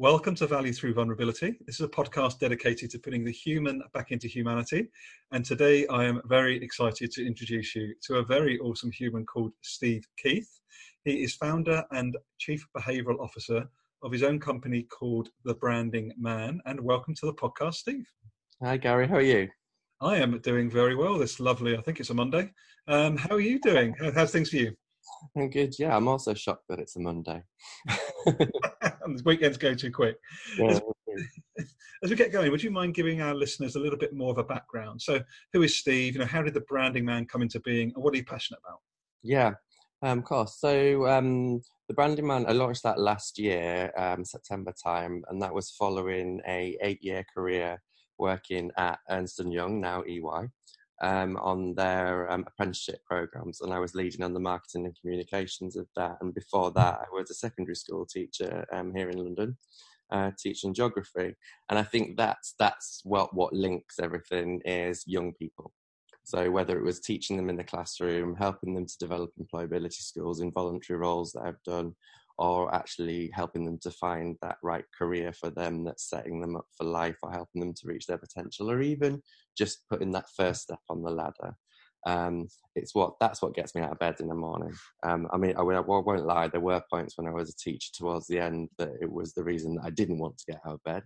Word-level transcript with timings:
Welcome 0.00 0.36
to 0.36 0.46
Value 0.46 0.72
Through 0.72 0.94
Vulnerability. 0.94 1.58
This 1.66 1.80
is 1.80 1.84
a 1.84 1.88
podcast 1.88 2.38
dedicated 2.38 2.88
to 2.90 3.00
putting 3.00 3.24
the 3.24 3.32
human 3.32 3.82
back 3.92 4.12
into 4.12 4.28
humanity. 4.28 4.86
And 5.32 5.44
today 5.44 5.88
I 5.88 6.04
am 6.04 6.22
very 6.26 6.62
excited 6.62 7.10
to 7.10 7.26
introduce 7.26 7.74
you 7.74 7.92
to 8.04 8.18
a 8.18 8.24
very 8.24 8.60
awesome 8.60 8.92
human 8.92 9.26
called 9.26 9.50
Steve 9.62 10.06
Keith. 10.16 10.48
He 11.04 11.24
is 11.24 11.34
founder 11.34 11.82
and 11.90 12.16
chief 12.38 12.64
behavioral 12.76 13.18
officer 13.18 13.68
of 14.04 14.12
his 14.12 14.22
own 14.22 14.38
company 14.38 14.84
called 14.84 15.30
The 15.44 15.54
Branding 15.54 16.12
Man. 16.16 16.60
And 16.64 16.80
welcome 16.80 17.16
to 17.16 17.26
the 17.26 17.34
podcast, 17.34 17.74
Steve. 17.74 18.06
Hi, 18.62 18.76
Garry. 18.76 19.08
How 19.08 19.16
are 19.16 19.20
you? 19.20 19.48
I 20.00 20.18
am 20.18 20.38
doing 20.38 20.70
very 20.70 20.94
well. 20.94 21.18
This 21.18 21.40
lovely, 21.40 21.76
I 21.76 21.80
think 21.80 21.98
it's 21.98 22.10
a 22.10 22.14
Monday. 22.14 22.52
Um, 22.86 23.16
how 23.16 23.34
are 23.34 23.40
you 23.40 23.58
doing? 23.58 23.96
How's 24.14 24.30
things 24.30 24.50
for 24.50 24.58
you? 24.58 24.76
I'm 25.36 25.50
good. 25.50 25.74
Yeah, 25.76 25.96
I'm 25.96 26.06
also 26.06 26.34
shocked 26.34 26.66
that 26.68 26.78
it's 26.78 26.94
a 26.94 27.00
Monday. 27.00 27.42
and 29.16 29.18
the 29.18 29.22
weekends 29.24 29.56
go 29.56 29.74
too 29.74 29.90
quick. 29.90 30.16
Yeah. 30.58 30.70
As, 30.70 30.82
as, 32.02 32.10
we 32.10 32.16
get 32.16 32.32
going, 32.32 32.50
would 32.50 32.62
you 32.62 32.70
mind 32.70 32.94
giving 32.94 33.20
our 33.20 33.34
listeners 33.34 33.76
a 33.76 33.80
little 33.80 33.98
bit 33.98 34.14
more 34.14 34.30
of 34.30 34.38
a 34.38 34.44
background? 34.44 35.00
So, 35.02 35.20
who 35.52 35.62
is 35.62 35.76
Steve? 35.76 36.14
You 36.14 36.20
know, 36.20 36.26
how 36.26 36.42
did 36.42 36.54
the 36.54 36.60
branding 36.62 37.04
man 37.04 37.26
come 37.26 37.42
into 37.42 37.60
being, 37.60 37.92
and 37.94 38.04
what 38.04 38.14
are 38.14 38.18
you 38.18 38.24
passionate 38.24 38.60
about? 38.66 38.80
Yeah, 39.22 39.54
um, 40.02 40.18
of 40.18 40.24
course. 40.24 40.58
So, 40.60 41.06
um, 41.06 41.60
the 41.88 41.94
branding 41.94 42.26
man, 42.26 42.46
I 42.46 42.52
launched 42.52 42.82
that 42.84 43.00
last 43.00 43.38
year, 43.38 43.92
um, 43.96 44.24
September 44.24 44.72
time, 44.82 45.24
and 45.28 45.40
that 45.42 45.54
was 45.54 45.70
following 45.70 46.40
a 46.46 46.76
eight-year 46.82 47.24
career 47.34 47.82
working 48.18 48.70
at 48.76 48.98
Ernst 49.10 49.40
and 49.40 49.52
Young, 49.52 49.80
now 49.80 50.02
EY 50.02 50.48
um, 51.02 51.36
on 51.36 51.74
their 51.74 52.30
um, 52.30 52.44
apprenticeship 52.46 53.00
programs, 53.04 53.60
and 53.60 53.72
I 53.72 53.78
was 53.78 53.94
leading 53.94 54.22
on 54.22 54.34
the 54.34 54.40
marketing 54.40 54.86
and 54.86 54.96
communications 55.00 55.76
of 55.76 55.86
that. 55.96 56.18
And 56.20 56.34
before 56.34 56.70
that, 56.72 57.00
I 57.00 57.06
was 57.12 57.30
a 57.30 57.34
secondary 57.34 57.76
school 57.76 58.06
teacher 58.06 58.66
um, 58.72 58.92
here 58.94 59.08
in 59.08 59.18
London, 59.18 59.56
uh, 60.10 60.30
teaching 60.38 60.74
geography. 60.74 61.34
And 61.68 61.78
I 61.78 61.82
think 61.82 62.16
that's 62.16 62.54
that's 62.58 63.00
what 63.04 63.34
what 63.34 63.52
links 63.52 63.98
everything 64.00 64.60
is 64.64 65.04
young 65.06 65.32
people. 65.34 65.72
So 66.24 66.50
whether 66.50 66.78
it 66.78 66.84
was 66.84 67.00
teaching 67.00 67.38
them 67.38 67.48
in 67.48 67.56
the 67.56 67.64
classroom, 67.64 68.36
helping 68.36 68.74
them 68.74 68.84
to 68.86 68.98
develop 68.98 69.30
employability 69.40 70.02
skills 70.02 70.42
in 70.42 70.52
voluntary 70.52 70.98
roles 70.98 71.32
that 71.32 71.44
I've 71.44 71.62
done, 71.64 71.94
or 72.38 72.72
actually 72.72 73.30
helping 73.34 73.64
them 73.64 73.78
to 73.82 73.90
find 73.90 74.36
that 74.40 74.56
right 74.62 74.84
career 74.96 75.32
for 75.32 75.50
them 75.50 75.82
that's 75.84 76.08
setting 76.08 76.40
them 76.40 76.56
up 76.56 76.66
for 76.76 76.84
life 76.84 77.18
or 77.22 77.32
helping 77.32 77.60
them 77.60 77.74
to 77.74 77.86
reach 77.86 78.06
their 78.06 78.18
potential 78.18 78.70
or 78.70 78.80
even 78.80 79.20
just 79.56 79.80
putting 79.90 80.12
that 80.12 80.28
first 80.36 80.62
step 80.62 80.78
on 80.88 81.02
the 81.02 81.10
ladder. 81.10 81.56
Um, 82.06 82.46
it's 82.76 82.94
what 82.94 83.14
that's 83.20 83.42
what 83.42 83.56
gets 83.56 83.74
me 83.74 83.82
out 83.82 83.90
of 83.90 83.98
bed 83.98 84.20
in 84.20 84.28
the 84.28 84.34
morning. 84.34 84.72
Um, 85.02 85.26
i 85.32 85.36
mean 85.36 85.54
I, 85.56 85.62
I, 85.62 85.80
won't 85.80 86.26
lie 86.26 86.46
there 86.46 86.60
were 86.60 86.80
points 86.88 87.18
when 87.18 87.26
i 87.26 87.32
was 87.32 87.50
a 87.50 87.56
teacher 87.56 87.90
towards 87.92 88.28
the 88.28 88.38
end 88.38 88.68
that 88.78 88.92
it 89.00 89.10
was 89.10 89.34
the 89.34 89.42
reason 89.42 89.74
that 89.74 89.84
i 89.84 89.90
didn't 89.90 90.20
want 90.20 90.38
to 90.38 90.52
get 90.52 90.60
out 90.66 90.74
of 90.74 90.84
bed. 90.84 91.02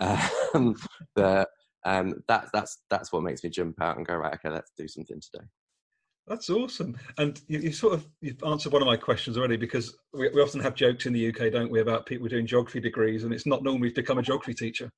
Um, 0.54 0.76
but 1.14 1.48
um, 1.84 2.22
that, 2.28 2.48
that's 2.52 2.82
that's 2.90 3.12
what 3.12 3.22
makes 3.22 3.44
me 3.44 3.50
jump 3.50 3.80
out 3.82 3.96
and 3.96 4.06
go 4.06 4.16
right 4.16 4.34
okay 4.34 4.48
let's 4.48 4.72
do 4.76 4.88
something 4.88 5.20
today 5.20 5.44
that's 6.26 6.50
awesome. 6.50 6.96
And 7.18 7.40
you, 7.48 7.58
you, 7.58 7.72
sort 7.72 7.94
of 7.94 8.06
you've 8.20 8.42
answered 8.44 8.72
one 8.72 8.82
of 8.82 8.86
my 8.86 8.96
questions 8.96 9.36
already 9.36 9.56
because 9.56 9.96
we, 10.12 10.30
we, 10.30 10.40
often 10.40 10.60
have 10.60 10.74
jokes 10.74 11.06
in 11.06 11.12
the 11.12 11.28
UK, 11.28 11.52
don't 11.52 11.70
we, 11.70 11.80
about 11.80 12.06
people 12.06 12.28
doing 12.28 12.46
geography 12.46 12.80
degrees, 12.80 13.24
and 13.24 13.32
it's 13.32 13.46
not 13.46 13.62
normally 13.62 13.90
to 13.90 14.00
become 14.00 14.18
a 14.18 14.22
geography 14.22 14.54
teacher. 14.54 14.90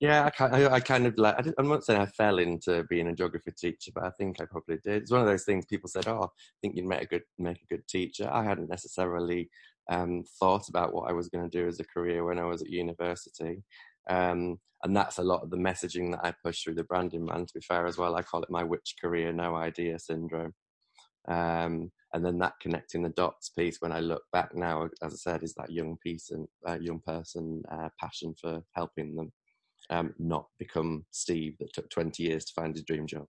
yeah, 0.00 0.28
I, 0.38 0.66
I, 0.66 0.80
kind 0.80 1.06
of 1.06 1.16
like. 1.16 1.36
I 1.38 1.52
am 1.58 1.68
not 1.68 1.84
saying 1.84 2.00
I 2.00 2.06
fell 2.06 2.38
into 2.38 2.84
being 2.84 3.08
a 3.08 3.14
geography 3.14 3.52
teacher, 3.58 3.92
but 3.94 4.04
I 4.04 4.10
think 4.10 4.40
I 4.40 4.44
probably 4.44 4.78
did. 4.84 5.02
It's 5.02 5.10
one 5.10 5.20
of 5.20 5.26
those 5.26 5.44
things 5.44 5.64
people 5.66 5.88
said, 5.88 6.06
"Oh, 6.06 6.24
I 6.24 6.28
think 6.60 6.76
you'd 6.76 6.86
make 6.86 7.02
a 7.02 7.06
good 7.06 7.22
make 7.38 7.62
a 7.62 7.74
good 7.74 7.86
teacher." 7.88 8.28
I 8.30 8.44
hadn't 8.44 8.68
necessarily 8.68 9.48
um, 9.90 10.24
thought 10.38 10.68
about 10.68 10.94
what 10.94 11.08
I 11.08 11.12
was 11.12 11.28
going 11.28 11.48
to 11.48 11.58
do 11.58 11.66
as 11.66 11.80
a 11.80 11.84
career 11.84 12.24
when 12.24 12.38
I 12.38 12.44
was 12.44 12.62
at 12.62 12.70
university. 12.70 13.62
Um, 14.08 14.58
and 14.82 14.96
that's 14.96 15.18
a 15.18 15.22
lot 15.22 15.42
of 15.42 15.50
the 15.50 15.56
messaging 15.56 16.10
that 16.12 16.24
I 16.24 16.34
push 16.44 16.62
through 16.62 16.74
the 16.74 16.84
branding 16.84 17.24
man. 17.24 17.46
To 17.46 17.54
be 17.54 17.60
fair, 17.60 17.86
as 17.86 17.98
well, 17.98 18.16
I 18.16 18.22
call 18.22 18.42
it 18.42 18.50
my 18.50 18.64
which 18.64 18.96
career, 19.00 19.32
no 19.32 19.54
idea 19.54 19.98
syndrome. 19.98 20.54
Um, 21.28 21.92
and 22.12 22.24
then 22.24 22.38
that 22.38 22.54
connecting 22.60 23.02
the 23.02 23.10
dots 23.10 23.50
piece. 23.50 23.78
When 23.80 23.92
I 23.92 24.00
look 24.00 24.22
back 24.32 24.54
now, 24.54 24.88
as 25.02 25.14
I 25.14 25.16
said, 25.16 25.42
is 25.42 25.54
that 25.54 25.70
young 25.70 25.96
piece 26.02 26.30
and 26.30 26.46
uh, 26.68 26.78
young 26.80 27.00
person 27.06 27.62
uh, 27.70 27.88
passion 27.98 28.34
for 28.40 28.62
helping 28.74 29.14
them 29.14 29.32
um, 29.90 30.14
not 30.18 30.46
become 30.58 31.06
Steve 31.10 31.56
that 31.60 31.72
took 31.72 31.88
20 31.90 32.22
years 32.22 32.44
to 32.46 32.52
find 32.54 32.74
his 32.74 32.84
dream 32.84 33.06
job. 33.06 33.26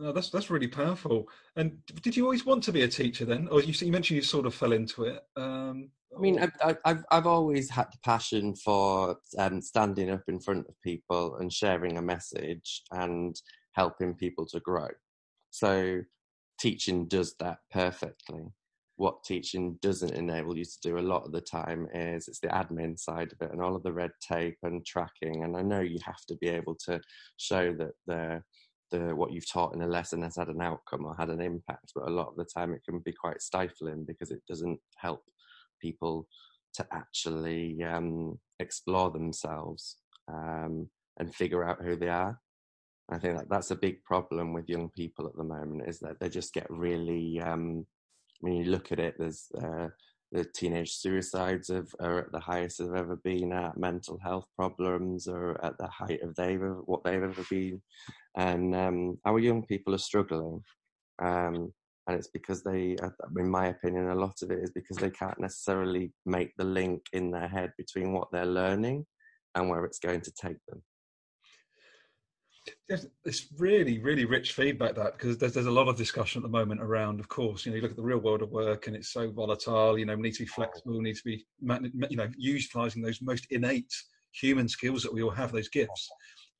Oh, 0.00 0.12
that's 0.12 0.30
that's 0.30 0.50
really 0.50 0.68
powerful. 0.68 1.28
And 1.56 1.78
did 2.02 2.16
you 2.16 2.24
always 2.24 2.46
want 2.46 2.62
to 2.64 2.72
be 2.72 2.82
a 2.82 2.88
teacher 2.88 3.24
then, 3.24 3.48
or 3.48 3.60
you, 3.60 3.72
you 3.72 3.92
mentioned 3.92 4.16
you 4.16 4.22
sort 4.22 4.46
of 4.46 4.54
fell 4.54 4.72
into 4.72 5.04
it? 5.04 5.22
Um, 5.36 5.90
I 6.16 6.20
mean, 6.20 6.38
I've, 6.38 6.78
I've 6.84 7.04
I've 7.10 7.26
always 7.26 7.70
had 7.70 7.86
the 7.92 7.98
passion 8.04 8.54
for 8.54 9.16
um, 9.38 9.60
standing 9.60 10.10
up 10.10 10.22
in 10.28 10.40
front 10.40 10.66
of 10.68 10.80
people 10.82 11.36
and 11.36 11.52
sharing 11.52 11.96
a 11.96 12.02
message 12.02 12.82
and 12.92 13.40
helping 13.72 14.14
people 14.14 14.46
to 14.46 14.60
grow. 14.60 14.88
So, 15.50 16.02
teaching 16.60 17.06
does 17.06 17.34
that 17.40 17.58
perfectly. 17.70 18.52
What 18.96 19.22
teaching 19.22 19.78
doesn't 19.80 20.14
enable 20.14 20.58
you 20.58 20.64
to 20.64 20.80
do 20.82 20.98
a 20.98 21.00
lot 21.00 21.24
of 21.24 21.30
the 21.30 21.40
time 21.40 21.86
is 21.94 22.26
it's 22.26 22.40
the 22.40 22.48
admin 22.48 22.98
side 22.98 23.32
of 23.32 23.40
it 23.40 23.52
and 23.52 23.62
all 23.62 23.76
of 23.76 23.84
the 23.84 23.92
red 23.92 24.10
tape 24.20 24.58
and 24.64 24.84
tracking. 24.84 25.44
And 25.44 25.56
I 25.56 25.62
know 25.62 25.80
you 25.80 26.00
have 26.04 26.24
to 26.26 26.36
be 26.36 26.48
able 26.48 26.74
to 26.86 27.00
show 27.36 27.72
that 27.74 27.92
the 28.08 28.42
the 28.90 29.14
what 29.14 29.32
you've 29.32 29.50
taught 29.50 29.74
in 29.74 29.82
a 29.82 29.86
lesson 29.86 30.22
has 30.22 30.36
had 30.36 30.48
an 30.48 30.60
outcome 30.60 31.04
or 31.04 31.14
had 31.14 31.30
an 31.30 31.40
impact 31.40 31.92
but 31.94 32.08
a 32.08 32.10
lot 32.10 32.28
of 32.28 32.36
the 32.36 32.44
time 32.44 32.72
it 32.72 32.82
can 32.84 32.98
be 33.00 33.12
quite 33.12 33.42
stifling 33.42 34.04
because 34.06 34.30
it 34.30 34.40
doesn't 34.48 34.78
help 34.96 35.22
people 35.80 36.26
to 36.74 36.86
actually 36.92 37.82
um, 37.84 38.38
explore 38.60 39.10
themselves 39.10 39.96
um, 40.32 40.88
and 41.18 41.34
figure 41.34 41.64
out 41.64 41.82
who 41.82 41.96
they 41.96 42.08
are. 42.08 42.38
I 43.10 43.18
think 43.18 43.38
that 43.38 43.48
that's 43.48 43.70
a 43.70 43.76
big 43.76 44.04
problem 44.04 44.52
with 44.52 44.68
young 44.68 44.90
people 44.90 45.26
at 45.26 45.36
the 45.36 45.44
moment 45.44 45.88
is 45.88 45.98
that 46.00 46.20
they 46.20 46.28
just 46.28 46.52
get 46.52 46.66
really 46.68 47.40
um, 47.40 47.86
when 48.40 48.52
you 48.54 48.64
look 48.64 48.92
at 48.92 49.00
it 49.00 49.14
there's 49.18 49.46
uh, 49.62 49.88
the 50.32 50.44
teenage 50.44 50.92
suicides 50.92 51.68
have, 51.68 51.88
are 52.00 52.18
at 52.20 52.32
the 52.32 52.40
highest 52.40 52.78
they've 52.78 52.94
ever 52.94 53.16
been 53.16 53.52
at. 53.52 53.76
Mental 53.76 54.18
health 54.22 54.46
problems 54.56 55.26
are 55.26 55.62
at 55.64 55.76
the 55.78 55.88
height 55.88 56.22
of 56.22 56.34
they've 56.34 56.60
what 56.84 57.02
they've 57.04 57.22
ever 57.22 57.44
been, 57.50 57.80
and 58.36 58.74
um, 58.74 59.18
our 59.24 59.38
young 59.38 59.64
people 59.64 59.94
are 59.94 59.98
struggling. 59.98 60.62
Um, 61.20 61.72
and 62.06 62.16
it's 62.16 62.28
because 62.28 62.62
they, 62.62 62.96
uh, 63.02 63.10
in 63.38 63.50
my 63.50 63.66
opinion, 63.66 64.08
a 64.08 64.14
lot 64.14 64.40
of 64.42 64.50
it 64.50 64.60
is 64.60 64.70
because 64.70 64.96
they 64.96 65.10
can't 65.10 65.38
necessarily 65.38 66.10
make 66.24 66.52
the 66.56 66.64
link 66.64 67.02
in 67.12 67.30
their 67.30 67.48
head 67.48 67.70
between 67.76 68.14
what 68.14 68.28
they're 68.32 68.46
learning 68.46 69.04
and 69.54 69.68
where 69.68 69.84
it's 69.84 69.98
going 69.98 70.22
to 70.22 70.32
take 70.32 70.56
them 70.68 70.82
it's 72.88 73.46
really 73.58 73.98
really 73.98 74.24
rich 74.24 74.52
feedback 74.52 74.94
that 74.94 75.12
because 75.12 75.38
there's, 75.38 75.52
there's 75.52 75.66
a 75.66 75.70
lot 75.70 75.88
of 75.88 75.96
discussion 75.96 76.40
at 76.40 76.42
the 76.42 76.48
moment 76.48 76.80
around 76.80 77.20
of 77.20 77.28
course 77.28 77.64
you 77.64 77.70
know 77.70 77.76
you 77.76 77.82
look 77.82 77.90
at 77.90 77.96
the 77.96 78.02
real 78.02 78.18
world 78.18 78.42
of 78.42 78.50
work 78.50 78.86
and 78.86 78.96
it's 78.96 79.12
so 79.12 79.30
volatile 79.30 79.98
you 79.98 80.04
know 80.04 80.16
we 80.16 80.22
need 80.22 80.34
to 80.34 80.42
be 80.42 80.46
flexible 80.46 80.96
we 80.96 81.04
need 81.04 81.16
to 81.16 81.24
be 81.24 81.44
you 82.10 82.16
know 82.16 82.28
utilizing 82.36 83.02
those 83.02 83.20
most 83.22 83.46
innate 83.50 83.92
human 84.32 84.68
skills 84.68 85.02
that 85.02 85.12
we 85.12 85.22
all 85.22 85.30
have 85.30 85.52
those 85.52 85.68
gifts. 85.68 86.08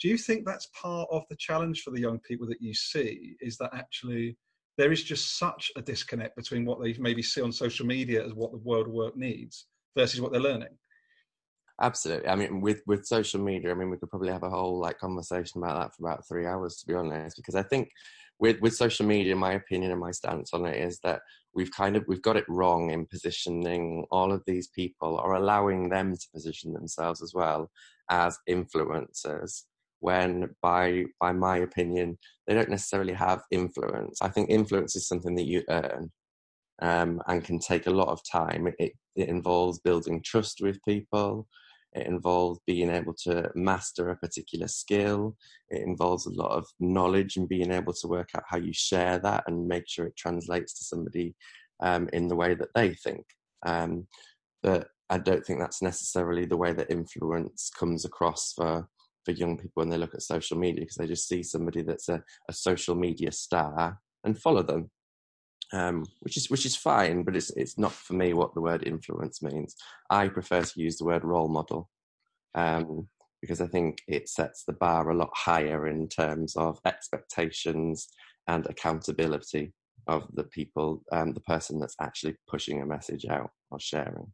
Do 0.01 0.09
you 0.09 0.17
think 0.19 0.45
that's 0.45 0.69
part 0.81 1.09
of 1.11 1.23
the 1.29 1.37
challenge 1.37 1.83
for 1.83 1.91
the 1.91 2.01
young 2.01 2.21
people 2.21 2.47
that 2.49 2.63
you 2.63 2.75
see 2.75 3.37
is 3.41 3.57
that 3.59 3.71
actually 3.75 4.37
there 4.77 4.93
is 4.93 5.03
just 5.03 5.39
such 5.39 5.73
a 5.77 5.83
disconnect 5.83 6.37
between 6.37 6.65
what 6.65 6.81
they 6.81 6.95
maybe 6.99 7.23
see 7.23 7.41
on 7.41 7.51
social 7.51 7.85
media 7.85 8.25
as 8.25 8.33
what 8.33 8.53
the 8.53 8.59
world 8.59 8.87
of 8.87 8.93
work 8.93 9.17
needs 9.17 9.67
versus 9.97 10.21
what 10.21 10.31
they're 10.31 10.41
learning 10.41 10.77
Absolutely. 11.81 12.29
I 12.29 12.35
mean, 12.35 12.61
with 12.61 12.83
with 12.87 13.07
social 13.07 13.41
media, 13.41 13.71
I 13.71 13.75
mean, 13.75 13.91
we 13.91 13.97
could 13.99 14.11
probably 14.11 14.33
have 14.33 14.43
a 14.43 14.51
whole 14.51 14.81
like 14.81 14.99
conversation 14.99 15.63
about 15.63 15.79
that 15.79 15.95
for 15.95 16.07
about 16.09 16.27
three 16.27 16.47
hours, 16.47 16.77
to 16.79 16.87
be 16.87 16.95
honest. 16.95 17.37
Because 17.37 17.55
I 17.55 17.63
think 17.63 17.91
with 18.41 18.61
with 18.61 18.75
social 18.75 19.07
media, 19.07 19.37
my 19.37 19.53
opinion 19.53 19.93
and 19.93 20.01
my 20.01 20.11
stance 20.11 20.53
on 20.53 20.67
it 20.67 20.77
is 20.77 20.99
that 21.05 21.21
we've 21.55 21.71
kind 21.71 21.97
of 21.97 22.05
we've 22.09 22.23
got 22.23 22.37
it 22.37 22.45
wrong 22.49 22.91
in 22.91 23.07
positioning 23.07 24.07
all 24.11 24.33
of 24.33 24.43
these 24.47 24.69
people 24.69 25.21
or 25.23 25.35
allowing 25.35 25.89
them 25.89 26.15
to 26.17 26.29
position 26.35 26.73
themselves 26.73 27.23
as 27.23 27.33
well 27.35 27.71
as 28.11 28.39
influencers. 28.49 29.63
When, 30.01 30.51
by 30.63 31.05
by 31.21 31.33
my 31.33 31.59
opinion, 31.59 32.19
they 32.47 32.55
don't 32.55 32.71
necessarily 32.71 33.13
have 33.15 33.43
influence. 33.53 34.21
I 34.23 34.29
think 34.29 34.51
influence 34.51 34.97
is 34.97 35.07
something 35.07 35.35
that 35.37 35.47
you 35.47 35.63
earn. 35.69 36.11
Um, 36.81 37.21
and 37.27 37.45
can 37.45 37.59
take 37.59 37.89
a 37.89 37.91
lot 37.91 38.09
of 38.09 38.21
time. 38.31 38.69
It, 38.79 38.93
it 39.17 39.29
involves 39.29 39.81
building 39.81 40.23
trust 40.25 40.61
with 40.63 40.79
people. 40.85 41.49
It 41.95 42.07
involves 42.07 42.61
being 42.67 42.91
able 42.91 43.15
to 43.25 43.51
master 43.55 44.11
a 44.11 44.17
particular 44.17 44.69
skill. 44.69 45.37
It 45.71 45.83
involves 45.83 46.27
a 46.27 46.35
lot 46.35 46.51
of 46.51 46.67
knowledge 46.81 47.37
and 47.37 47.49
being 47.49 47.73
able 47.73 47.95
to 47.95 48.09
work 48.09 48.31
out 48.37 48.45
how 48.47 48.59
you 48.59 48.73
share 48.73 49.19
that 49.21 49.45
and 49.47 49.67
make 49.67 49.89
sure 49.89 50.07
it 50.07 50.17
translates 50.17 50.75
to 50.75 50.85
somebody 50.85 51.35
um, 51.81 52.09
in 52.13 52.29
the 52.29 52.37
way 52.37 52.55
that 52.55 52.69
they 52.75 52.95
think. 52.95 53.25
Um, 53.65 54.07
but 54.63 54.89
I 55.11 55.19
don't 55.19 55.45
think 55.45 55.59
that's 55.59 55.83
necessarily 55.83 56.45
the 56.45 56.57
way 56.57 56.73
that 56.73 56.91
influence 56.91 57.71
comes 57.71 58.05
across 58.05 58.53
for 58.53 58.89
for 59.25 59.33
young 59.33 59.57
people 59.57 59.73
when 59.75 59.91
they 59.91 59.99
look 59.99 60.15
at 60.15 60.23
social 60.23 60.57
media 60.57 60.81
because 60.81 60.97
they 60.97 61.07
just 61.07 61.29
see 61.29 61.43
somebody 61.43 61.83
that's 61.83 62.09
a, 62.09 62.23
a 62.49 62.53
social 62.53 62.95
media 62.95 63.31
star 63.31 63.99
and 64.25 64.41
follow 64.41 64.63
them. 64.63 64.91
Um, 65.73 66.05
which 66.21 66.37
is 66.37 66.51
which 66.51 66.67
is 66.67 66.77
fine, 66.77 67.23
but 67.23 67.37
it's 67.37 67.51
it's 67.51 67.79
not 67.79 67.93
for 67.93 68.15
me 68.15 68.33
what 68.33 68.55
the 68.55 68.61
word 68.61 68.87
influence 68.87 69.43
means. 69.43 69.77
I 70.11 70.29
prefer 70.29 70.63
to 70.63 70.81
use 70.81 70.97
the 70.97 71.05
word 71.05 71.25
role 71.25 71.49
model 71.49 71.91
um, 72.55 73.09
because 73.41 73.61
I 73.61 73.67
think 73.67 74.03
it 74.09 74.29
sets 74.29 74.65
the 74.65 74.73
bar 74.73 75.11
a 75.11 75.17
lot 75.17 75.31
higher 75.35 75.87
in 75.87 76.09
terms 76.09 76.57
of 76.57 76.81
expectations 76.85 78.09
and 78.47 78.67
accountability 78.67 79.73
of 80.07 80.27
the 80.33 80.45
people, 80.45 81.03
um, 81.13 81.35
the 81.35 81.41
person 81.41 81.79
that's 81.79 81.97
actually 82.01 82.37
pushing 82.49 82.81
a 82.81 82.87
message 82.87 83.27
out 83.27 83.51
or 83.71 83.79
sharing. 83.79 84.33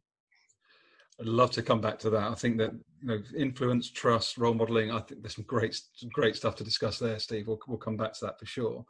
I'd 1.19 1.27
love 1.27 1.51
to 1.51 1.61
come 1.61 1.79
back 1.79 1.99
to 1.99 2.09
that. 2.09 2.31
I 2.31 2.35
think 2.35 2.57
that 2.57 2.71
you 3.01 3.07
know, 3.07 3.21
influence, 3.37 3.89
trust, 3.89 4.37
role 4.37 4.53
modeling. 4.53 4.91
I 4.91 4.99
think 4.99 5.21
there's 5.21 5.35
some 5.35 5.45
great, 5.45 5.79
great 6.11 6.35
stuff 6.35 6.55
to 6.57 6.63
discuss 6.63 6.99
there, 6.99 7.19
Steve. 7.19 7.47
We'll, 7.47 7.59
we'll 7.67 7.77
come 7.77 7.95
back 7.95 8.13
to 8.13 8.25
that 8.25 8.39
for 8.39 8.45
sure. 8.45 8.85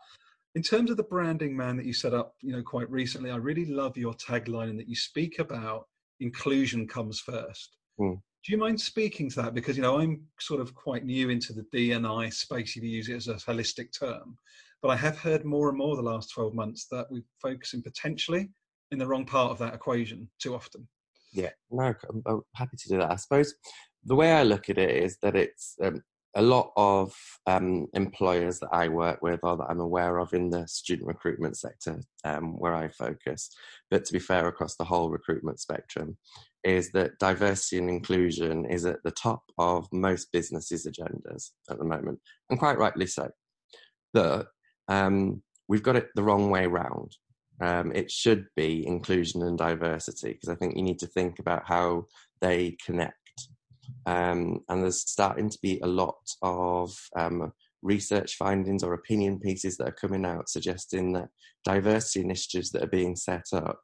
In 0.55 0.61
terms 0.61 0.89
of 0.89 0.95
the 0.95 1.03
branding 1.03 1.55
man 1.55 1.75
that 1.75 1.85
you 1.85 1.93
set 1.93 2.13
up, 2.13 2.35
you 2.41 2.53
know, 2.53 2.63
quite 2.63 2.89
recently, 2.89 3.29
I 3.29 3.35
really 3.35 3.65
love 3.65 3.97
your 3.97 4.13
tagline 4.13 4.69
and 4.69 4.79
that 4.79 4.87
you 4.87 4.95
speak 4.95 5.39
about 5.39 5.87
inclusion 6.21 6.87
comes 6.87 7.19
first. 7.19 7.75
Mm. 7.99 8.15
Do 8.15 8.51
you 8.51 8.57
mind 8.57 8.79
speaking 8.79 9.29
to 9.31 9.41
that? 9.41 9.53
Because 9.53 9.75
you 9.75 9.83
know, 9.83 9.99
I'm 9.99 10.23
sort 10.39 10.61
of 10.61 10.73
quite 10.73 11.03
new 11.03 11.29
into 11.29 11.51
the 11.51 11.65
DNI 11.73 12.33
space. 12.33 12.77
If 12.77 12.83
you 12.83 12.89
use 12.89 13.09
it 13.09 13.15
as 13.15 13.27
a 13.27 13.33
holistic 13.33 13.89
term, 13.97 14.37
but 14.81 14.89
I 14.89 14.95
have 14.95 15.17
heard 15.17 15.43
more 15.43 15.67
and 15.67 15.77
more 15.77 15.95
the 15.95 16.01
last 16.01 16.31
12 16.31 16.53
months 16.53 16.87
that 16.91 17.07
we're 17.09 17.23
focusing 17.41 17.81
potentially 17.81 18.49
in 18.91 18.99
the 18.99 19.07
wrong 19.07 19.25
part 19.25 19.51
of 19.51 19.57
that 19.57 19.73
equation 19.73 20.29
too 20.39 20.55
often. 20.55 20.87
Yeah, 21.33 21.49
no, 21.69 21.93
I'm, 22.09 22.21
I'm 22.25 22.41
happy 22.55 22.77
to 22.77 22.89
do 22.89 22.97
that. 22.99 23.11
I 23.11 23.15
suppose 23.17 23.53
the 24.05 24.15
way 24.15 24.31
I 24.31 24.43
look 24.43 24.69
at 24.69 24.77
it 24.77 24.91
is 24.91 25.17
that 25.21 25.35
it's 25.35 25.75
um, 25.81 26.01
a 26.35 26.41
lot 26.41 26.71
of 26.75 27.13
um, 27.47 27.87
employers 27.93 28.59
that 28.59 28.69
I 28.71 28.89
work 28.89 29.21
with 29.21 29.39
or 29.43 29.55
that 29.57 29.67
I'm 29.69 29.79
aware 29.79 30.17
of 30.17 30.33
in 30.33 30.49
the 30.49 30.67
student 30.67 31.07
recruitment 31.07 31.57
sector 31.57 32.01
um, 32.25 32.59
where 32.59 32.75
I 32.75 32.89
focus, 32.89 33.49
but 33.89 34.03
to 34.05 34.13
be 34.13 34.19
fair, 34.19 34.47
across 34.47 34.75
the 34.75 34.83
whole 34.83 35.09
recruitment 35.09 35.59
spectrum, 35.59 36.17
is 36.63 36.91
that 36.91 37.17
diversity 37.19 37.77
and 37.77 37.89
inclusion 37.89 38.65
is 38.65 38.85
at 38.85 39.01
the 39.03 39.11
top 39.11 39.43
of 39.57 39.87
most 39.93 40.31
businesses' 40.33 40.85
agendas 40.85 41.51
at 41.69 41.77
the 41.77 41.85
moment, 41.85 42.19
and 42.49 42.59
quite 42.59 42.77
rightly 42.77 43.07
so. 43.07 43.29
But 44.13 44.47
um, 44.87 45.41
we've 45.67 45.83
got 45.83 45.95
it 45.95 46.09
the 46.15 46.23
wrong 46.23 46.49
way 46.49 46.67
round. 46.67 47.15
Um, 47.61 47.93
it 47.93 48.11
should 48.11 48.47
be 48.55 48.85
inclusion 48.85 49.41
and 49.41 49.57
diversity 49.57 50.33
because 50.33 50.49
I 50.49 50.55
think 50.55 50.75
you 50.75 50.83
need 50.83 50.99
to 50.99 51.07
think 51.07 51.39
about 51.39 51.63
how 51.65 52.07
they 52.41 52.75
connect. 52.85 53.24
Um, 54.05 54.59
and 54.69 54.83
there's 54.83 55.01
starting 55.01 55.49
to 55.49 55.59
be 55.61 55.79
a 55.79 55.87
lot 55.87 56.17
of 56.41 56.95
um, 57.17 57.51
research 57.81 58.35
findings 58.35 58.83
or 58.83 58.93
opinion 58.93 59.39
pieces 59.39 59.77
that 59.77 59.87
are 59.87 59.91
coming 59.91 60.25
out 60.25 60.49
suggesting 60.49 61.13
that 61.13 61.29
diversity 61.63 62.21
initiatives 62.21 62.71
that 62.71 62.83
are 62.83 62.87
being 62.87 63.15
set 63.15 63.45
up 63.53 63.79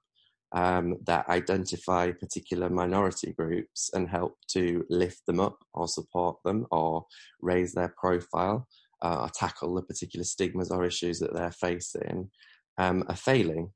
um, 0.53 0.98
that 1.06 1.30
identify 1.30 2.12
particular 2.12 2.69
minority 2.69 3.33
groups 3.33 3.89
and 3.94 4.09
help 4.09 4.38
to 4.50 4.83
lift 4.89 5.25
them 5.25 5.39
up 5.39 5.57
or 5.74 5.88
support 5.88 6.38
them 6.44 6.65
or 6.71 7.06
raise 7.42 7.74
their 7.74 7.94
profile 7.98 8.68
uh, 9.01 9.27
tackle 9.33 9.74
the 9.74 9.81
particular 9.81 10.24
stigmas 10.24 10.71
or 10.71 10.86
issues 10.86 11.19
that 11.19 11.33
they're 11.33 11.51
facing 11.51 12.30
um, 12.77 13.03
are 13.07 13.15
failing. 13.15 13.71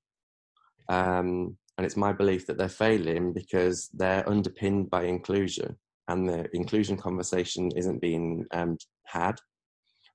Um, 0.89 1.57
and 1.77 1.85
it's 1.85 1.97
my 1.97 2.13
belief 2.13 2.45
that 2.47 2.57
they're 2.57 2.69
failing 2.69 3.33
because 3.33 3.89
they're 3.93 4.27
underpinned 4.29 4.89
by 4.89 5.03
inclusion 5.03 5.77
and 6.07 6.27
the 6.29 6.47
inclusion 6.53 6.97
conversation 6.97 7.71
isn't 7.75 8.01
being 8.01 8.45
um, 8.51 8.77
had. 9.05 9.39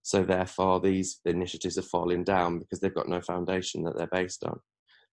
So 0.02 0.22
therefore, 0.22 0.80
these 0.80 1.20
initiatives 1.24 1.76
are 1.76 1.82
falling 1.82 2.24
down 2.24 2.58
because 2.58 2.80
they've 2.80 2.94
got 2.94 3.08
no 3.08 3.20
foundation 3.20 3.82
that 3.84 3.96
they're 3.96 4.06
based 4.06 4.44
on. 4.44 4.58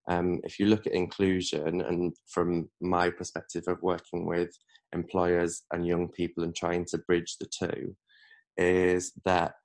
Um, 0.10 0.40
if 0.44 0.60
you 0.60 0.68
look 0.68 0.88
at 0.88 0.94
inclusion, 0.94 1.82
and 1.82 2.16
from 2.28 2.70
my 2.80 3.10
perspective 3.10 3.64
of 3.68 3.82
working 3.82 4.26
with 4.26 4.50
employers 4.94 5.64
and 5.74 5.86
young 5.86 6.08
people 6.08 6.44
and 6.44 6.56
trying 6.56 6.86
to 6.86 6.98
bridge 7.00 7.36
the 7.40 7.48
two, 7.48 7.96
is 8.56 9.12
that 9.26 9.56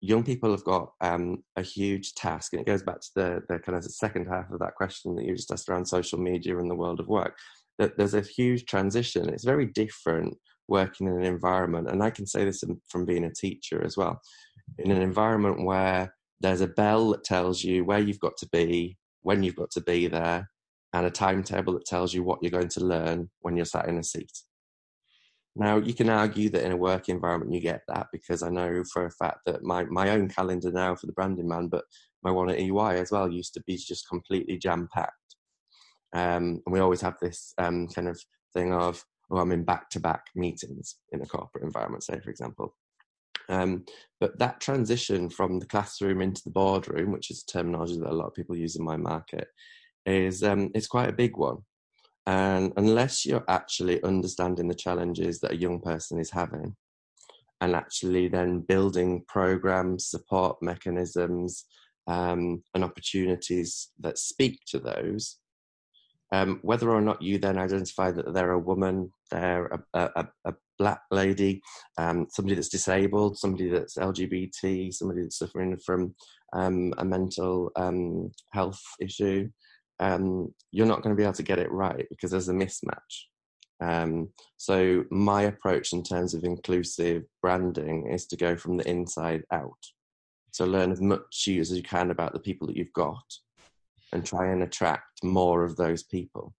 young 0.00 0.24
people 0.24 0.50
have 0.50 0.64
got 0.64 0.92
um, 1.02 1.42
a 1.56 1.62
huge 1.62 2.14
task, 2.14 2.54
and 2.54 2.62
it 2.62 2.66
goes 2.66 2.82
back 2.82 3.00
to 3.00 3.10
the, 3.14 3.42
the 3.48 3.58
kind 3.58 3.76
of 3.76 3.84
second 3.84 4.26
half 4.26 4.50
of 4.50 4.60
that 4.60 4.74
question 4.74 5.14
that 5.14 5.26
you 5.26 5.36
just 5.36 5.52
asked 5.52 5.68
around 5.68 5.84
social 5.84 6.18
media 6.18 6.58
and 6.58 6.70
the 6.70 6.74
world 6.74 7.00
of 7.00 7.08
work. 7.08 7.36
That 7.78 7.98
there's 7.98 8.14
a 8.14 8.22
huge 8.22 8.64
transition. 8.64 9.28
It's 9.28 9.44
very 9.44 9.66
different 9.66 10.36
working 10.70 11.06
in 11.08 11.14
an 11.14 11.24
environment, 11.24 11.90
and 11.90 12.02
I 12.02 12.10
can 12.10 12.26
say 12.26 12.44
this 12.44 12.64
from 12.88 13.04
being 13.04 13.24
a 13.24 13.34
teacher 13.34 13.84
as 13.84 13.96
well, 13.96 14.20
in 14.78 14.90
an 14.90 15.02
environment 15.02 15.64
where 15.64 16.14
there's 16.40 16.62
a 16.62 16.68
bell 16.68 17.10
that 17.10 17.24
tells 17.24 17.62
you 17.62 17.84
where 17.84 17.98
you've 17.98 18.20
got 18.20 18.36
to 18.38 18.48
be, 18.50 18.96
when 19.22 19.42
you've 19.42 19.56
got 19.56 19.70
to 19.72 19.82
be 19.82 20.06
there, 20.06 20.48
and 20.92 21.06
a 21.06 21.10
timetable 21.10 21.74
that 21.74 21.84
tells 21.84 22.14
you 22.14 22.22
what 22.22 22.38
you're 22.42 22.50
going 22.50 22.68
to 22.68 22.84
learn 22.84 23.30
when 23.40 23.56
you're 23.56 23.66
sat 23.66 23.88
in 23.88 23.98
a 23.98 24.02
seat. 24.02 24.32
Now, 25.56 25.78
you 25.78 25.94
can 25.94 26.08
argue 26.08 26.48
that 26.50 26.64
in 26.64 26.72
a 26.72 26.76
work 26.76 27.08
environment 27.08 27.52
you 27.52 27.60
get 27.60 27.82
that 27.88 28.06
because 28.12 28.42
I 28.42 28.50
know 28.50 28.82
for 28.92 29.06
a 29.06 29.10
fact 29.10 29.40
that 29.46 29.62
my, 29.62 29.84
my 29.84 30.10
own 30.10 30.28
calendar 30.28 30.70
now 30.70 30.94
for 30.94 31.06
the 31.06 31.12
branding 31.12 31.48
man, 31.48 31.68
but 31.68 31.84
my 32.22 32.30
one 32.30 32.50
at 32.50 32.58
EY 32.58 33.00
as 33.00 33.10
well 33.10 33.30
used 33.30 33.54
to 33.54 33.62
be 33.66 33.76
just 33.76 34.08
completely 34.08 34.58
jam 34.58 34.88
packed. 34.92 35.14
Um, 36.12 36.62
and 36.64 36.72
we 36.72 36.80
always 36.80 37.00
have 37.00 37.16
this 37.20 37.52
um, 37.58 37.88
kind 37.88 38.08
of 38.08 38.20
thing 38.54 38.72
of, 38.72 39.04
oh, 39.30 39.38
I'm 39.38 39.52
in 39.52 39.64
back 39.64 39.90
to 39.90 40.00
back 40.00 40.26
meetings 40.34 40.96
in 41.12 41.22
a 41.22 41.26
corporate 41.26 41.64
environment, 41.64 42.04
say, 42.04 42.18
for 42.20 42.30
example. 42.30 42.74
Um, 43.48 43.84
but 44.20 44.38
that 44.38 44.60
transition 44.60 45.28
from 45.28 45.58
the 45.58 45.66
classroom 45.66 46.20
into 46.20 46.42
the 46.44 46.50
boardroom, 46.50 47.10
which 47.10 47.30
is 47.30 47.42
a 47.42 47.52
terminology 47.52 47.98
that 47.98 48.10
a 48.10 48.14
lot 48.14 48.26
of 48.26 48.34
people 48.34 48.56
use 48.56 48.76
in 48.76 48.84
my 48.84 48.96
market, 48.96 49.48
is 50.06 50.42
um, 50.42 50.70
it's 50.74 50.86
quite 50.86 51.08
a 51.08 51.14
big 51.14 51.36
one. 51.36 51.58
And 52.26 52.72
unless 52.76 53.26
you're 53.26 53.44
actually 53.48 54.02
understanding 54.04 54.68
the 54.68 54.74
challenges 54.74 55.40
that 55.40 55.52
a 55.52 55.56
young 55.56 55.80
person 55.80 56.20
is 56.20 56.30
having, 56.30 56.76
and 57.60 57.74
actually 57.74 58.28
then 58.28 58.60
building 58.60 59.24
programs, 59.26 60.06
support 60.06 60.56
mechanisms, 60.62 61.64
um, 62.06 62.62
and 62.74 62.84
opportunities 62.84 63.90
that 63.98 64.18
speak 64.18 64.60
to 64.68 64.78
those, 64.78 65.38
um, 66.32 66.60
whether 66.62 66.90
or 66.90 67.00
not 67.00 67.22
you 67.22 67.38
then 67.38 67.58
identify 67.58 68.10
that 68.10 68.32
they're 68.32 68.52
a 68.52 68.58
woman, 68.58 69.12
they're 69.30 69.66
a, 69.94 70.10
a, 70.16 70.28
a 70.44 70.54
black 70.78 71.02
lady, 71.10 71.60
um, 71.98 72.26
somebody 72.30 72.54
that's 72.54 72.68
disabled, 72.68 73.38
somebody 73.38 73.68
that's 73.68 73.96
LGBT, 73.96 74.92
somebody 74.92 75.22
that's 75.22 75.38
suffering 75.38 75.76
from 75.84 76.14
um, 76.52 76.94
a 76.98 77.04
mental 77.04 77.70
um, 77.76 78.30
health 78.52 78.80
issue, 79.00 79.48
um, 80.00 80.52
you're 80.72 80.86
not 80.86 81.02
going 81.02 81.14
to 81.14 81.18
be 81.18 81.24
able 81.24 81.34
to 81.34 81.42
get 81.42 81.58
it 81.58 81.70
right 81.70 82.06
because 82.08 82.30
there's 82.30 82.48
a 82.48 82.54
mismatch. 82.54 83.26
Um, 83.82 84.28
so 84.56 85.04
my 85.10 85.42
approach 85.42 85.92
in 85.92 86.02
terms 86.02 86.34
of 86.34 86.44
inclusive 86.44 87.24
branding 87.42 88.10
is 88.10 88.26
to 88.26 88.36
go 88.36 88.56
from 88.56 88.76
the 88.76 88.88
inside 88.88 89.42
out. 89.52 89.78
So 90.52 90.64
learn 90.64 90.90
as 90.90 91.00
much 91.00 91.48
as 91.48 91.70
you 91.70 91.82
can 91.82 92.10
about 92.10 92.32
the 92.32 92.40
people 92.40 92.66
that 92.66 92.76
you've 92.76 92.92
got, 92.92 93.22
and 94.12 94.24
try 94.24 94.46
and 94.46 94.62
attract 94.62 95.22
more 95.22 95.64
of 95.64 95.76
those 95.76 96.02
people, 96.02 96.54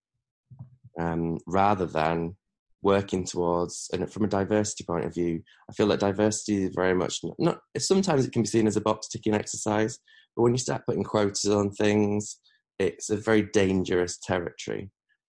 um, 0.99 1.37
rather 1.47 1.85
than 1.85 2.35
working 2.81 3.23
towards. 3.23 3.89
And 3.93 4.11
from 4.11 4.23
a 4.23 4.27
diversity 4.27 4.83
point 4.83 5.05
of 5.05 5.13
view, 5.13 5.41
I 5.69 5.73
feel 5.73 5.87
that 5.87 5.99
diversity 5.99 6.63
is 6.63 6.75
very 6.75 6.95
much 6.95 7.19
not. 7.37 7.59
sometimes 7.77 8.25
it 8.25 8.31
can 8.31 8.41
be 8.41 8.47
seen 8.47 8.67
as 8.67 8.77
a 8.77 8.81
box 8.81 9.07
ticking 9.07 9.35
exercise, 9.35 9.99
but 10.35 10.43
when 10.43 10.53
you 10.53 10.57
start 10.57 10.85
putting 10.85 11.03
quotas 11.03 11.45
on 11.45 11.71
things 11.71 12.39
it's 12.81 13.09
a 13.09 13.17
very 13.17 13.43
dangerous 13.43 14.17
territory. 14.17 14.89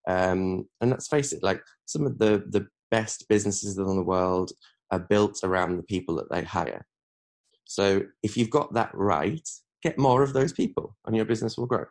Um, 0.07 0.67
and 0.81 0.91
let's 0.91 1.07
face 1.07 1.33
it, 1.33 1.43
like 1.43 1.61
some 1.85 2.05
of 2.05 2.17
the, 2.19 2.43
the 2.49 2.67
best 2.91 3.27
businesses 3.27 3.77
in 3.77 3.85
the 3.85 4.03
world 4.03 4.51
are 4.91 4.99
built 4.99 5.39
around 5.43 5.77
the 5.77 5.83
people 5.83 6.15
that 6.15 6.29
they 6.31 6.43
hire. 6.43 6.85
So 7.65 8.03
if 8.23 8.37
you've 8.37 8.49
got 8.49 8.73
that 8.73 8.91
right, 8.93 9.47
get 9.83 9.97
more 9.97 10.23
of 10.23 10.33
those 10.33 10.53
people 10.53 10.95
and 11.05 11.15
your 11.15 11.25
business 11.25 11.57
will 11.57 11.67
grow. 11.67 11.85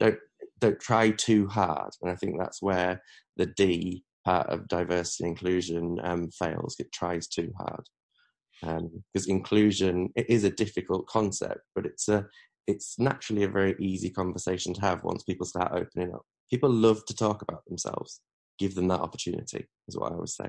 Don't 0.00 0.18
don't 0.60 0.80
try 0.80 1.10
too 1.10 1.46
hard. 1.46 1.90
And 2.02 2.10
I 2.10 2.16
think 2.16 2.38
that's 2.38 2.60
where 2.60 3.02
the 3.36 3.46
D 3.46 4.04
part 4.24 4.48
of 4.48 4.68
diversity 4.68 5.24
and 5.24 5.32
inclusion 5.32 5.98
um, 6.02 6.30
fails. 6.30 6.76
It 6.78 6.92
tries 6.92 7.26
too 7.26 7.52
hard. 7.58 7.84
Because 8.60 9.26
um, 9.28 9.36
inclusion 9.36 10.10
it 10.16 10.28
is 10.28 10.44
a 10.44 10.50
difficult 10.50 11.06
concept, 11.06 11.60
but 11.74 11.86
it's 11.86 12.08
a 12.08 12.26
it's 12.66 12.98
naturally 12.98 13.44
a 13.44 13.48
very 13.48 13.74
easy 13.80 14.10
conversation 14.10 14.74
to 14.74 14.80
have 14.82 15.02
once 15.02 15.22
people 15.22 15.46
start 15.46 15.72
opening 15.72 16.14
up. 16.14 16.22
People 16.50 16.70
love 16.70 17.04
to 17.06 17.14
talk 17.14 17.42
about 17.42 17.64
themselves. 17.66 18.20
Give 18.58 18.74
them 18.74 18.88
that 18.88 19.00
opportunity, 19.00 19.66
is 19.88 19.96
what 19.96 20.12
I 20.12 20.16
would 20.16 20.28
say. 20.28 20.46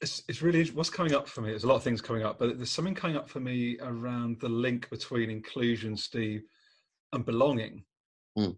It's, 0.00 0.22
it's 0.28 0.42
really 0.42 0.64
what's 0.70 0.90
coming 0.90 1.14
up 1.14 1.28
for 1.28 1.40
me. 1.42 1.50
There's 1.50 1.64
a 1.64 1.68
lot 1.68 1.76
of 1.76 1.82
things 1.82 2.00
coming 2.00 2.24
up, 2.24 2.38
but 2.38 2.56
there's 2.56 2.70
something 2.70 2.94
coming 2.94 3.16
up 3.16 3.30
for 3.30 3.40
me 3.40 3.78
around 3.80 4.40
the 4.40 4.48
link 4.48 4.90
between 4.90 5.30
inclusion, 5.30 5.96
Steve, 5.96 6.42
and 7.12 7.24
belonging. 7.24 7.84
Mm. 8.38 8.56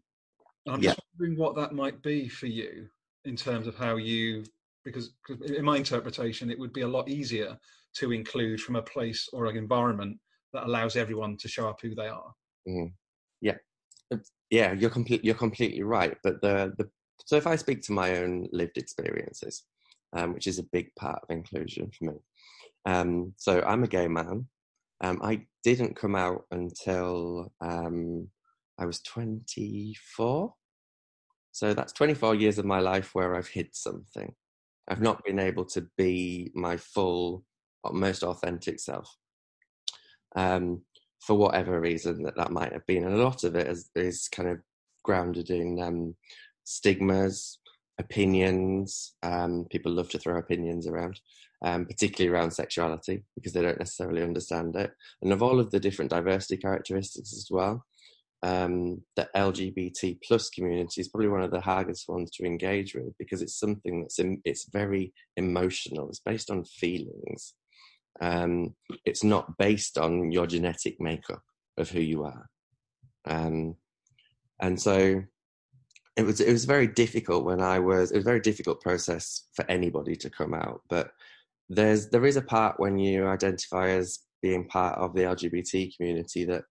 I'm 0.68 0.82
yeah. 0.82 0.90
just 0.90 1.00
wondering 1.18 1.38
what 1.38 1.56
that 1.56 1.72
might 1.72 2.02
be 2.02 2.28
for 2.28 2.46
you 2.46 2.86
in 3.24 3.36
terms 3.36 3.66
of 3.66 3.76
how 3.76 3.96
you, 3.96 4.44
because 4.84 5.12
in 5.46 5.64
my 5.64 5.76
interpretation, 5.76 6.50
it 6.50 6.58
would 6.58 6.72
be 6.72 6.82
a 6.82 6.88
lot 6.88 7.08
easier 7.08 7.58
to 7.96 8.12
include 8.12 8.60
from 8.60 8.76
a 8.76 8.82
place 8.82 9.28
or 9.32 9.46
an 9.46 9.56
environment 9.56 10.18
that 10.52 10.66
allows 10.66 10.96
everyone 10.96 11.36
to 11.38 11.48
show 11.48 11.68
up 11.68 11.80
who 11.80 11.94
they 11.94 12.08
are. 12.08 12.32
Mm. 12.68 12.92
Yeah, 13.40 13.56
yeah, 14.50 14.72
you're 14.72 14.90
complete, 14.90 15.24
you're 15.24 15.34
completely 15.34 15.82
right. 15.82 16.16
But 16.22 16.40
the 16.42 16.74
the 16.76 16.88
so 17.24 17.36
if 17.36 17.46
I 17.46 17.56
speak 17.56 17.82
to 17.82 17.92
my 17.92 18.18
own 18.18 18.48
lived 18.52 18.76
experiences, 18.76 19.64
um, 20.12 20.34
which 20.34 20.46
is 20.46 20.58
a 20.58 20.64
big 20.72 20.94
part 20.96 21.20
of 21.22 21.30
inclusion 21.30 21.90
for 21.96 22.04
me. 22.04 22.18
Um, 22.86 23.34
so 23.36 23.62
I'm 23.62 23.84
a 23.84 23.88
gay 23.88 24.08
man. 24.08 24.46
Um, 25.02 25.20
I 25.22 25.46
didn't 25.64 25.96
come 25.96 26.16
out 26.16 26.44
until 26.50 27.52
um, 27.60 28.28
I 28.80 28.86
was 28.86 29.00
24. 29.02 30.54
So 31.52 31.74
that's 31.74 31.92
24 31.92 32.34
years 32.36 32.58
of 32.58 32.64
my 32.64 32.80
life 32.80 33.14
where 33.14 33.36
I've 33.36 33.48
hid 33.48 33.68
something. 33.72 34.34
I've 34.88 35.02
not 35.02 35.24
been 35.24 35.38
able 35.38 35.66
to 35.66 35.86
be 35.96 36.50
my 36.54 36.76
full, 36.76 37.44
most 37.92 38.22
authentic 38.22 38.80
self. 38.80 39.16
Um, 40.34 40.82
for 41.20 41.36
whatever 41.36 41.80
reason 41.80 42.22
that 42.22 42.36
that 42.36 42.50
might 42.50 42.72
have 42.72 42.86
been. 42.86 43.04
And 43.04 43.14
a 43.14 43.22
lot 43.22 43.44
of 43.44 43.54
it 43.54 43.66
is, 43.66 43.90
is 43.94 44.28
kind 44.28 44.48
of 44.48 44.58
grounded 45.04 45.50
in 45.50 45.80
um, 45.80 46.14
stigmas, 46.64 47.58
opinions. 47.98 49.14
Um, 49.22 49.66
people 49.70 49.92
love 49.92 50.08
to 50.10 50.18
throw 50.18 50.38
opinions 50.38 50.86
around, 50.86 51.20
um, 51.62 51.84
particularly 51.84 52.34
around 52.34 52.52
sexuality, 52.52 53.24
because 53.34 53.52
they 53.52 53.62
don't 53.62 53.78
necessarily 53.78 54.22
understand 54.22 54.74
it. 54.76 54.92
And 55.22 55.32
of 55.32 55.42
all 55.42 55.60
of 55.60 55.70
the 55.70 55.80
different 55.80 56.10
diversity 56.10 56.56
characteristics 56.56 57.34
as 57.34 57.48
well, 57.50 57.84
um, 58.42 59.02
the 59.16 59.28
LGBT 59.36 60.18
plus 60.26 60.48
community 60.48 61.00
is 61.00 61.08
probably 61.08 61.28
one 61.28 61.42
of 61.42 61.50
the 61.50 61.60
hardest 61.60 62.08
ones 62.08 62.30
to 62.32 62.44
engage 62.44 62.94
with 62.94 63.12
because 63.18 63.42
it's 63.42 63.58
something 63.58 64.00
that's 64.00 64.18
in, 64.18 64.40
it's 64.44 64.68
very 64.72 65.12
emotional. 65.36 66.08
It's 66.08 66.20
based 66.20 66.50
on 66.50 66.64
feelings. 66.64 67.54
Um, 68.20 68.74
it's 69.04 69.22
not 69.22 69.58
based 69.58 69.98
on 69.98 70.32
your 70.32 70.46
genetic 70.46 70.96
makeup 71.00 71.42
of 71.76 71.90
who 71.90 72.00
you 72.00 72.24
are. 72.24 72.48
Um, 73.26 73.76
and 74.60 74.80
so 74.80 75.22
it 76.16 76.22
was 76.22 76.40
it 76.40 76.52
was 76.52 76.64
very 76.64 76.86
difficult 76.86 77.44
when 77.44 77.60
I 77.60 77.78
was 77.78 78.10
it 78.10 78.16
was 78.16 78.24
a 78.24 78.30
very 78.30 78.40
difficult 78.40 78.80
process 78.80 79.44
for 79.54 79.64
anybody 79.70 80.16
to 80.16 80.30
come 80.30 80.54
out. 80.54 80.82
But 80.88 81.12
there's 81.68 82.08
there 82.08 82.26
is 82.26 82.36
a 82.36 82.42
part 82.42 82.80
when 82.80 82.98
you 82.98 83.26
identify 83.26 83.90
as 83.90 84.20
being 84.42 84.66
part 84.66 84.98
of 84.98 85.14
the 85.14 85.22
LGBT 85.22 85.94
community 85.96 86.44
that 86.46 86.64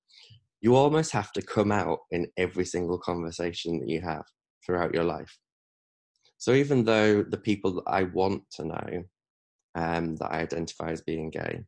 you 0.61 0.75
almost 0.75 1.11
have 1.11 1.31
to 1.33 1.41
come 1.41 1.71
out 1.71 1.99
in 2.11 2.27
every 2.37 2.65
single 2.65 2.97
conversation 2.97 3.79
that 3.79 3.89
you 3.89 4.01
have 4.01 4.25
throughout 4.65 4.93
your 4.93 5.05
life. 5.05 5.37
So 6.37 6.53
even 6.53 6.83
though 6.83 7.23
the 7.23 7.37
people 7.37 7.73
that 7.75 7.83
I 7.87 8.03
want 8.03 8.43
to 8.51 8.65
know 8.65 9.03
um, 9.75 10.15
that 10.17 10.31
I 10.31 10.39
identify 10.39 10.91
as 10.91 11.01
being 11.01 11.29
gay 11.29 11.63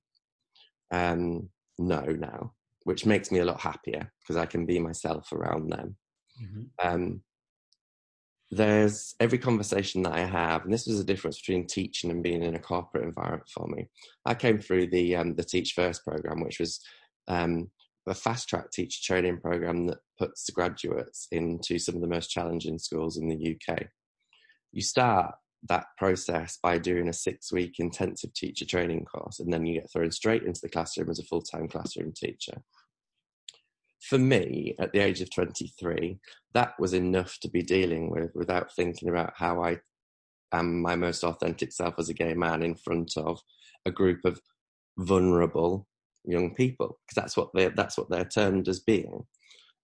um, 0.92 1.50
know 1.78 2.06
now, 2.06 2.54
which 2.84 3.06
makes 3.06 3.32
me 3.32 3.40
a 3.40 3.46
lot 3.46 3.62
happier 3.62 4.12
because 4.22 4.38
I 4.38 4.46
can 4.46 4.66
be 4.66 4.80
myself 4.80 5.32
around 5.32 5.70
them. 5.70 5.96
Mm-hmm. 6.42 6.64
Um, 6.88 7.22
there's 8.50 9.16
every 9.22 9.38
conversation 9.38 10.04
that 10.04 10.14
I 10.14 10.22
have, 10.22 10.66
and 10.66 10.74
this 10.74 10.86
was 10.86 10.98
the 10.98 11.06
difference 11.06 11.40
between 11.40 11.68
teaching 11.68 12.12
and 12.12 12.22
being 12.22 12.44
in 12.44 12.56
a 12.56 12.60
corporate 12.60 13.06
environment 13.06 13.50
for 13.50 13.66
me. 13.68 13.88
I 14.26 14.34
came 14.34 14.60
through 14.60 14.88
the 14.88 15.16
um, 15.16 15.36
the 15.36 15.44
Teach 15.44 15.72
First 15.72 16.04
program, 16.04 16.44
which 16.44 16.60
was 16.60 16.82
um, 17.30 17.70
a 18.08 18.14
fast 18.14 18.50
track 18.50 18.72
teacher 18.72 19.00
training 19.04 19.40
program 19.40 19.88
that 19.88 20.00
puts 20.18 20.46
the 20.46 20.52
graduates 20.52 21.28
into 21.32 21.78
some 21.78 21.96
of 21.96 22.02
the 22.02 22.08
most 22.08 22.30
challenging 22.30 22.80
schools 22.80 23.18
in 23.18 23.28
the 23.30 23.56
UK. 23.56 23.88
You 24.72 24.82
start 24.82 25.36
that 25.68 25.86
process 25.98 26.58
by 26.62 26.80
doing 26.80 27.08
a 27.08 27.14
six 27.14 27.52
week 27.52 27.76
intensive 27.80 28.34
teacher 28.34 28.66
training 28.66 29.06
course, 29.06 29.40
and 29.40 29.54
then 29.54 29.66
you 29.66 29.80
get 29.80 29.92
thrown 29.92 30.12
straight 30.12 30.44
into 30.44 30.62
the 30.62 30.70
classroom 30.70 31.10
as 31.10 31.20
a 31.20 31.24
full 31.24 31.42
time 31.42 31.68
classroom 31.68 32.12
teacher. 32.14 32.64
For 34.02 34.18
me, 34.18 34.76
at 34.80 34.92
the 34.92 35.00
age 35.00 35.22
of 35.22 35.30
23, 35.30 36.18
that 36.54 36.74
was 36.80 36.94
enough 36.94 37.38
to 37.42 37.50
be 37.50 37.62
dealing 37.62 38.10
with 38.10 38.32
without 38.34 38.74
thinking 38.74 39.10
about 39.10 39.34
how 39.36 39.64
I 39.64 39.78
am 40.52 40.82
my 40.82 40.96
most 40.96 41.24
authentic 41.24 41.72
self 41.72 41.96
as 42.00 42.10
a 42.10 42.14
gay 42.16 42.34
man 42.34 42.64
in 42.64 42.76
front 42.76 43.16
of 43.16 43.40
a 43.86 43.92
group 43.92 44.26
of 44.26 44.42
vulnerable 44.98 45.88
young 46.26 46.54
people, 46.56 47.00
because 47.08 47.22
that's 47.22 47.38
what 47.38 47.50
they 47.54 47.70
that's 47.70 47.98
what 47.98 48.10
they're 48.10 48.26
termed 48.26 48.68
as 48.68 48.80
being. 48.80 49.26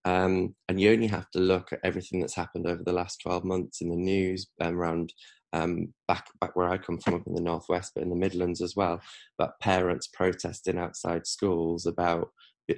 Um, 0.06 0.56
and 0.70 0.80
you 0.80 0.92
only 0.92 1.08
have 1.08 1.30
to 1.32 1.40
look 1.40 1.74
at 1.74 1.82
everything 1.84 2.22
that's 2.22 2.36
happened 2.36 2.66
over 2.66 2.82
the 2.82 2.94
last 2.94 3.20
12 3.24 3.44
months 3.44 3.82
in 3.82 3.90
the 3.90 3.96
news 3.98 4.48
um, 4.62 4.76
around 4.76 5.12
um, 5.54 5.94
back 6.08 6.28
back 6.40 6.56
where 6.56 6.70
I 6.70 6.78
come 6.78 6.98
from, 6.98 7.16
up 7.16 7.28
in 7.28 7.34
the 7.34 7.42
northwest, 7.42 7.92
but 7.94 8.04
in 8.04 8.10
the 8.10 8.16
Midlands 8.16 8.62
as 8.62 8.76
well. 8.76 9.02
But 9.38 9.60
parents 9.60 10.08
protesting 10.08 10.78
outside 10.78 11.28
schools 11.28 11.86
about 11.86 12.30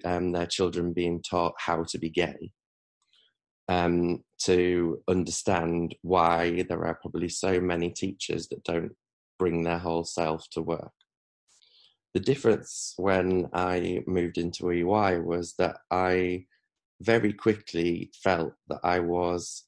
um, 0.05 0.31
their 0.31 0.45
children 0.45 0.93
being 0.93 1.21
taught 1.21 1.53
how 1.57 1.83
to 1.83 1.97
be 1.97 2.09
gay, 2.09 2.51
um, 3.67 4.23
to 4.43 5.01
understand 5.07 5.95
why 6.01 6.63
there 6.67 6.85
are 6.85 6.95
probably 6.95 7.29
so 7.29 7.59
many 7.59 7.89
teachers 7.89 8.47
that 8.49 8.63
don't 8.63 8.93
bring 9.37 9.63
their 9.63 9.79
whole 9.79 10.03
self 10.03 10.49
to 10.51 10.61
work. 10.61 10.91
The 12.13 12.19
difference 12.19 12.93
when 12.97 13.49
I 13.53 14.03
moved 14.07 14.37
into 14.37 14.71
EY 14.71 15.19
was 15.19 15.53
that 15.59 15.77
I 15.91 16.45
very 17.01 17.33
quickly 17.33 18.11
felt 18.23 18.53
that 18.67 18.79
I 18.83 18.99
was 18.99 19.65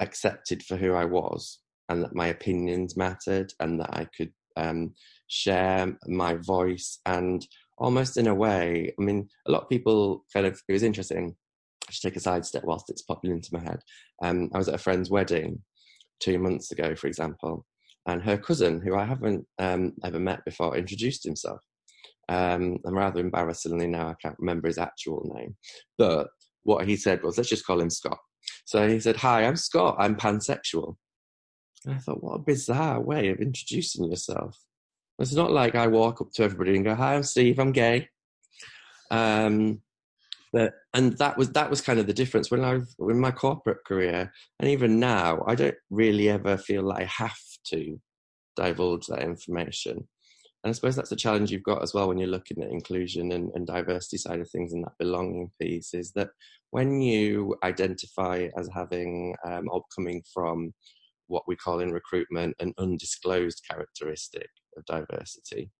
accepted 0.00 0.62
for 0.62 0.76
who 0.76 0.94
I 0.94 1.04
was 1.04 1.58
and 1.88 2.02
that 2.02 2.14
my 2.14 2.28
opinions 2.28 2.96
mattered 2.96 3.52
and 3.60 3.80
that 3.80 3.90
I 3.92 4.06
could 4.16 4.32
um, 4.56 4.94
share 5.26 5.98
my 6.06 6.34
voice 6.34 7.00
and 7.06 7.46
almost 7.76 8.16
in 8.16 8.28
a 8.28 8.34
way, 8.34 8.94
I 8.98 9.02
mean, 9.02 9.28
a 9.46 9.50
lot 9.50 9.62
of 9.62 9.68
people 9.68 10.24
kind 10.32 10.46
of, 10.46 10.60
it 10.68 10.72
was 10.72 10.82
interesting. 10.82 11.34
I 11.88 11.92
should 11.92 12.02
take 12.02 12.16
a 12.16 12.20
sidestep 12.20 12.64
whilst 12.64 12.88
it's 12.88 13.02
popping 13.02 13.32
into 13.32 13.52
my 13.52 13.60
head. 13.60 13.80
Um, 14.22 14.50
I 14.54 14.58
was 14.58 14.68
at 14.68 14.74
a 14.74 14.78
friend's 14.78 15.10
wedding 15.10 15.62
two 16.20 16.38
months 16.38 16.70
ago, 16.70 16.94
for 16.94 17.08
example, 17.08 17.66
and 18.06 18.22
her 18.22 18.36
cousin, 18.36 18.80
who 18.80 18.96
I 18.96 19.04
haven't 19.04 19.46
um, 19.58 19.92
ever 20.04 20.18
met 20.18 20.44
before, 20.44 20.76
introduced 20.76 21.24
himself. 21.24 21.60
Um, 22.28 22.78
and 22.84 22.96
rather 22.96 23.20
embarrassingly 23.20 23.86
now, 23.86 24.08
I 24.08 24.14
can't 24.20 24.38
remember 24.38 24.68
his 24.68 24.78
actual 24.78 25.30
name. 25.34 25.56
But 25.98 26.28
what 26.62 26.86
he 26.86 26.96
said 26.96 27.22
was, 27.22 27.36
let's 27.36 27.50
just 27.50 27.66
call 27.66 27.80
him 27.80 27.90
Scott. 27.90 28.18
So 28.64 28.88
he 28.88 29.00
said, 29.00 29.16
Hi, 29.16 29.44
I'm 29.44 29.56
Scott, 29.56 29.96
I'm 29.98 30.16
pansexual. 30.16 30.96
And 31.84 31.94
I 31.94 31.98
thought, 31.98 32.22
what 32.22 32.36
a 32.36 32.42
bizarre 32.42 33.00
way 33.00 33.28
of 33.28 33.38
introducing 33.38 34.10
yourself. 34.10 34.58
It's 35.18 35.34
not 35.34 35.52
like 35.52 35.74
I 35.74 35.86
walk 35.86 36.20
up 36.20 36.32
to 36.34 36.42
everybody 36.42 36.74
and 36.74 36.84
go, 36.84 36.94
"Hi, 36.94 37.14
I'm 37.14 37.22
Steve. 37.22 37.58
I'm 37.58 37.72
gay." 37.72 38.08
Um, 39.10 39.80
but 40.52 40.72
and 40.92 41.16
that 41.18 41.36
was 41.36 41.50
that 41.52 41.70
was 41.70 41.80
kind 41.80 42.00
of 42.00 42.06
the 42.06 42.12
difference 42.12 42.50
when 42.50 42.64
I 42.64 42.74
was 42.74 42.94
in 42.98 43.20
my 43.20 43.30
corporate 43.30 43.84
career, 43.86 44.32
and 44.58 44.68
even 44.68 44.98
now, 44.98 45.44
I 45.46 45.54
don't 45.54 45.76
really 45.90 46.28
ever 46.28 46.56
feel 46.56 46.82
like 46.82 47.02
I 47.02 47.04
have 47.04 47.36
to 47.70 48.00
divulge 48.56 49.06
that 49.06 49.22
information. 49.22 49.96
And 50.62 50.70
I 50.70 50.72
suppose 50.72 50.96
that's 50.96 51.12
a 51.12 51.16
challenge 51.16 51.50
you've 51.50 51.62
got 51.62 51.82
as 51.82 51.92
well 51.92 52.08
when 52.08 52.18
you're 52.18 52.28
looking 52.28 52.62
at 52.62 52.70
inclusion 52.70 53.32
and, 53.32 53.50
and 53.54 53.66
diversity 53.66 54.16
side 54.16 54.40
of 54.40 54.50
things 54.50 54.72
and 54.72 54.82
that 54.84 54.98
belonging 54.98 55.50
piece 55.60 55.92
is 55.92 56.12
that 56.12 56.30
when 56.70 57.02
you 57.02 57.54
identify 57.62 58.48
as 58.56 58.68
having 58.74 59.34
um, 59.44 59.68
or 59.70 59.82
coming 59.94 60.22
from 60.32 60.72
what 61.28 61.44
we 61.46 61.56
call 61.56 61.80
in 61.80 61.92
recruitment 61.92 62.54
an 62.60 62.74
undisclosed 62.78 63.62
characteristic 63.68 64.48
of 64.76 64.84
diversity. 64.84 65.70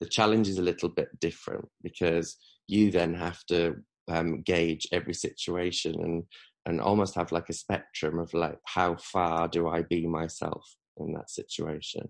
The 0.00 0.08
challenge 0.08 0.48
is 0.48 0.58
a 0.58 0.62
little 0.62 0.88
bit 0.88 1.08
different 1.20 1.66
because 1.82 2.36
you 2.66 2.90
then 2.90 3.14
have 3.14 3.44
to 3.46 3.76
um, 4.08 4.42
gauge 4.42 4.86
every 4.92 5.14
situation 5.14 5.94
and 6.02 6.24
and 6.64 6.80
almost 6.80 7.16
have 7.16 7.32
like 7.32 7.48
a 7.48 7.54
spectrum 7.54 8.20
of 8.20 8.32
like 8.34 8.56
how 8.66 8.96
far 8.96 9.48
do 9.48 9.68
I 9.68 9.82
be 9.82 10.06
myself 10.06 10.64
in 10.98 11.12
that 11.14 11.30
situation, 11.30 12.08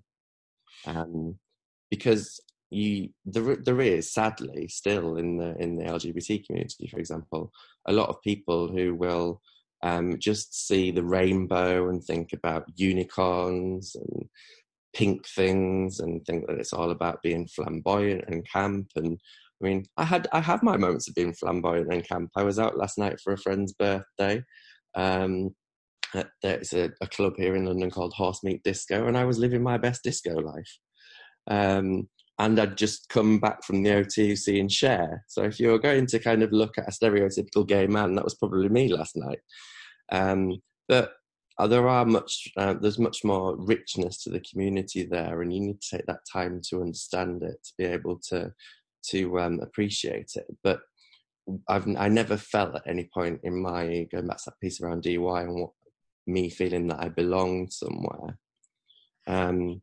um, 0.87 1.39
because 1.91 2.41
you 2.71 3.11
there 3.25 3.57
there 3.57 3.81
is 3.81 4.13
sadly 4.13 4.67
still 4.69 5.17
in 5.17 5.37
the 5.37 5.55
in 5.57 5.77
the 5.77 5.85
LGBT 5.85 6.47
community, 6.47 6.89
for 6.89 6.99
example, 6.99 7.53
a 7.87 7.93
lot 7.93 8.09
of 8.09 8.23
people 8.23 8.69
who 8.69 8.95
will 8.95 9.41
um, 9.83 10.19
just 10.19 10.67
see 10.67 10.91
the 10.91 11.03
rainbow 11.03 11.89
and 11.89 12.03
think 12.03 12.33
about 12.33 12.71
unicorns 12.77 13.97
and 13.97 14.29
pink 14.95 15.27
things 15.27 16.01
and 16.01 16.25
think 16.25 16.47
that 16.47 16.59
it's 16.59 16.73
all 16.73 16.91
about 16.91 17.23
being 17.23 17.47
flamboyant 17.47 18.25
and 18.29 18.49
camp 18.49 18.89
and 18.97 19.19
I 19.63 19.65
mean, 19.65 19.85
I 19.97 20.05
had 20.05 20.27
I 20.33 20.41
have 20.41 20.63
my 20.63 20.77
moments 20.77 21.09
of 21.09 21.15
being 21.15 21.33
flamboyant 21.33 21.93
and 21.93 22.07
camp. 22.07 22.31
I 22.35 22.43
was 22.43 22.59
out 22.59 22.77
last 22.77 22.99
night 22.99 23.21
for 23.21 23.33
a 23.33 23.39
friend's 23.39 23.73
birthday. 23.73 24.43
Um, 24.95 25.55
there's 26.43 26.73
a, 26.73 26.91
a, 27.01 27.07
club 27.07 27.35
here 27.37 27.57
in 27.57 27.67
London 27.67 27.91
called 27.91 28.13
Horse 28.15 28.43
Meat 28.43 28.63
Disco, 28.65 29.07
and 29.07 29.17
I 29.17 29.25
was 29.25 29.39
living 29.39 29.63
my 29.63 29.79
best 29.79 30.03
disco 30.03 30.35
life. 30.35 30.79
Um, 31.49 32.09
and 32.39 32.59
I'd 32.59 32.77
just 32.77 33.09
come 33.09 33.39
back 33.39 33.63
from 33.65 33.83
the 33.83 33.91
O2 33.91 34.61
and 34.61 34.73
Cher. 34.73 35.25
So 35.29 35.43
if 35.45 35.61
you 35.61 35.69
were 35.69 35.79
going 35.79 36.07
to 36.07 36.19
kind 36.19 36.43
of 36.43 36.53
look 36.53 36.77
at 36.79 36.89
a 36.89 36.91
stereotypical 36.91 37.67
gay 37.67 37.87
man, 37.87 38.15
that 38.15 38.25
was 38.25 38.35
probably 38.35 38.69
me 38.69 38.93
last 38.93 39.17
night. 39.17 39.41
Um, 40.11 40.61
but 40.89 41.13
there 41.69 41.89
are 41.89 42.05
much 42.05 42.49
uh, 42.57 42.75
there's 42.81 42.99
much 42.99 43.25
more 43.25 43.57
richness 43.57 44.23
to 44.23 44.31
the 44.31 44.41
community 44.41 45.05
there 45.05 45.43
and 45.43 45.53
you 45.53 45.61
need 45.61 45.81
to 45.81 45.97
take 45.97 46.07
that 46.07 46.21
time 46.31 46.61
to 46.69 46.81
understand 46.81 47.43
it 47.43 47.57
to 47.65 47.73
be 47.79 47.85
able 47.85 48.19
to 48.19 48.53
to 49.05 49.39
um, 49.41 49.61
appreciate 49.61 50.33
it 50.35 50.47
but 50.63 50.81
I've 51.69 51.87
I 51.97 52.09
never 52.09 52.37
felt 52.37 52.75
at 52.75 52.87
any 52.87 53.09
point 53.13 53.41
in 53.43 53.61
my 53.61 54.07
going 54.13 54.27
back 54.27 54.39
to 54.39 54.45
that 54.47 54.61
piece 54.61 54.81
around 54.81 55.07
EY 55.07 55.17
and 55.17 55.61
what 55.61 55.71
me 56.27 56.49
feeling 56.51 56.89
that 56.89 57.01
I 57.01 57.09
belonged 57.09 57.73
somewhere. 57.73 58.39
Um, 59.27 59.83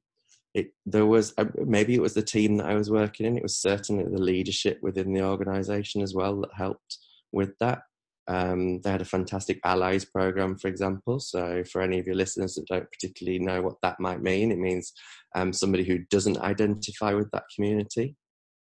it 0.53 0.73
there 0.85 1.05
was 1.05 1.33
uh, 1.37 1.45
maybe 1.55 1.95
it 1.95 2.01
was 2.01 2.13
the 2.13 2.21
team 2.21 2.57
that 2.57 2.65
I 2.65 2.75
was 2.75 2.89
working 2.89 3.25
in. 3.25 3.37
It 3.37 3.43
was 3.43 3.57
certainly 3.57 4.03
the 4.03 4.21
leadership 4.21 4.79
within 4.81 5.13
the 5.13 5.23
organisation 5.23 6.01
as 6.01 6.13
well 6.13 6.41
that 6.41 6.53
helped 6.55 6.97
with 7.31 7.51
that. 7.59 7.83
Um, 8.27 8.79
they 8.81 8.91
had 8.91 9.01
a 9.01 9.05
fantastic 9.05 9.59
allies 9.63 10.05
program, 10.05 10.57
for 10.57 10.67
example. 10.67 11.19
So, 11.19 11.63
for 11.63 11.81
any 11.81 11.99
of 11.99 12.05
your 12.05 12.15
listeners 12.15 12.55
that 12.55 12.67
don't 12.67 12.91
particularly 12.91 13.39
know 13.39 13.61
what 13.61 13.77
that 13.81 13.99
might 13.99 14.21
mean, 14.21 14.51
it 14.51 14.59
means 14.59 14.93
um, 15.35 15.51
somebody 15.51 15.83
who 15.83 15.99
doesn't 16.09 16.39
identify 16.39 17.13
with 17.13 17.29
that 17.31 17.45
community 17.55 18.15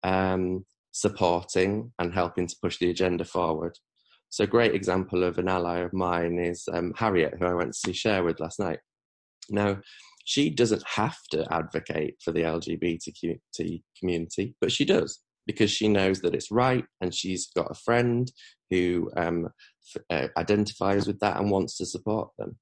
um, 0.03 0.65
supporting 0.93 1.93
and 1.99 2.13
helping 2.13 2.47
to 2.47 2.57
push 2.63 2.79
the 2.79 2.91
agenda 2.91 3.25
forward. 3.25 3.77
So, 4.31 4.45
a 4.45 4.49
great 4.49 4.75
example 4.75 5.25
of 5.25 5.39
an 5.39 5.49
ally 5.49 5.81
of 5.81 5.93
mine 5.93 6.39
is 6.39 6.69
um, 6.73 6.93
Harriet, 6.97 7.35
who 7.39 7.47
I 7.47 7.55
went 7.55 7.73
to 7.73 7.79
see 7.79 7.93
Cher 7.93 8.23
with 8.23 8.41
last 8.41 8.61
night. 8.61 8.79
Now, 9.51 9.79
she 10.25 10.51
doesn't 10.51 10.85
have 10.87 11.17
to 11.33 11.53
advocate 11.53 12.17
for 12.25 12.31
the 12.31 12.43
LGBT 12.43 13.83
community, 13.99 14.55
but 14.61 14.71
she 14.71 14.85
does 14.85 15.21
because 15.47 15.71
she 15.71 15.89
knows 15.89 16.21
that 16.21 16.35
it's 16.35 16.53
right 16.53 16.85
and 17.01 17.13
she's 17.13 17.49
got 17.57 17.71
a 17.71 17.75
friend 17.75 18.31
who 18.71 19.11
um, 19.17 19.49
f- 19.97 20.03
uh, 20.11 20.29
identifies 20.39 21.09
with 21.09 21.19
that 21.19 21.39
and 21.39 21.51
wants 21.51 21.77
to 21.79 21.87
support 21.87 22.29
them. 22.39 22.57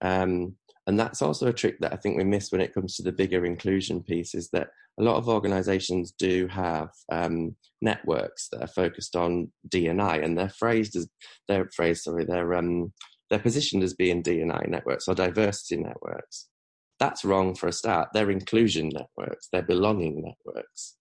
Um, 0.00 0.54
and 0.86 0.98
that's 0.98 1.22
also 1.22 1.48
a 1.48 1.52
trick 1.52 1.78
that 1.80 1.92
I 1.92 1.96
think 1.96 2.16
we 2.16 2.24
miss 2.24 2.50
when 2.50 2.60
it 2.60 2.74
comes 2.74 2.96
to 2.96 3.02
the 3.02 3.12
bigger 3.12 3.44
inclusion 3.44 4.02
piece 4.02 4.34
is 4.34 4.48
that 4.50 4.68
a 4.98 5.02
lot 5.02 5.16
of 5.16 5.28
organizations 5.28 6.12
do 6.18 6.46
have 6.48 6.88
um, 7.12 7.54
networks 7.80 8.48
that 8.48 8.62
are 8.62 8.68
focused 8.68 9.14
on 9.14 9.52
DNI 9.68 10.24
and 10.24 10.36
they're 10.36 10.48
phrased 10.48 10.96
as, 10.96 11.08
they're 11.48 11.68
phrased, 11.74 12.04
sorry, 12.04 12.24
they're, 12.24 12.54
um, 12.54 12.92
they're 13.28 13.38
positioned 13.38 13.82
as 13.82 13.94
being 13.94 14.22
DNI 14.22 14.68
networks 14.68 15.06
or 15.06 15.14
diversity 15.14 15.80
networks. 15.80 16.48
That's 16.98 17.24
wrong 17.24 17.54
for 17.54 17.68
a 17.68 17.72
start. 17.72 18.08
They're 18.12 18.30
inclusion 18.30 18.90
networks, 18.90 19.48
they're 19.52 19.62
belonging 19.62 20.22
networks. 20.22 20.96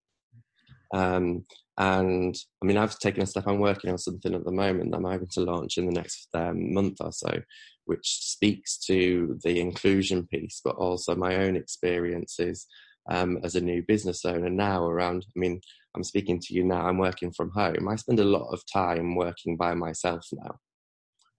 Um, 0.94 1.46
and 1.78 2.36
I 2.62 2.66
mean, 2.66 2.78
I've 2.78 3.00
taken 3.00 3.24
a 3.24 3.26
step. 3.26 3.48
I'm 3.48 3.60
working 3.60 3.90
on 3.90 3.98
something 3.98 4.36
at 4.36 4.44
the 4.44 4.52
moment 4.52 4.92
that 4.92 4.98
I'm 4.98 5.06
hoping 5.06 5.30
to 5.32 5.42
launch 5.42 5.78
in 5.78 5.86
the 5.86 5.94
next 5.94 6.28
um, 6.34 6.74
month 6.74 6.98
or 7.00 7.12
so, 7.14 7.42
which 7.90 8.20
speaks 8.22 8.78
to 8.78 9.40
the 9.44 9.60
inclusion 9.60 10.28
piece, 10.28 10.62
but 10.64 10.76
also 10.76 11.16
my 11.16 11.36
own 11.38 11.56
experiences 11.56 12.68
um, 13.10 13.40
as 13.44 13.56
a 13.56 13.62
new 13.62 13.84
business 13.88 14.24
owner 14.26 14.50
now. 14.50 14.86
Around, 14.86 15.26
I 15.36 15.40
mean, 15.40 15.60
I'm 15.96 16.04
speaking 16.04 16.40
to 16.40 16.54
you 16.54 16.64
now. 16.64 16.86
I'm 16.86 17.00
working 17.00 17.32
from 17.32 17.50
home. 17.50 17.90
I 17.90 17.96
spend 17.96 18.20
a 18.20 18.34
lot 18.38 18.48
of 18.54 18.62
time 18.72 19.16
working 19.16 19.58
by 19.58 19.74
myself 19.74 20.26
now, 20.32 20.60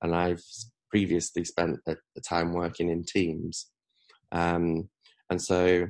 and 0.02 0.14
I've 0.14 0.42
previously 0.90 1.44
spent 1.44 1.78
the 1.86 1.96
time 2.28 2.52
working 2.52 2.90
in 2.90 3.04
teams. 3.04 3.66
Um, 4.32 4.88
and 5.30 5.40
so, 5.40 5.86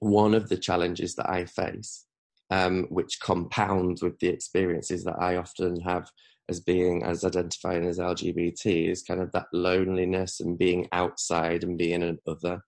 one 0.00 0.34
of 0.34 0.50
the 0.50 0.58
challenges 0.58 1.14
that 1.14 1.30
I 1.30 1.46
face 1.46 2.04
um, 2.50 2.84
which 2.90 3.20
compounds 3.20 4.02
with 4.02 4.18
the 4.18 4.28
experiences 4.28 5.04
that 5.04 5.16
I 5.18 5.36
often 5.36 5.80
have 5.80 6.10
as 6.48 6.60
being 6.60 7.02
as 7.02 7.24
identifying 7.24 7.86
as 7.86 7.98
LGBT 7.98 8.90
is 8.90 9.02
kind 9.02 9.20
of 9.20 9.32
that 9.32 9.46
loneliness 9.52 10.40
and 10.40 10.58
being 10.58 10.88
outside 10.92 11.64
and 11.64 11.78
being 11.78 12.02
an 12.02 12.18
other. 12.26 12.60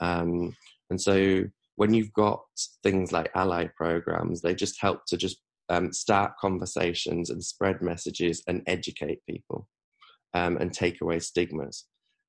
Um, 0.00 0.56
and 0.90 1.00
so 1.00 1.44
when 1.76 1.92
you've 1.92 2.12
got 2.12 2.40
things 2.82 3.12
like 3.12 3.30
ally 3.34 3.66
programs, 3.76 4.40
they 4.40 4.54
just 4.54 4.80
help 4.80 5.04
to 5.08 5.16
just 5.16 5.38
um, 5.68 5.92
start 5.92 6.32
conversations 6.40 7.30
and 7.30 7.42
spread 7.42 7.82
messages 7.82 8.42
and 8.46 8.62
educate 8.66 9.20
people 9.28 9.68
um, 10.34 10.56
and 10.58 10.72
take 10.72 11.00
away 11.00 11.18
stigmas. 11.18 11.86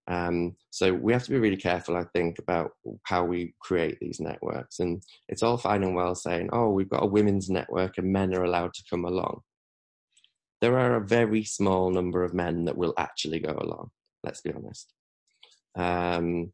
Um, 0.08 0.56
so 0.70 0.94
we 0.94 1.14
have 1.14 1.24
to 1.24 1.32
be 1.32 1.40
really 1.40 1.58
careful, 1.58 1.98
I 1.98 2.06
think, 2.14 2.38
about 2.38 2.72
how 3.04 3.24
we 3.24 3.56
create 3.60 3.98
these 4.00 4.20
networks. 4.20 4.80
And 4.80 5.02
it's 5.30 5.42
all 5.42 5.58
fine 5.58 5.84
and 5.84 5.96
well 5.96 6.16
saying, 6.16 6.50
oh, 6.54 6.70
we've 6.70 6.90
got 6.90 7.04
a 7.04 7.08
women's 7.08 7.50
network 7.50 7.98
and 7.98 8.12
men 8.12 8.34
are 8.36 8.44
allowed 8.44 8.74
to 8.76 8.84
come 8.90 9.06
along. 9.06 9.42
There 10.66 10.80
are 10.80 10.96
a 10.96 11.06
very 11.06 11.44
small 11.44 11.92
number 11.92 12.24
of 12.24 12.34
men 12.34 12.66
that 12.66 12.76
will 12.76 12.96
actually 12.98 13.38
go 13.38 13.56
along, 13.56 13.92
let's 14.24 14.42
be 14.42 14.52
honest. 14.52 14.92
Um, 15.76 16.54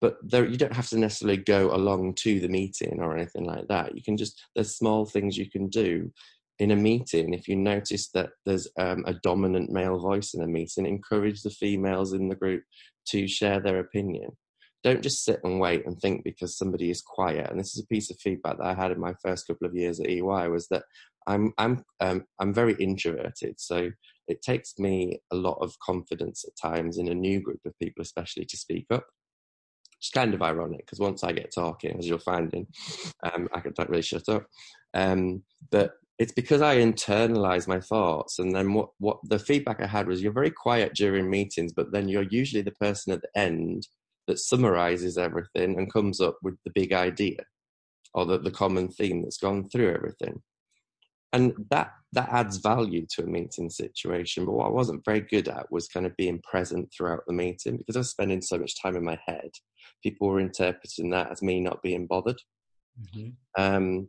but 0.00 0.16
there, 0.22 0.46
you 0.46 0.56
don't 0.56 0.72
have 0.72 0.88
to 0.88 0.98
necessarily 0.98 1.36
go 1.36 1.74
along 1.74 2.14
to 2.20 2.40
the 2.40 2.48
meeting 2.48 3.00
or 3.02 3.14
anything 3.14 3.44
like 3.44 3.68
that. 3.68 3.94
You 3.94 4.02
can 4.02 4.16
just, 4.16 4.42
there's 4.54 4.78
small 4.78 5.04
things 5.04 5.36
you 5.36 5.50
can 5.50 5.68
do 5.68 6.10
in 6.58 6.70
a 6.70 6.76
meeting, 6.76 7.34
if 7.34 7.48
you 7.48 7.56
notice 7.56 8.08
that 8.14 8.30
there's 8.46 8.66
um, 8.78 9.04
a 9.06 9.12
dominant 9.12 9.70
male 9.70 9.98
voice 9.98 10.32
in 10.32 10.42
a 10.42 10.46
meeting, 10.46 10.86
encourage 10.86 11.42
the 11.42 11.50
females 11.50 12.14
in 12.14 12.30
the 12.30 12.34
group 12.34 12.62
to 13.08 13.28
share 13.28 13.60
their 13.60 13.80
opinion. 13.80 14.30
Don't 14.82 15.02
just 15.02 15.22
sit 15.22 15.40
and 15.44 15.60
wait 15.60 15.84
and 15.84 16.00
think 16.00 16.24
because 16.24 16.56
somebody 16.56 16.90
is 16.90 17.02
quiet. 17.02 17.50
And 17.50 17.60
this 17.60 17.76
is 17.76 17.84
a 17.84 17.86
piece 17.88 18.10
of 18.10 18.18
feedback 18.20 18.56
that 18.56 18.66
I 18.66 18.72
had 18.72 18.90
in 18.90 18.98
my 18.98 19.12
first 19.22 19.46
couple 19.46 19.66
of 19.66 19.76
years 19.76 20.00
at 20.00 20.08
EY 20.08 20.48
was 20.48 20.66
that 20.68 20.84
I'm 21.28 21.52
I'm 21.58 21.84
um, 22.00 22.24
I'm 22.40 22.52
very 22.52 22.74
introverted, 22.74 23.60
so 23.60 23.90
it 24.26 24.42
takes 24.42 24.78
me 24.78 25.20
a 25.30 25.36
lot 25.36 25.58
of 25.60 25.78
confidence 25.78 26.44
at 26.44 26.56
times 26.60 26.98
in 26.98 27.08
a 27.08 27.14
new 27.14 27.40
group 27.40 27.60
of 27.66 27.78
people, 27.78 28.02
especially 28.02 28.46
to 28.46 28.56
speak 28.56 28.86
up. 28.90 29.06
It's 29.98 30.10
kind 30.10 30.32
of 30.32 30.42
ironic 30.42 30.80
because 30.86 31.00
once 31.00 31.22
I 31.22 31.32
get 31.32 31.52
talking, 31.54 31.98
as 31.98 32.08
you're 32.08 32.18
finding, 32.18 32.66
um, 33.22 33.48
I 33.52 33.60
can't 33.60 33.88
really 33.88 34.02
shut 34.02 34.28
up. 34.28 34.46
Um, 34.94 35.42
but 35.70 35.92
it's 36.18 36.32
because 36.32 36.62
I 36.62 36.76
internalize 36.76 37.68
my 37.68 37.80
thoughts. 37.80 38.38
And 38.38 38.54
then 38.54 38.74
what, 38.74 38.90
what 38.98 39.18
the 39.24 39.38
feedback 39.38 39.80
I 39.80 39.86
had 39.86 40.08
was 40.08 40.22
you're 40.22 40.32
very 40.32 40.50
quiet 40.50 40.94
during 40.94 41.30
meetings, 41.30 41.72
but 41.72 41.92
then 41.92 42.08
you're 42.08 42.24
usually 42.24 42.62
the 42.62 42.72
person 42.72 43.12
at 43.12 43.22
the 43.22 43.40
end 43.40 43.86
that 44.26 44.38
summarizes 44.38 45.16
everything 45.16 45.78
and 45.78 45.92
comes 45.92 46.20
up 46.20 46.38
with 46.42 46.56
the 46.64 46.72
big 46.74 46.92
idea 46.92 47.38
or 48.14 48.26
the, 48.26 48.38
the 48.38 48.50
common 48.50 48.88
theme 48.88 49.22
that's 49.22 49.38
gone 49.38 49.68
through 49.68 49.94
everything. 49.94 50.42
And 51.32 51.52
that 51.70 51.92
that 52.12 52.30
adds 52.30 52.56
value 52.56 53.06
to 53.10 53.22
a 53.22 53.26
meeting 53.26 53.68
situation. 53.68 54.46
But 54.46 54.52
what 54.52 54.68
I 54.68 54.70
wasn't 54.70 55.04
very 55.04 55.20
good 55.20 55.48
at 55.48 55.70
was 55.70 55.88
kind 55.88 56.06
of 56.06 56.16
being 56.16 56.40
present 56.42 56.88
throughout 56.90 57.24
the 57.26 57.34
meeting 57.34 57.76
because 57.76 57.96
I 57.96 58.00
was 58.00 58.10
spending 58.10 58.40
so 58.40 58.58
much 58.58 58.80
time 58.80 58.96
in 58.96 59.04
my 59.04 59.18
head. 59.26 59.50
People 60.02 60.28
were 60.28 60.40
interpreting 60.40 61.10
that 61.10 61.30
as 61.30 61.42
me 61.42 61.60
not 61.60 61.82
being 61.82 62.06
bothered. 62.06 62.40
Mm-hmm. 62.98 63.62
Um, 63.62 64.08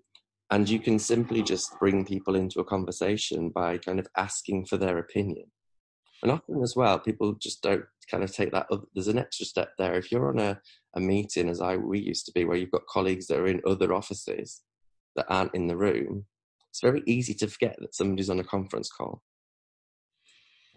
and 0.51 0.67
you 0.67 0.79
can 0.79 0.97
simply 0.97 1.43
just 1.43 1.77
bring 1.77 2.05
people 2.05 2.35
into 2.35 2.59
a 2.59 2.65
conversation 2.65 3.49
by 3.49 3.77
kind 3.77 3.99
of 3.99 4.07
asking 4.17 4.65
for 4.65 4.77
their 4.77 4.97
opinion. 4.97 5.51
And 6.23 6.31
often 6.31 6.61
as 6.63 6.75
well, 6.75 6.99
people 6.99 7.33
just 7.33 7.61
don't 7.61 7.85
kind 8.09 8.23
of 8.23 8.33
take 8.33 8.51
that. 8.51 8.67
There's 8.93 9.07
an 9.07 9.19
extra 9.19 9.45
step 9.45 9.71
there. 9.77 9.93
If 9.95 10.11
you're 10.11 10.29
on 10.29 10.39
a, 10.39 10.59
a 10.95 10.99
meeting, 10.99 11.49
as 11.49 11.61
I 11.61 11.77
we 11.77 11.99
used 11.99 12.25
to 12.25 12.31
be, 12.33 12.45
where 12.45 12.57
you've 12.57 12.71
got 12.71 12.87
colleagues 12.87 13.27
that 13.27 13.39
are 13.39 13.47
in 13.47 13.61
other 13.65 13.93
offices 13.93 14.61
that 15.15 15.27
aren't 15.29 15.53
in 15.53 15.67
the 15.67 15.77
room, 15.77 16.25
it's 16.69 16.81
very 16.81 17.03
easy 17.05 17.33
to 17.35 17.47
forget 17.47 17.75
that 17.79 17.95
somebody's 17.95 18.29
on 18.29 18.39
a 18.39 18.43
conference 18.43 18.89
call. 18.89 19.21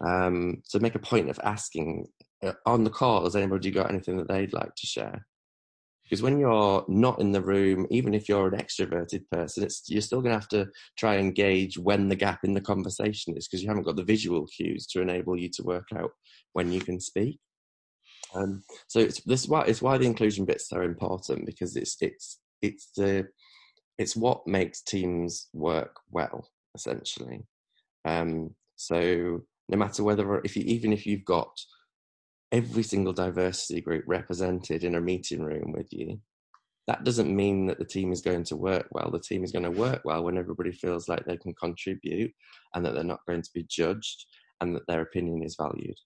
Um, 0.05 0.61
so 0.65 0.79
make 0.79 0.95
a 0.95 0.99
point 0.99 1.29
of 1.29 1.39
asking 1.43 2.07
uh, 2.43 2.53
on 2.65 2.83
the 2.83 2.89
call, 2.89 3.23
has 3.23 3.35
anybody 3.35 3.71
got 3.71 3.89
anything 3.89 4.17
that 4.17 4.27
they'd 4.27 4.53
like 4.53 4.75
to 4.75 4.85
share? 4.85 5.25
because 6.03 6.21
when 6.21 6.37
you're 6.37 6.85
not 6.87 7.19
in 7.19 7.31
the 7.31 7.41
room 7.41 7.87
even 7.89 8.13
if 8.13 8.27
you're 8.27 8.47
an 8.47 8.59
extroverted 8.59 9.23
person 9.31 9.67
you're 9.87 10.01
still 10.01 10.21
going 10.21 10.31
to 10.31 10.39
have 10.39 10.47
to 10.49 10.67
try 10.97 11.15
and 11.15 11.35
gauge 11.35 11.77
when 11.77 12.09
the 12.09 12.15
gap 12.15 12.41
in 12.43 12.53
the 12.53 12.61
conversation 12.61 13.35
is 13.35 13.47
because 13.47 13.61
you 13.63 13.67
haven't 13.67 13.83
got 13.83 13.95
the 13.95 14.03
visual 14.03 14.45
cues 14.47 14.85
to 14.85 15.01
enable 15.01 15.37
you 15.37 15.49
to 15.49 15.63
work 15.63 15.87
out 15.95 16.11
when 16.53 16.71
you 16.71 16.79
can 16.79 16.99
speak 16.99 17.39
um, 18.35 18.63
so 18.87 18.99
it's 18.99 19.21
this 19.23 19.41
is 19.43 19.49
why 19.49 19.63
it's 19.63 19.81
why 19.81 19.97
the 19.97 20.05
inclusion 20.05 20.45
bit's 20.45 20.67
so 20.67 20.81
important 20.81 21.45
because 21.45 21.75
it's 21.75 21.97
it's 22.01 22.39
it's 22.61 22.91
the 22.95 23.27
it's 23.97 24.15
what 24.15 24.47
makes 24.47 24.81
teams 24.81 25.47
work 25.53 25.99
well 26.11 26.49
essentially 26.75 27.45
um, 28.05 28.53
so 28.75 29.43
no 29.69 29.77
matter 29.77 30.03
whether 30.03 30.41
if 30.43 30.55
you 30.55 30.63
even 30.63 30.93
if 30.93 31.05
you've 31.05 31.25
got 31.25 31.57
every 32.51 32.83
single 32.83 33.13
diversity 33.13 33.81
group 33.81 34.03
represented 34.07 34.83
in 34.83 34.95
a 34.95 35.01
meeting 35.01 35.41
room 35.41 35.71
with 35.71 35.91
you, 35.91 36.19
that 36.87 37.03
doesn't 37.03 37.33
mean 37.33 37.65
that 37.65 37.79
the 37.79 37.85
team 37.85 38.11
is 38.11 38.21
going 38.21 38.43
to 38.43 38.57
work 38.57 38.87
well. 38.91 39.09
The 39.09 39.19
team 39.19 39.43
is 39.43 39.51
going 39.51 39.63
to 39.63 39.71
work 39.71 40.01
well 40.03 40.23
when 40.23 40.37
everybody 40.37 40.71
feels 40.71 41.07
like 41.07 41.25
they 41.25 41.37
can 41.37 41.53
contribute 41.55 42.31
and 42.75 42.85
that 42.85 42.93
they're 42.93 43.03
not 43.03 43.25
going 43.25 43.41
to 43.41 43.49
be 43.53 43.65
judged 43.69 44.25
and 44.59 44.75
that 44.75 44.85
their 44.87 45.01
opinion 45.01 45.43
is 45.43 45.55
valued. 45.55 45.97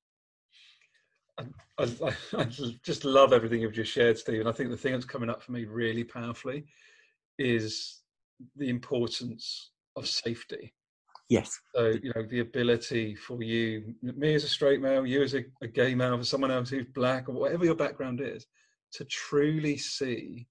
I, 1.40 1.46
I, 1.80 2.14
I 2.38 2.44
just 2.46 3.06
love 3.06 3.34
everything 3.34 3.62
you've 3.62 3.74
just 3.74 3.92
shared, 3.92 4.18
Stephen. 4.18 4.48
I 4.48 4.52
think 4.52 4.70
the 4.70 4.78
thing 4.78 4.94
that's 4.94 5.06
coming 5.06 5.30
up 5.30 5.42
for 5.42 5.52
me 5.52 5.66
really 5.66 6.04
powerfully 6.04 6.66
is 7.38 8.02
the 8.56 8.70
importance 8.70 9.72
of 9.96 10.08
safety. 10.08 10.74
Yes. 11.30 11.60
So, 11.76 11.94
you 12.02 12.12
know, 12.16 12.24
the 12.30 12.40
ability 12.40 13.16
for 13.16 13.42
you, 13.44 13.94
me 14.02 14.34
as 14.34 14.44
a 14.44 14.50
straight 14.50 14.82
male, 14.82 15.06
you 15.06 15.22
as 15.22 15.34
a, 15.34 15.44
a 15.62 15.68
gay 15.68 15.94
male, 15.94 16.18
for 16.18 16.24
someone 16.24 16.52
else 16.52 16.70
who's 16.70 16.86
black 16.94 17.28
or 17.28 17.34
whatever 17.34 17.66
your 17.66 17.76
background 17.76 18.22
is, 18.22 18.46
to 18.94 19.04
truly 19.06 19.78
see 19.78 20.48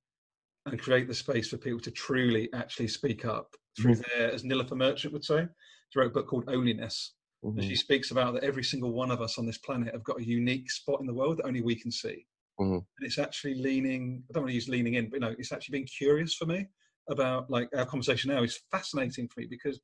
and 0.67 0.79
create 0.79 1.09
the 1.09 1.15
space 1.15 1.49
for 1.49 1.57
people 1.57 1.81
to 1.81 1.91
truly 1.91 2.51
actually 2.53 2.89
speak 2.89 3.25
up 3.25 3.55
through 3.81 3.95
mm. 3.95 4.05
their, 4.15 4.33
as 4.33 4.43
Nilofer 4.43 4.77
Merchant 4.77 5.13
would 5.13 5.25
say, 5.25 5.47
She 5.91 5.99
wrote 5.99 6.09
a 6.09 6.15
book 6.15 6.29
called 6.29 6.47
Onlyness. 6.47 7.11
Mhm. 7.45 7.59
And 7.59 7.65
she 7.65 7.77
speaks 7.77 8.11
about 8.11 8.35
that 8.35 8.45
every 8.45 8.65
single 8.65 8.93
one 8.93 9.11
of 9.11 9.21
us 9.21 9.39
on 9.39 9.47
this 9.47 9.59
planet 9.59 9.93
have 9.93 10.05
got 10.05 10.21
a 10.21 10.27
unique 10.27 10.71
spot 10.71 11.01
in 11.01 11.07
the 11.07 11.15
world 11.15 11.39
that 11.39 11.47
only 11.47 11.61
we 11.61 11.77
can 11.77 11.91
see. 11.91 12.27
Mhm. 12.59 12.87
And 12.99 13.07
it's 13.07 13.19
actually 13.19 13.55
leaning, 13.55 14.25
I 14.31 14.33
don't 14.33 14.45
want 14.45 14.51
to 14.51 14.55
use 14.55 14.69
leaning 14.69 14.95
in, 14.95 15.11
but 15.11 15.17
you 15.17 15.21
know, 15.21 15.35
it's 15.39 15.53
actually 15.53 15.73
being 15.75 15.87
curious 15.87 16.35
for 16.35 16.47
me 16.47 16.67
about 17.09 17.51
like 17.51 17.69
our 17.77 17.87
conversation 17.87 18.31
now 18.33 18.43
is 18.43 18.61
fascinating 18.71 19.29
for 19.29 19.41
me 19.41 19.47
because 19.47 19.77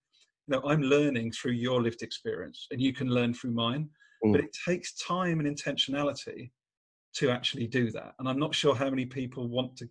you 0.47 0.53
know 0.57 0.63
I'm 0.67 0.83
learning 0.83 1.33
through 1.33 1.53
your 1.53 1.83
lived 1.83 2.03
experience 2.03 2.67
and 2.71 2.81
you 2.81 2.93
can 2.93 3.09
learn 3.09 3.35
through 3.35 3.53
mine. 3.53 3.91
But 4.33 4.41
Mm. 4.41 4.43
it 4.43 4.57
takes 4.67 4.95
time 4.95 5.41
and 5.41 5.49
intentionality 5.57 6.53
to 7.15 7.31
actually 7.31 7.67
do 7.67 7.91
that. 7.93 8.15
And 8.19 8.29
I'm 8.29 8.39
not 8.39 8.55
sure 8.55 8.75
how 8.75 8.91
many 8.91 9.07
people 9.07 9.49
want 9.49 9.77
to 9.79 9.89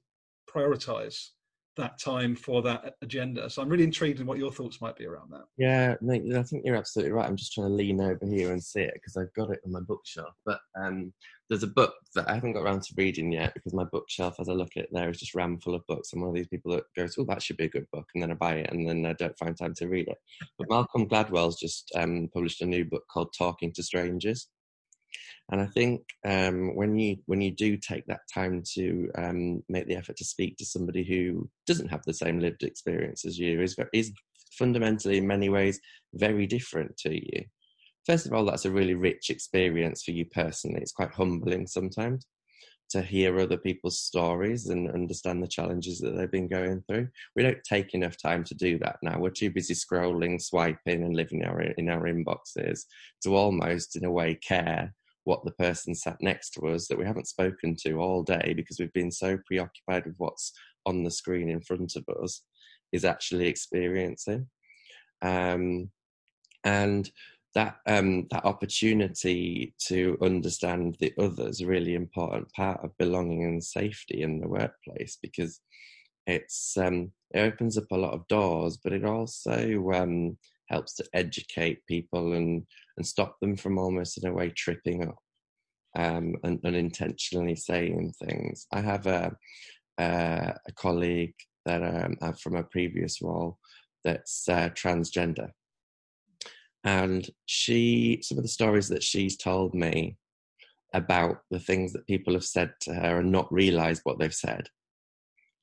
prioritize 0.49 1.29
that 1.77 1.99
time 1.99 2.35
for 2.35 2.61
that 2.61 2.95
agenda. 3.01 3.49
So 3.49 3.61
I'm 3.61 3.69
really 3.69 3.83
intrigued 3.83 4.19
in 4.19 4.25
what 4.25 4.37
your 4.37 4.51
thoughts 4.51 4.81
might 4.81 4.97
be 4.97 5.05
around 5.05 5.31
that. 5.31 5.45
Yeah, 5.57 5.95
no, 6.01 6.13
I 6.39 6.43
think 6.43 6.63
you're 6.65 6.75
absolutely 6.75 7.13
right. 7.13 7.27
I'm 7.27 7.37
just 7.37 7.53
trying 7.53 7.67
to 7.67 7.73
lean 7.73 8.01
over 8.01 8.25
here 8.25 8.51
and 8.51 8.61
see 8.61 8.81
it 8.81 8.93
because 8.95 9.15
I've 9.15 9.33
got 9.33 9.51
it 9.51 9.61
on 9.65 9.71
my 9.71 9.79
bookshelf. 9.79 10.33
But 10.45 10.59
um, 10.77 11.13
there's 11.49 11.63
a 11.63 11.67
book 11.67 11.93
that 12.15 12.29
I 12.29 12.35
haven't 12.35 12.53
got 12.53 12.63
around 12.63 12.83
to 12.83 12.93
reading 12.97 13.31
yet 13.31 13.53
because 13.53 13.73
my 13.73 13.85
bookshelf, 13.85 14.35
as 14.39 14.49
I 14.49 14.53
look 14.53 14.71
at 14.75 14.83
it 14.83 14.89
there, 14.91 15.09
is 15.09 15.19
just 15.19 15.35
rammed 15.35 15.63
full 15.63 15.75
of 15.75 15.87
books. 15.87 16.11
I'm 16.13 16.21
one 16.21 16.29
of 16.29 16.35
these 16.35 16.47
people 16.47 16.71
that 16.73 16.83
goes, 16.95 17.15
"Oh, 17.17 17.25
that 17.25 17.41
should 17.41 17.57
be 17.57 17.65
a 17.65 17.69
good 17.69 17.87
book," 17.91 18.07
and 18.13 18.21
then 18.21 18.31
I 18.31 18.35
buy 18.35 18.55
it, 18.55 18.71
and 18.71 18.87
then 18.87 19.05
I 19.05 19.13
don't 19.13 19.37
find 19.37 19.57
time 19.57 19.73
to 19.75 19.87
read 19.87 20.07
it. 20.07 20.17
But 20.57 20.69
Malcolm 20.69 21.07
Gladwell's 21.07 21.59
just 21.59 21.91
um, 21.95 22.29
published 22.33 22.61
a 22.61 22.65
new 22.65 22.85
book 22.85 23.03
called 23.11 23.33
"Talking 23.37 23.71
to 23.73 23.83
Strangers," 23.83 24.47
and 25.51 25.59
I 25.59 25.65
think 25.65 26.03
um, 26.25 26.75
when 26.75 26.97
you 26.97 27.17
when 27.25 27.41
you 27.41 27.51
do 27.51 27.75
take 27.75 28.05
that 28.07 28.21
time 28.33 28.63
to 28.73 29.09
um, 29.17 29.63
make 29.67 29.85
the 29.85 29.97
effort 29.97 30.15
to 30.17 30.25
speak 30.25 30.57
to 30.57 30.65
somebody 30.65 31.03
who 31.03 31.49
doesn't 31.67 31.89
have 31.89 32.03
the 32.05 32.13
same 32.13 32.39
lived 32.39 32.63
experience 32.63 33.25
as 33.25 33.37
you, 33.37 33.61
is 33.61 33.75
is 33.93 34.13
fundamentally 34.57 35.17
in 35.17 35.27
many 35.27 35.49
ways 35.49 35.79
very 36.13 36.47
different 36.47 36.95
to 36.97 37.13
you. 37.13 37.43
First 38.05 38.25
of 38.25 38.33
all, 38.33 38.45
that's 38.45 38.65
a 38.65 38.71
really 38.71 38.95
rich 38.95 39.29
experience 39.29 40.03
for 40.03 40.11
you 40.11 40.25
personally. 40.25 40.81
It's 40.81 40.93
quite 40.93 41.13
humbling 41.13 41.67
sometimes 41.67 42.25
to 42.91 43.01
hear 43.01 43.39
other 43.39 43.57
people's 43.57 44.01
stories 44.01 44.67
and 44.67 44.91
understand 44.91 45.41
the 45.41 45.47
challenges 45.47 45.99
that 45.99 46.11
they've 46.11 46.31
been 46.31 46.47
going 46.47 46.83
through. 46.87 47.07
We 47.35 47.43
don't 47.43 47.63
take 47.63 47.93
enough 47.93 48.17
time 48.17 48.43
to 48.45 48.55
do 48.55 48.77
that 48.79 48.97
now. 49.01 49.17
We're 49.17 49.29
too 49.29 49.49
busy 49.49 49.73
scrolling, 49.73 50.41
swiping, 50.41 51.03
and 51.03 51.15
living 51.15 51.43
our, 51.45 51.61
in 51.61 51.89
our 51.89 52.03
inboxes 52.03 52.81
to 53.23 53.35
almost, 53.35 53.95
in 53.95 54.03
a 54.03 54.11
way, 54.11 54.35
care 54.35 54.93
what 55.23 55.43
the 55.45 55.51
person 55.51 55.93
sat 55.93 56.17
next 56.21 56.51
to 56.51 56.67
us 56.67 56.87
that 56.87 56.97
we 56.97 57.05
haven't 57.05 57.27
spoken 57.27 57.75
to 57.85 57.93
all 57.99 58.23
day 58.23 58.53
because 58.55 58.79
we've 58.79 58.93
been 58.93 59.11
so 59.11 59.37
preoccupied 59.45 60.05
with 60.05 60.15
what's 60.17 60.53
on 60.85 61.03
the 61.03 61.11
screen 61.11 61.49
in 61.49 61.61
front 61.61 61.95
of 61.95 62.03
us 62.21 62.43
is 62.91 63.05
actually 63.05 63.47
experiencing. 63.47 64.47
Um, 65.21 65.91
and 66.63 67.09
that 67.53 67.77
um, 67.85 68.27
that 68.31 68.45
opportunity 68.45 69.73
to 69.87 70.17
understand 70.21 70.95
the 70.99 71.13
other 71.19 71.49
is 71.49 71.61
a 71.61 71.67
really 71.67 71.95
important 71.95 72.51
part 72.53 72.79
of 72.83 72.97
belonging 72.97 73.43
and 73.43 73.63
safety 73.63 74.21
in 74.21 74.39
the 74.39 74.47
workplace 74.47 75.17
because 75.21 75.59
it's 76.27 76.77
um, 76.77 77.11
it 77.31 77.39
opens 77.39 77.77
up 77.77 77.91
a 77.91 77.97
lot 77.97 78.13
of 78.13 78.27
doors, 78.27 78.77
but 78.81 78.93
it 78.93 79.03
also 79.03 79.91
um, 79.93 80.37
helps 80.69 80.93
to 80.95 81.05
educate 81.13 81.85
people 81.87 82.33
and 82.33 82.65
and 82.97 83.05
stop 83.05 83.39
them 83.39 83.55
from 83.55 83.77
almost 83.77 84.21
in 84.21 84.29
a 84.29 84.33
way 84.33 84.49
tripping 84.49 85.07
up 85.07 85.17
um, 85.97 86.35
and 86.43 86.59
unintentionally 86.65 87.55
saying 87.55 88.13
things. 88.23 88.67
I 88.71 88.81
have 88.81 89.07
a 89.07 89.35
a, 89.97 90.55
a 90.67 90.71
colleague 90.73 91.35
that 91.65 91.83
um, 91.83 92.33
from 92.33 92.55
a 92.55 92.63
previous 92.63 93.21
role 93.21 93.57
that's 94.03 94.47
uh, 94.49 94.69
transgender 94.69 95.51
and 96.83 97.29
she 97.45 98.19
some 98.23 98.37
of 98.37 98.43
the 98.43 98.49
stories 98.49 98.87
that 98.87 99.03
she's 99.03 99.37
told 99.37 99.73
me 99.75 100.17
about 100.93 101.37
the 101.51 101.59
things 101.59 101.93
that 101.93 102.07
people 102.07 102.33
have 102.33 102.43
said 102.43 102.73
to 102.81 102.93
her 102.93 103.19
and 103.19 103.31
not 103.31 103.51
realized 103.51 104.01
what 104.03 104.19
they've 104.19 104.33
said 104.33 104.67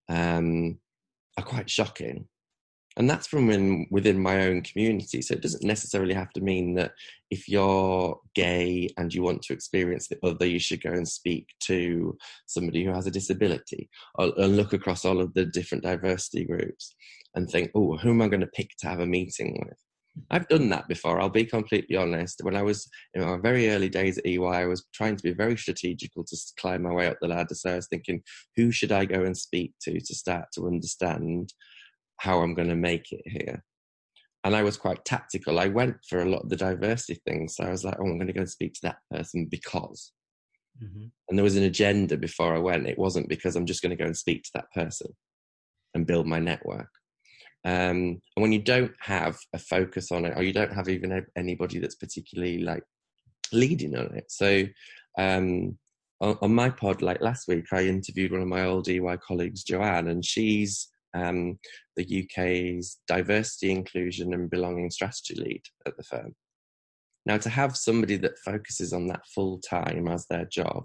um, 0.09 0.79
are 1.37 1.45
quite 1.45 1.69
shocking 1.69 2.27
and 2.99 3.09
that's 3.09 3.29
from 3.29 3.49
in, 3.51 3.87
within 3.91 4.21
my 4.21 4.47
own 4.47 4.61
community 4.61 5.23
so 5.23 5.33
it 5.33 5.41
doesn't 5.41 5.65
necessarily 5.65 6.13
have 6.13 6.31
to 6.33 6.41
mean 6.41 6.75
that 6.75 6.93
if 7.31 7.49
you're 7.49 8.19
gay 8.35 8.89
and 8.99 9.15
you 9.15 9.23
want 9.23 9.41
to 9.41 9.53
experience 9.53 10.09
the 10.09 10.19
other 10.23 10.47
you 10.47 10.59
should 10.59 10.83
go 10.83 10.91
and 10.91 11.09
speak 11.09 11.49
to 11.61 12.17
somebody 12.47 12.85
who 12.85 12.93
has 12.93 13.07
a 13.07 13.11
disability 13.11 13.89
or, 14.17 14.33
and 14.37 14.57
look 14.57 14.73
across 14.73 15.05
all 15.05 15.21
of 15.21 15.33
the 15.35 15.47
different 15.47 15.83
diversity 15.83 16.45
groups 16.45 16.95
and 17.35 17.49
think 17.49 17.71
oh 17.75 17.97
who 17.97 18.11
am 18.11 18.21
i 18.21 18.29
going 18.29 18.41
to 18.41 18.47
pick 18.49 18.71
to 18.79 18.89
have 18.89 19.01
a 19.01 19.07
meeting 19.07 19.57
with 19.67 19.79
I've 20.31 20.49
done 20.49 20.69
that 20.71 20.89
before. 20.89 21.21
I'll 21.21 21.29
be 21.29 21.45
completely 21.45 21.95
honest. 21.95 22.41
When 22.43 22.57
I 22.57 22.63
was 22.63 22.89
in 23.15 23.23
my 23.23 23.37
very 23.37 23.71
early 23.71 23.89
days 23.89 24.19
at 24.19 24.27
EY, 24.27 24.41
I 24.43 24.65
was 24.65 24.85
trying 24.93 25.15
to 25.15 25.23
be 25.23 25.33
very 25.33 25.57
strategical 25.57 26.25
to 26.25 26.37
climb 26.59 26.83
my 26.83 26.93
way 26.93 27.07
up 27.07 27.19
the 27.21 27.29
ladder. 27.29 27.55
So 27.55 27.71
I 27.71 27.77
was 27.77 27.87
thinking, 27.87 28.23
who 28.57 28.73
should 28.73 28.91
I 28.91 29.05
go 29.05 29.23
and 29.23 29.37
speak 29.37 29.75
to 29.83 30.01
to 30.01 30.15
start 30.15 30.47
to 30.55 30.67
understand 30.67 31.53
how 32.19 32.41
I'm 32.41 32.55
going 32.55 32.69
to 32.69 32.77
make 32.77 33.13
it 33.13 33.23
here? 33.25 33.65
And 34.45 34.55
I 34.55 34.63
was 34.63 34.77
quite 34.77 35.05
tactical. 35.05 35.59
I 35.59 35.67
went 35.67 35.97
for 36.09 36.21
a 36.21 36.29
lot 36.29 36.43
of 36.43 36.49
the 36.49 36.57
diversity 36.57 37.21
things. 37.27 37.57
So 37.57 37.65
I 37.65 37.71
was 37.71 37.85
like, 37.85 37.97
oh, 37.99 38.05
I'm 38.05 38.19
going 38.19 38.29
to 38.29 38.33
go 38.33 38.41
and 38.41 38.51
speak 38.51 38.75
to 38.75 38.81
that 38.85 38.99
person 39.11 39.47
because. 39.47 40.13
Mm-hmm. 40.83 41.07
And 41.29 41.39
there 41.39 41.45
was 41.45 41.57
an 41.57 41.65
agenda 41.65 42.17
before 42.17 42.55
I 42.55 42.59
went. 42.59 42.87
It 42.87 42.99
wasn't 42.99 43.29
because 43.29 43.57
I'm 43.57 43.67
just 43.67 43.83
going 43.83 43.91
to 43.91 43.97
go 43.97 44.07
and 44.07 44.17
speak 44.17 44.45
to 44.45 44.51
that 44.55 44.71
person 44.73 45.13
and 45.95 46.07
build 46.07 46.27
my 46.27 46.39
network. 46.39 46.89
Um, 47.65 48.21
and 48.37 48.43
when 48.43 48.53
you 48.53 48.61
don't 48.61 48.93
have 49.01 49.37
a 49.53 49.59
focus 49.59 50.13
on 50.13 50.25
it, 50.25 50.35
or 50.37 50.43
you 50.43 50.53
don't 50.53 50.73
have 50.73 50.89
even 50.89 51.27
anybody 51.37 51.79
that's 51.81 51.97
particularly 51.97 52.59
like 52.59 52.85
leading 53.53 53.97
on 53.97 54.15
it. 54.15 54.31
So 54.31 54.65
um, 55.19 55.77
on, 56.21 56.39
on, 56.41 56.55
my 56.55 56.71
pod, 56.71 57.03
like 57.03 57.21
last 57.21 57.49
week, 57.49 57.67
I 57.73 57.83
interviewed 57.83 58.33
one 58.33 58.43
of 58.43 58.49
my 58.49 58.65
old 58.65 58.89
EY 58.89 59.17
colleagues, 59.27 59.65
Joanne, 59.65 60.09
and 60.09 60.25
she's 60.25 60.89
um, 61.19 61.59
the 61.97 62.25
UK's 62.25 62.99
diversity, 63.07 63.71
inclusion, 63.71 64.33
and 64.35 64.51
belonging 64.51 64.91
strategy 64.91 65.35
lead 65.35 65.63
at 65.87 65.97
the 65.97 66.03
firm. 66.03 66.35
Now, 67.27 67.39
to 67.39 67.51
have 67.51 67.77
somebody 67.77 68.17
that 68.19 68.39
focuses 68.39 68.93
on 68.93 69.07
that 69.09 69.27
full 69.35 69.59
time 69.59 70.09
as 70.09 70.27
their 70.27 70.47
job 70.47 70.85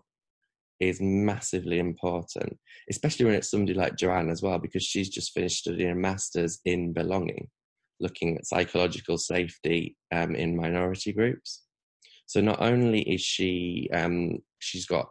is 0.79 0.99
massively 0.99 1.79
important, 1.79 2.57
especially 2.89 3.25
when 3.25 3.35
it's 3.35 3.49
somebody 3.49 3.73
like 3.73 3.95
Joanne 3.95 4.29
as 4.29 4.41
well, 4.41 4.59
because 4.59 4.83
she's 4.83 5.09
just 5.09 5.33
finished 5.33 5.59
studying 5.59 5.91
a 5.91 5.95
master's 5.95 6.59
in 6.65 6.91
belonging, 6.91 7.47
looking 7.99 8.35
at 8.37 8.45
psychological 8.45 9.17
safety 9.17 9.95
um, 10.11 10.35
in 10.35 10.57
minority 10.57 11.13
groups. 11.13 11.63
So 12.25 12.41
not 12.41 12.61
only 12.61 13.01
is 13.01 13.21
she 13.21 13.89
um, 13.93 14.39
she's 14.59 14.85
got 14.85 15.09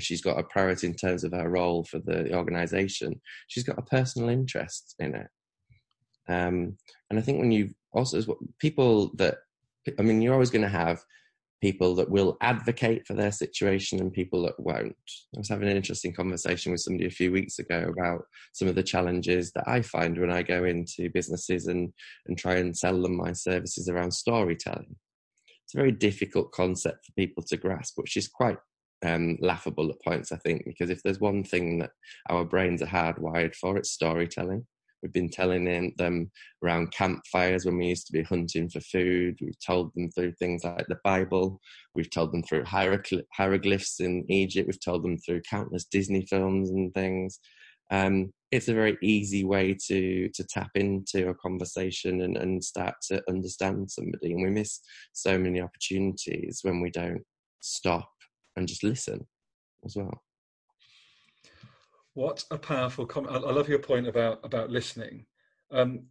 she's 0.00 0.22
got 0.22 0.38
a 0.38 0.44
priority 0.44 0.86
in 0.86 0.94
terms 0.94 1.24
of 1.24 1.32
her 1.32 1.48
role 1.48 1.84
for 1.84 1.98
the 1.98 2.34
organisation, 2.34 3.20
she's 3.48 3.64
got 3.64 3.78
a 3.78 3.82
personal 3.82 4.28
interest 4.28 4.94
in 4.98 5.14
it. 5.14 5.28
Um, 6.28 6.76
and 7.10 7.18
I 7.18 7.22
think 7.22 7.38
when 7.38 7.52
you 7.52 7.70
also 7.92 8.20
people 8.58 9.12
that 9.16 9.38
I 9.98 10.02
mean, 10.02 10.20
you're 10.20 10.34
always 10.34 10.50
going 10.50 10.62
to 10.62 10.68
have 10.68 11.02
people 11.60 11.94
that 11.96 12.10
will 12.10 12.36
advocate 12.40 13.06
for 13.06 13.14
their 13.14 13.32
situation 13.32 13.98
and 13.98 14.12
people 14.12 14.42
that 14.42 14.58
won't. 14.60 14.94
I 15.34 15.38
was 15.38 15.48
having 15.48 15.68
an 15.68 15.76
interesting 15.76 16.12
conversation 16.12 16.70
with 16.70 16.80
somebody 16.80 17.06
a 17.06 17.10
few 17.10 17.32
weeks 17.32 17.58
ago 17.58 17.92
about 17.92 18.24
some 18.52 18.68
of 18.68 18.76
the 18.76 18.82
challenges 18.82 19.50
that 19.52 19.66
I 19.66 19.82
find 19.82 20.18
when 20.18 20.30
I 20.30 20.42
go 20.42 20.64
into 20.64 21.10
businesses 21.10 21.66
and, 21.66 21.92
and 22.26 22.38
try 22.38 22.56
and 22.56 22.76
sell 22.76 23.00
them 23.02 23.16
my 23.16 23.32
services 23.32 23.88
around 23.88 24.12
storytelling. 24.12 24.94
It's 25.64 25.74
a 25.74 25.78
very 25.78 25.92
difficult 25.92 26.52
concept 26.52 27.06
for 27.06 27.12
people 27.16 27.42
to 27.48 27.56
grasp, 27.56 27.94
which 27.96 28.16
is 28.16 28.28
quite 28.28 28.58
um, 29.04 29.36
laughable 29.40 29.90
at 29.90 30.02
points, 30.02 30.32
I 30.32 30.36
think, 30.36 30.64
because 30.64 30.90
if 30.90 31.02
there's 31.02 31.20
one 31.20 31.44
thing 31.44 31.78
that 31.78 31.90
our 32.30 32.44
brains 32.44 32.82
are 32.82 32.86
hardwired 32.86 33.54
for, 33.54 33.76
it's 33.76 33.90
storytelling. 33.90 34.66
We've 35.02 35.12
been 35.12 35.30
telling 35.30 35.94
them 35.96 36.30
around 36.64 36.92
campfires 36.92 37.64
when 37.64 37.78
we 37.78 37.86
used 37.86 38.06
to 38.08 38.12
be 38.12 38.22
hunting 38.22 38.68
for 38.68 38.80
food. 38.80 39.38
We've 39.40 39.58
told 39.64 39.92
them 39.94 40.10
through 40.10 40.32
things 40.32 40.64
like 40.64 40.86
the 40.88 40.98
Bible. 41.04 41.60
We've 41.94 42.10
told 42.10 42.32
them 42.32 42.42
through 42.42 42.64
hieroglyphs 42.64 44.00
in 44.00 44.24
Egypt. 44.28 44.66
We've 44.66 44.84
told 44.84 45.04
them 45.04 45.18
through 45.18 45.42
countless 45.48 45.84
Disney 45.84 46.26
films 46.26 46.70
and 46.70 46.92
things. 46.94 47.38
Um, 47.90 48.32
it's 48.50 48.68
a 48.68 48.74
very 48.74 48.98
easy 49.02 49.44
way 49.44 49.76
to 49.86 50.28
to 50.30 50.44
tap 50.44 50.70
into 50.74 51.28
a 51.28 51.34
conversation 51.34 52.22
and, 52.22 52.36
and 52.36 52.64
start 52.64 52.94
to 53.08 53.22
understand 53.28 53.90
somebody. 53.90 54.32
And 54.32 54.42
we 54.42 54.50
miss 54.50 54.80
so 55.12 55.38
many 55.38 55.60
opportunities 55.60 56.60
when 56.62 56.80
we 56.80 56.90
don't 56.90 57.22
stop 57.60 58.10
and 58.58 58.68
just 58.68 58.84
listen 58.84 59.26
as 59.84 59.96
well. 59.96 60.22
What 62.14 62.44
a 62.50 62.58
powerful 62.58 63.06
comment! 63.06 63.44
I 63.46 63.52
love 63.52 63.68
your 63.68 63.78
point 63.78 64.08
about 64.08 64.44
about 64.44 64.70
listening. 64.70 65.24
Um, 65.70 66.06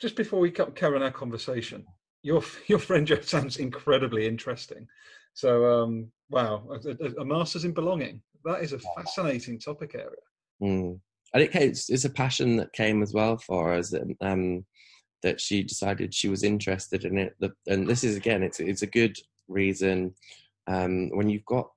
just 0.00 0.16
before 0.16 0.40
we 0.40 0.50
carry 0.50 0.96
on 0.96 1.02
our 1.02 1.10
conversation, 1.10 1.84
your 2.22 2.42
your 2.66 2.78
friend 2.78 3.06
Joe 3.06 3.20
sounds 3.20 3.58
incredibly 3.58 4.26
interesting. 4.26 4.88
So, 5.34 5.82
um, 5.82 6.10
wow, 6.30 6.66
a, 6.72 7.20
a, 7.20 7.24
master's 7.24 7.66
in 7.66 7.72
belonging. 7.72 8.22
That 8.46 8.62
is 8.62 8.72
a 8.72 8.78
fascinating 8.96 9.58
topic 9.58 9.94
area. 9.94 10.24
Mm. 10.62 10.98
I 11.34 11.38
think 11.40 11.54
it's, 11.56 11.90
it's 11.90 12.06
a 12.06 12.10
passion 12.10 12.56
that 12.56 12.72
came 12.72 13.02
as 13.02 13.12
well 13.12 13.36
for 13.36 13.74
us. 13.74 13.92
Um, 14.22 14.64
that 15.22 15.40
she 15.40 15.62
decided 15.62 16.14
she 16.14 16.28
was 16.28 16.42
interested 16.42 17.04
in 17.04 17.18
it. 17.18 17.36
And 17.66 17.86
this 17.86 18.02
is 18.02 18.16
again, 18.16 18.42
it's 18.42 18.60
it's 18.60 18.82
a 18.82 18.86
good 18.86 19.16
reason 19.48 20.14
um, 20.66 21.10
when 21.10 21.28
you've 21.28 21.44
got 21.44 21.68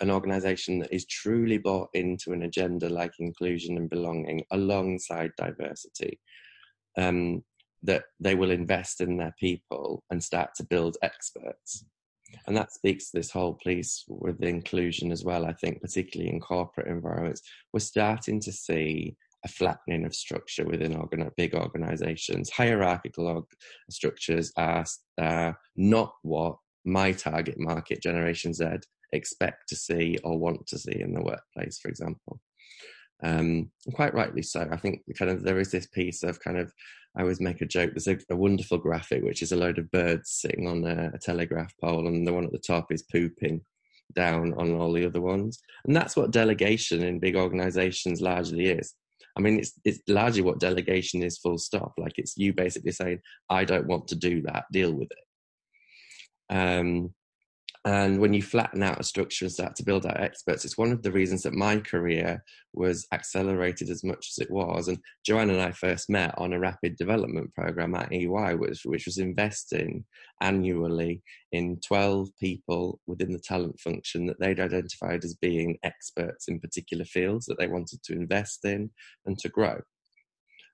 an 0.00 0.10
organization 0.10 0.78
that 0.78 0.92
is 0.92 1.06
truly 1.06 1.58
bought 1.58 1.88
into 1.92 2.32
an 2.32 2.42
agenda 2.42 2.88
like 2.88 3.12
inclusion 3.18 3.76
and 3.76 3.90
belonging 3.90 4.42
alongside 4.50 5.30
diversity. 5.36 6.18
Um, 6.96 7.44
that 7.82 8.04
they 8.18 8.34
will 8.34 8.50
invest 8.50 9.00
in 9.00 9.16
their 9.16 9.34
people 9.38 10.02
and 10.10 10.22
start 10.22 10.50
to 10.56 10.64
build 10.64 10.96
experts. 11.02 11.84
And 12.46 12.56
that 12.56 12.72
speaks 12.72 13.10
to 13.10 13.18
this 13.18 13.30
whole 13.30 13.54
piece 13.54 14.04
with 14.08 14.42
inclusion 14.42 15.12
as 15.12 15.24
well, 15.24 15.46
I 15.46 15.52
think, 15.54 15.80
particularly 15.80 16.30
in 16.30 16.40
corporate 16.40 16.88
environments. 16.88 17.42
We're 17.72 17.80
starting 17.80 18.40
to 18.40 18.52
see 18.52 19.16
a 19.44 19.48
flattening 19.48 20.04
of 20.04 20.14
structure 20.14 20.66
within 20.66 20.96
organ- 20.96 21.30
big 21.36 21.54
organizations. 21.54 22.50
Hierarchical 22.50 23.28
org- 23.28 23.44
structures 23.88 24.52
are 24.56 24.84
uh, 25.20 25.52
not 25.76 26.12
what 26.22 26.56
my 26.88 27.12
target 27.12 27.58
market, 27.58 28.02
Generation 28.02 28.52
Z, 28.52 28.66
expect 29.12 29.68
to 29.68 29.76
see 29.76 30.18
or 30.24 30.38
want 30.38 30.66
to 30.66 30.78
see 30.78 31.00
in 31.00 31.12
the 31.12 31.22
workplace, 31.22 31.78
for 31.78 31.88
example. 31.88 32.40
Um, 33.22 33.70
quite 33.94 34.14
rightly 34.14 34.42
so. 34.42 34.68
I 34.70 34.76
think 34.76 35.02
kind 35.18 35.30
of 35.30 35.42
there 35.42 35.58
is 35.58 35.70
this 35.70 35.86
piece 35.86 36.22
of 36.22 36.40
kind 36.40 36.58
of 36.58 36.72
I 37.16 37.22
always 37.22 37.40
make 37.40 37.60
a 37.60 37.66
joke. 37.66 37.90
There's 37.92 38.06
a, 38.06 38.18
a 38.30 38.36
wonderful 38.36 38.78
graphic 38.78 39.24
which 39.24 39.42
is 39.42 39.52
a 39.52 39.56
load 39.56 39.78
of 39.78 39.90
birds 39.90 40.30
sitting 40.30 40.68
on 40.68 40.84
a, 40.84 41.10
a, 41.14 41.18
telegraph 41.18 41.72
pole, 41.82 42.06
and 42.06 42.26
the 42.26 42.32
one 42.32 42.44
at 42.44 42.52
the 42.52 42.58
top 42.58 42.92
is 42.92 43.02
pooping 43.10 43.62
down 44.14 44.54
on 44.54 44.74
all 44.74 44.92
the 44.92 45.04
other 45.04 45.20
ones. 45.20 45.60
And 45.84 45.96
that's 45.96 46.16
what 46.16 46.30
delegation 46.30 47.02
in 47.02 47.18
big 47.18 47.34
organizations 47.34 48.20
largely 48.20 48.66
is. 48.66 48.94
I 49.36 49.40
mean, 49.40 49.58
it's 49.58 49.72
it's 49.84 50.00
largely 50.08 50.42
what 50.42 50.60
delegation 50.60 51.22
is. 51.22 51.38
Full 51.38 51.58
stop. 51.58 51.92
Like 51.98 52.14
it's 52.18 52.36
you 52.36 52.52
basically 52.52 52.92
saying, 52.92 53.20
"I 53.48 53.64
don't 53.64 53.86
want 53.86 54.08
to 54.08 54.14
do 54.14 54.42
that. 54.42 54.64
Deal 54.70 54.92
with 54.92 55.10
it." 55.10 55.27
Um, 56.50 57.14
and 57.84 58.20
when 58.20 58.34
you 58.34 58.42
flatten 58.42 58.82
out 58.82 59.00
a 59.00 59.04
structure 59.04 59.44
and 59.44 59.52
start 59.52 59.76
to 59.76 59.84
build 59.84 60.04
out 60.04 60.20
experts, 60.20 60.64
it's 60.64 60.76
one 60.76 60.90
of 60.90 61.02
the 61.02 61.12
reasons 61.12 61.42
that 61.44 61.54
my 61.54 61.78
career 61.78 62.44
was 62.74 63.06
accelerated 63.12 63.88
as 63.88 64.02
much 64.02 64.28
as 64.30 64.44
it 64.44 64.50
was. 64.50 64.88
And 64.88 64.98
Joanne 65.24 65.48
and 65.50 65.60
I 65.60 65.70
first 65.70 66.10
met 66.10 66.34
on 66.36 66.52
a 66.52 66.58
rapid 66.58 66.96
development 66.96 67.54
program 67.54 67.94
at 67.94 68.12
EY, 68.12 68.56
which, 68.56 68.80
which 68.84 69.06
was 69.06 69.18
investing 69.18 70.04
annually 70.42 71.22
in 71.52 71.80
12 71.86 72.28
people 72.40 73.00
within 73.06 73.32
the 73.32 73.38
talent 73.38 73.78
function 73.80 74.26
that 74.26 74.40
they'd 74.40 74.60
identified 74.60 75.24
as 75.24 75.34
being 75.34 75.78
experts 75.82 76.48
in 76.48 76.60
particular 76.60 77.04
fields 77.04 77.46
that 77.46 77.58
they 77.58 77.68
wanted 77.68 78.02
to 78.02 78.12
invest 78.12 78.64
in 78.64 78.90
and 79.24 79.38
to 79.38 79.48
grow. 79.48 79.80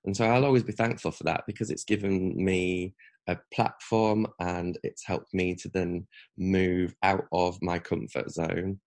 And 0.05 0.17
so 0.17 0.25
I'll 0.25 0.45
always 0.45 0.65
be 0.65 0.73
thankful 0.73 1.13
for 1.13 1.25
that 1.25 1.45
because 1.47 1.71
it's 1.71 1.85
given 1.85 2.35
me 2.37 2.95
a 3.27 3.39
platform 3.53 4.27
and 4.41 4.79
it's 4.83 5.07
helped 5.07 5.33
me 5.33 5.55
to 5.55 5.69
then 5.71 6.07
move 6.37 6.95
out 7.03 7.25
of 7.33 7.59
my 7.63 7.79
comfort 7.79 8.31
zone 8.31 8.81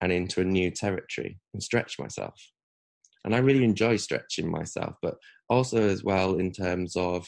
and 0.00 0.12
into 0.12 0.40
a 0.40 0.44
new 0.44 0.70
territory 0.70 1.38
and 1.52 1.62
stretch 1.62 1.98
myself. 1.98 2.34
And 3.24 3.34
I 3.34 3.38
really 3.38 3.64
enjoy 3.64 3.96
stretching 3.96 4.50
myself, 4.50 4.94
but 5.02 5.16
also 5.48 5.88
as 5.88 6.02
well 6.02 6.36
in 6.36 6.52
terms 6.52 6.96
of 6.96 7.26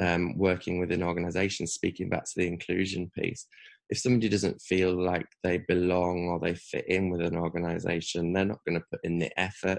um, 0.00 0.36
working 0.36 0.78
within 0.78 1.02
organizations, 1.02 1.72
speaking 1.72 2.08
back 2.08 2.24
to 2.24 2.32
the 2.36 2.46
inclusion 2.46 3.10
piece. 3.16 3.46
If 3.88 3.98
somebody 3.98 4.28
doesn't 4.28 4.62
feel 4.62 4.92
like 4.92 5.26
they 5.42 5.58
belong 5.68 6.28
or 6.28 6.40
they 6.40 6.54
fit 6.54 6.86
in 6.88 7.10
with 7.10 7.20
an 7.20 7.36
organization, 7.36 8.32
they're 8.32 8.44
not 8.44 8.64
going 8.66 8.78
to 8.78 8.86
put 8.90 9.00
in 9.04 9.18
the 9.18 9.30
effort. 9.38 9.78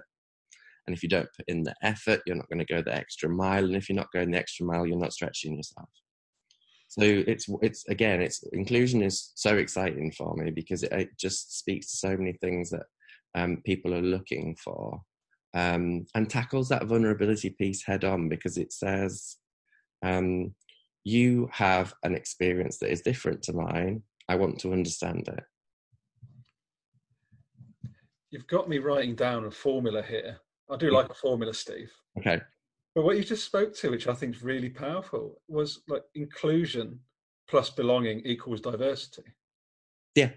And 0.86 0.96
if 0.96 1.04
you 1.04 1.10
don't 1.10 1.28
put 1.36 1.50
in 1.50 1.64
the 1.64 1.76
effort, 1.84 2.22
you're 2.26 2.38
not 2.38 2.48
going 2.50 2.66
to 2.66 2.74
go 2.74 2.82
the 2.82 2.96
extra 2.96 3.28
mile. 3.28 3.66
And 3.66 3.76
if 3.76 3.90
you're 3.90 3.98
not 3.98 4.12
going 4.14 4.32
the 4.32 4.38
extra 4.38 4.66
mile, 4.66 4.86
you're 4.86 4.98
not 4.98 5.12
stretching 5.12 5.56
yourself 5.56 5.90
so 6.88 7.02
it's 7.04 7.48
it's 7.62 7.86
again 7.88 8.22
it's 8.22 8.44
inclusion 8.54 9.04
is 9.04 9.32
so 9.36 9.58
exciting 9.58 10.12
for 10.12 10.36
me 10.36 10.52
because 10.52 10.84
it, 10.84 10.92
it 10.94 11.10
just 11.18 11.58
speaks 11.60 11.92
to 11.92 11.98
so 11.98 12.18
many 12.18 12.34
things 12.34 12.70
that 12.70 12.86
um, 13.36 13.62
people 13.66 13.94
are 13.94 14.02
looking 14.02 14.56
for 14.64 15.02
um, 15.54 16.06
and 16.16 16.30
tackles 16.30 16.70
that 16.70 16.86
vulnerability 16.86 17.50
piece 17.50 17.84
head 17.84 18.04
on 18.04 18.30
because 18.30 18.58
it 18.58 18.72
says 18.72 19.38
um, 20.04 20.54
you 21.04 21.50
have 21.52 21.94
an 22.04 22.16
experience 22.16 22.78
that 22.80 22.92
is 22.92 23.02
different 23.02 23.42
to 23.44 23.54
mine. 23.54 24.04
I 24.30 24.36
want 24.36 24.60
to 24.60 24.74
understand 24.74 25.28
it. 25.28 25.44
You've 28.30 28.48
got 28.48 28.68
me 28.68 28.80
writing 28.80 29.16
down 29.16 29.46
a 29.46 29.52
formula 29.52 30.02
here. 30.02 30.38
I 30.70 30.76
do 30.76 30.92
like 30.92 31.10
a 31.10 31.14
formula 31.14 31.54
steve. 31.54 31.92
Okay 32.20 32.42
but 32.98 33.04
what 33.04 33.16
you 33.16 33.24
just 33.24 33.46
spoke 33.46 33.76
to, 33.76 33.92
which 33.92 34.08
I 34.08 34.16
think 34.16 34.36
is 34.36 34.42
really 34.42 34.72
powerful, 34.72 35.40
was 35.48 35.84
like 35.88 36.02
inclusion 36.16 37.00
plus 37.48 37.70
belonging 37.70 38.22
equals 38.22 38.60
diversity. 38.60 39.22
Yeah. 40.16 40.32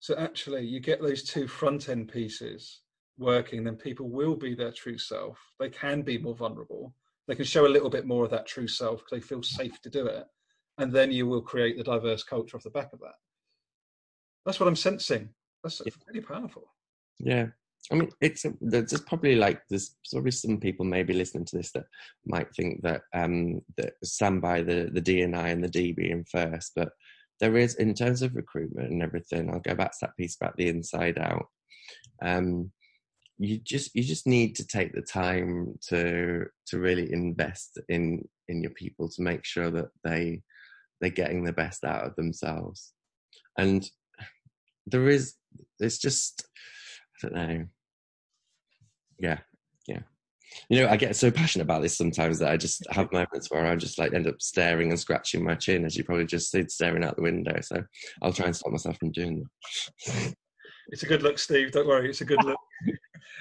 So 0.00 0.14
actually, 0.18 0.66
you 0.66 0.80
get 0.80 1.00
those 1.00 1.22
two 1.22 1.48
front 1.48 1.88
end 1.88 2.12
pieces 2.12 2.82
working, 3.16 3.64
then 3.64 3.76
people 3.76 4.10
will 4.10 4.36
be 4.36 4.54
their 4.54 4.70
true 4.70 4.98
self. 4.98 5.38
They 5.58 5.70
can 5.70 6.02
be 6.02 6.18
more 6.18 6.34
vulnerable. 6.34 6.92
They 7.26 7.36
can 7.36 7.46
show 7.46 7.66
a 7.66 7.72
little 7.72 7.88
bit 7.88 8.04
more 8.04 8.26
of 8.26 8.30
that 8.32 8.46
true 8.46 8.68
self 8.68 8.98
because 8.98 9.22
they 9.22 9.26
feel 9.26 9.42
safe 9.42 9.80
to 9.80 9.88
do 9.88 10.04
it. 10.04 10.26
And 10.76 10.92
then 10.92 11.10
you 11.10 11.26
will 11.26 11.40
create 11.40 11.78
the 11.78 11.84
diverse 11.84 12.22
culture 12.22 12.58
off 12.58 12.64
the 12.64 12.68
back 12.68 12.92
of 12.92 13.00
that. 13.00 13.14
That's 14.44 14.60
what 14.60 14.68
I'm 14.68 14.76
sensing. 14.76 15.30
That's 15.62 15.80
yeah. 15.86 15.92
really 16.06 16.20
powerful. 16.20 16.64
Yeah. 17.18 17.46
I 17.92 17.96
mean, 17.96 18.10
it's 18.20 18.46
there's 18.60 19.00
probably 19.02 19.36
like 19.36 19.60
there's 19.68 19.94
probably 20.10 20.30
some 20.30 20.58
people 20.58 20.86
maybe 20.86 21.12
listening 21.12 21.44
to 21.46 21.56
this 21.56 21.72
that 21.72 21.84
might 22.24 22.54
think 22.54 22.82
that 22.82 23.02
um 23.12 23.60
that 23.76 23.94
stand 24.02 24.40
by 24.40 24.62
the 24.62 24.90
the 24.92 25.02
DNI 25.02 25.52
and 25.52 25.62
the 25.62 25.68
D 25.68 25.92
being 25.92 26.24
first, 26.24 26.72
but 26.74 26.90
there 27.40 27.56
is 27.56 27.74
in 27.74 27.94
terms 27.94 28.22
of 28.22 28.34
recruitment 28.34 28.90
and 28.90 29.02
everything. 29.02 29.50
I'll 29.50 29.60
go 29.60 29.74
back 29.74 29.92
to 29.92 29.98
that 30.02 30.16
piece 30.16 30.36
about 30.40 30.56
the 30.56 30.68
inside 30.68 31.18
out. 31.18 31.46
Um, 32.22 32.72
you 33.38 33.58
just 33.58 33.94
you 33.94 34.02
just 34.02 34.26
need 34.26 34.54
to 34.56 34.66
take 34.66 34.94
the 34.94 35.02
time 35.02 35.74
to 35.88 36.46
to 36.68 36.78
really 36.78 37.12
invest 37.12 37.78
in 37.88 38.26
in 38.48 38.62
your 38.62 38.70
people 38.70 39.08
to 39.10 39.22
make 39.22 39.44
sure 39.44 39.70
that 39.70 39.88
they 40.04 40.40
they're 41.00 41.10
getting 41.10 41.44
the 41.44 41.52
best 41.52 41.84
out 41.84 42.06
of 42.06 42.16
themselves, 42.16 42.92
and 43.58 43.90
there 44.86 45.08
is 45.08 45.34
it's 45.80 45.98
just 45.98 46.46
don't 47.24 47.34
know 47.34 47.66
yeah, 49.18 49.38
yeah. 49.86 50.00
You 50.68 50.80
know, 50.80 50.88
I 50.88 50.96
get 50.96 51.16
so 51.16 51.30
passionate 51.30 51.64
about 51.64 51.82
this 51.82 51.96
sometimes 51.96 52.38
that 52.38 52.50
I 52.50 52.56
just 52.56 52.86
have 52.90 53.12
moments 53.12 53.50
where 53.50 53.66
I 53.66 53.76
just 53.76 53.98
like 53.98 54.14
end 54.14 54.26
up 54.26 54.40
staring 54.40 54.90
and 54.90 55.00
scratching 55.00 55.44
my 55.44 55.54
chin, 55.54 55.84
as 55.84 55.96
you 55.96 56.04
probably 56.04 56.26
just 56.26 56.52
did, 56.52 56.70
staring 56.70 57.04
out 57.04 57.16
the 57.16 57.22
window. 57.22 57.58
So 57.60 57.82
I'll 58.22 58.32
try 58.32 58.46
and 58.46 58.56
stop 58.56 58.72
myself 58.72 58.98
from 58.98 59.12
doing 59.12 59.44
that. 60.06 60.34
It's 60.88 61.02
a 61.02 61.06
good 61.06 61.22
look, 61.22 61.38
Steve. 61.38 61.72
Don't 61.72 61.88
worry, 61.88 62.10
it's 62.10 62.20
a 62.20 62.26
good 62.26 62.44
look. 62.44 62.58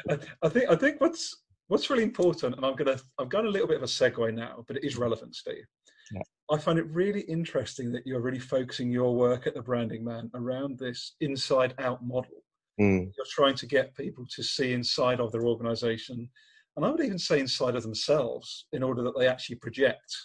I 0.44 0.50
think 0.50 0.70
I 0.70 0.76
think 0.76 1.02
what's 1.02 1.44
what's 1.68 1.90
really 1.90 2.04
important, 2.04 2.56
and 2.56 2.66
I'm 2.66 2.76
gonna 2.76 2.98
I've 3.20 3.30
got 3.30 3.46
a 3.46 3.50
little 3.50 3.68
bit 3.68 3.78
of 3.78 3.84
a 3.84 3.88
segue 3.88 4.34
now, 4.34 4.64
but 4.68 4.78
it 4.78 4.86
is 4.86 4.98
relevant, 4.98 5.36
Steve. 5.36 5.66
Yeah. 6.14 6.22
I 6.52 6.58
find 6.58 6.80
it 6.80 6.86
really 6.88 7.22
interesting 7.22 7.92
that 7.94 8.06
you're 8.06 8.22
really 8.22 8.40
focusing 8.40 8.92
your 8.92 9.16
work 9.16 9.48
at 9.48 9.56
the 9.56 9.62
Branding 9.62 10.04
Man 10.04 10.30
around 10.36 10.78
this 10.78 11.16
inside 11.22 11.74
out 11.80 12.06
model 12.06 12.43
Mm. 12.80 13.12
You're 13.16 13.26
trying 13.30 13.56
to 13.56 13.68
get 13.68 13.96
people 13.96 14.26
to 14.36 14.44
see 14.44 14.74
inside 14.74 15.20
of 15.20 15.32
their 15.32 15.46
organization, 15.46 16.30
and 16.76 16.86
I 16.86 16.90
would 16.90 17.04
even 17.04 17.20
say 17.20 17.40
inside 17.40 17.76
of 17.76 17.84
themselves, 17.84 18.66
in 18.74 18.82
order 18.82 19.04
that 19.04 19.18
they 19.18 19.28
actually 19.28 19.58
project 19.58 20.16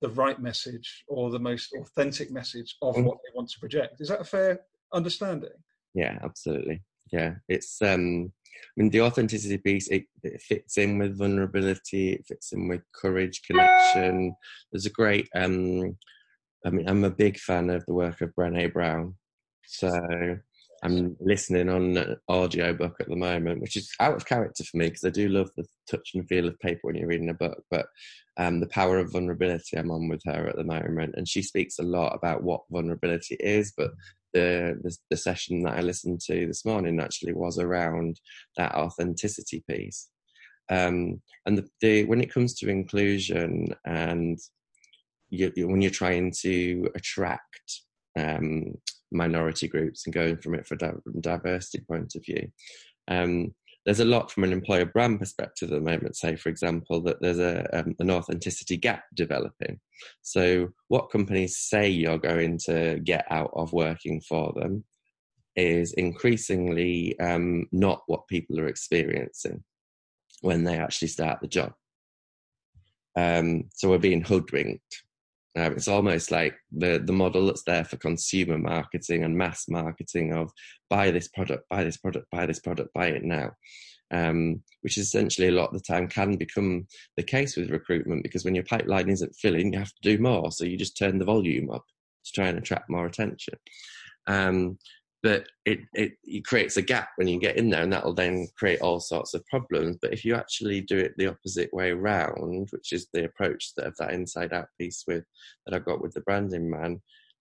the 0.00 0.10
right 0.10 0.40
message 0.40 1.04
or 1.08 1.30
the 1.30 1.38
most 1.38 1.74
authentic 1.74 2.30
message 2.30 2.76
of 2.82 2.96
mm. 2.96 3.04
what 3.04 3.18
they 3.18 3.34
want 3.34 3.50
to 3.50 3.60
project. 3.60 4.00
Is 4.00 4.08
that 4.08 4.20
a 4.20 4.24
fair 4.24 4.60
understanding? 4.92 5.50
Yeah, 5.94 6.18
absolutely. 6.22 6.82
Yeah, 7.12 7.34
it's 7.48 7.82
um, 7.82 8.32
I 8.46 8.72
mean 8.76 8.90
the 8.90 9.00
authenticity 9.02 9.58
piece 9.58 9.88
it, 9.88 10.04
it, 10.22 10.40
fits 10.40 10.78
in 10.78 10.98
with 10.98 11.18
vulnerability, 11.18 12.12
it 12.12 12.26
fits 12.26 12.52
in 12.52 12.68
with 12.68 12.82
courage, 12.94 13.42
connection. 13.42 14.34
There's 14.70 14.86
a 14.86 14.90
great 14.90 15.28
um, 15.34 15.96
I 16.64 16.70
mean 16.70 16.88
I'm 16.88 17.04
a 17.04 17.10
big 17.10 17.38
fan 17.38 17.68
of 17.70 17.84
the 17.86 17.94
work 17.94 18.20
of 18.20 18.34
Brené 18.38 18.72
Brown, 18.72 19.16
so 19.66 19.90
I'm 20.82 21.16
listening 21.20 21.68
on 21.68 21.96
an 21.96 22.16
audio 22.28 22.72
book 22.72 22.96
at 23.00 23.08
the 23.08 23.16
moment, 23.16 23.60
which 23.60 23.76
is 23.76 23.92
out 24.00 24.16
of 24.16 24.24
character 24.24 24.64
for 24.64 24.78
me 24.78 24.86
because 24.86 25.04
I 25.04 25.10
do 25.10 25.28
love 25.28 25.50
the 25.56 25.66
touch 25.90 26.12
and 26.14 26.26
feel 26.26 26.48
of 26.48 26.58
paper 26.58 26.80
when 26.82 26.96
you're 26.96 27.08
reading 27.08 27.28
a 27.28 27.34
book. 27.34 27.62
But 27.70 27.86
um, 28.38 28.60
the 28.60 28.68
power 28.68 28.98
of 28.98 29.12
vulnerability, 29.12 29.76
I'm 29.76 29.90
on 29.90 30.08
with 30.08 30.22
her 30.24 30.48
at 30.48 30.56
the 30.56 30.64
moment, 30.64 31.16
and 31.16 31.28
she 31.28 31.42
speaks 31.42 31.78
a 31.78 31.82
lot 31.82 32.14
about 32.14 32.42
what 32.42 32.62
vulnerability 32.70 33.36
is. 33.40 33.74
But 33.76 33.90
the, 34.32 34.78
the, 34.82 34.96
the 35.10 35.16
session 35.16 35.62
that 35.64 35.76
I 35.76 35.82
listened 35.82 36.20
to 36.22 36.46
this 36.46 36.64
morning 36.64 36.98
actually 36.98 37.34
was 37.34 37.58
around 37.58 38.18
that 38.56 38.74
authenticity 38.74 39.62
piece. 39.68 40.08
Um, 40.70 41.20
and 41.44 41.58
the, 41.58 41.68
the, 41.82 42.04
when 42.04 42.22
it 42.22 42.32
comes 42.32 42.54
to 42.54 42.70
inclusion 42.70 43.74
and 43.84 44.38
you, 45.28 45.52
when 45.56 45.82
you're 45.82 45.90
trying 45.90 46.32
to 46.42 46.88
attract 46.94 47.82
um, 48.18 48.74
minority 49.12 49.68
groups 49.68 50.06
and 50.06 50.14
going 50.14 50.36
from 50.36 50.54
it 50.54 50.66
from 50.66 50.78
a 50.82 51.20
diversity 51.20 51.84
point 51.88 52.14
of 52.14 52.24
view. 52.24 52.50
Um, 53.08 53.54
there's 53.84 54.00
a 54.00 54.04
lot 54.04 54.30
from 54.30 54.44
an 54.44 54.52
employer 54.52 54.84
brand 54.84 55.18
perspective 55.18 55.70
at 55.72 55.74
the 55.74 55.80
moment. 55.80 56.16
Say, 56.16 56.36
for 56.36 56.48
example, 56.50 57.00
that 57.02 57.20
there's 57.20 57.38
a, 57.38 57.66
um, 57.76 57.94
an 57.98 58.10
authenticity 58.10 58.76
gap 58.76 59.04
developing. 59.14 59.80
So, 60.22 60.68
what 60.88 61.10
companies 61.10 61.56
say 61.56 61.88
you're 61.88 62.18
going 62.18 62.58
to 62.66 63.00
get 63.02 63.26
out 63.30 63.50
of 63.54 63.72
working 63.72 64.20
for 64.20 64.52
them 64.54 64.84
is 65.56 65.94
increasingly 65.94 67.18
um, 67.20 67.66
not 67.72 68.02
what 68.06 68.28
people 68.28 68.60
are 68.60 68.68
experiencing 68.68 69.64
when 70.42 70.64
they 70.64 70.78
actually 70.78 71.08
start 71.08 71.40
the 71.40 71.48
job. 71.48 71.72
Um, 73.16 73.64
so, 73.72 73.88
we're 73.88 73.98
being 73.98 74.22
hoodwinked 74.22 75.04
um, 75.56 75.72
it's 75.72 75.88
almost 75.88 76.30
like 76.30 76.54
the 76.70 77.02
the 77.04 77.12
model 77.12 77.46
that's 77.46 77.64
there 77.64 77.84
for 77.84 77.96
consumer 77.96 78.58
marketing 78.58 79.24
and 79.24 79.36
mass 79.36 79.66
marketing 79.68 80.32
of 80.32 80.52
buy 80.88 81.10
this 81.10 81.28
product, 81.28 81.68
buy 81.68 81.82
this 81.82 81.96
product, 81.96 82.26
buy 82.30 82.46
this 82.46 82.60
product, 82.60 82.94
buy 82.94 83.08
it 83.08 83.24
now, 83.24 83.50
um, 84.12 84.62
which 84.82 84.96
is 84.96 85.06
essentially 85.06 85.48
a 85.48 85.52
lot 85.52 85.68
of 85.68 85.74
the 85.74 85.80
time 85.80 86.06
can 86.06 86.36
become 86.36 86.86
the 87.16 87.22
case 87.22 87.56
with 87.56 87.70
recruitment 87.70 88.22
because 88.22 88.44
when 88.44 88.54
your 88.54 88.64
pipeline 88.64 89.08
isn't 89.08 89.34
filling, 89.34 89.72
you 89.72 89.78
have 89.78 89.92
to 89.92 90.16
do 90.16 90.22
more, 90.22 90.52
so 90.52 90.64
you 90.64 90.76
just 90.76 90.96
turn 90.96 91.18
the 91.18 91.24
volume 91.24 91.70
up 91.70 91.84
to 92.24 92.32
try 92.32 92.46
and 92.46 92.58
attract 92.58 92.88
more 92.88 93.06
attention. 93.06 93.54
Um, 94.26 94.78
but 95.22 95.46
it, 95.66 95.80
it, 95.92 96.12
it 96.24 96.46
creates 96.46 96.76
a 96.78 96.82
gap 96.82 97.10
when 97.16 97.28
you 97.28 97.38
get 97.38 97.56
in 97.56 97.68
there 97.68 97.82
and 97.82 97.92
that'll 97.92 98.14
then 98.14 98.48
create 98.56 98.80
all 98.80 99.00
sorts 99.00 99.34
of 99.34 99.46
problems. 99.46 99.98
But 100.00 100.14
if 100.14 100.24
you 100.24 100.34
actually 100.34 100.80
do 100.80 100.98
it 100.98 101.12
the 101.16 101.26
opposite 101.26 101.72
way 101.74 101.90
around 101.90 102.68
which 102.70 102.92
is 102.92 103.08
the 103.12 103.24
approach 103.24 103.72
that 103.76 103.86
of 103.86 103.96
that 103.98 104.12
inside 104.12 104.52
out 104.52 104.68
piece 104.78 105.04
with 105.06 105.24
that 105.66 105.74
I've 105.74 105.84
got 105.84 106.00
with 106.00 106.14
the 106.14 106.22
branding 106.22 106.70
man 106.70 107.00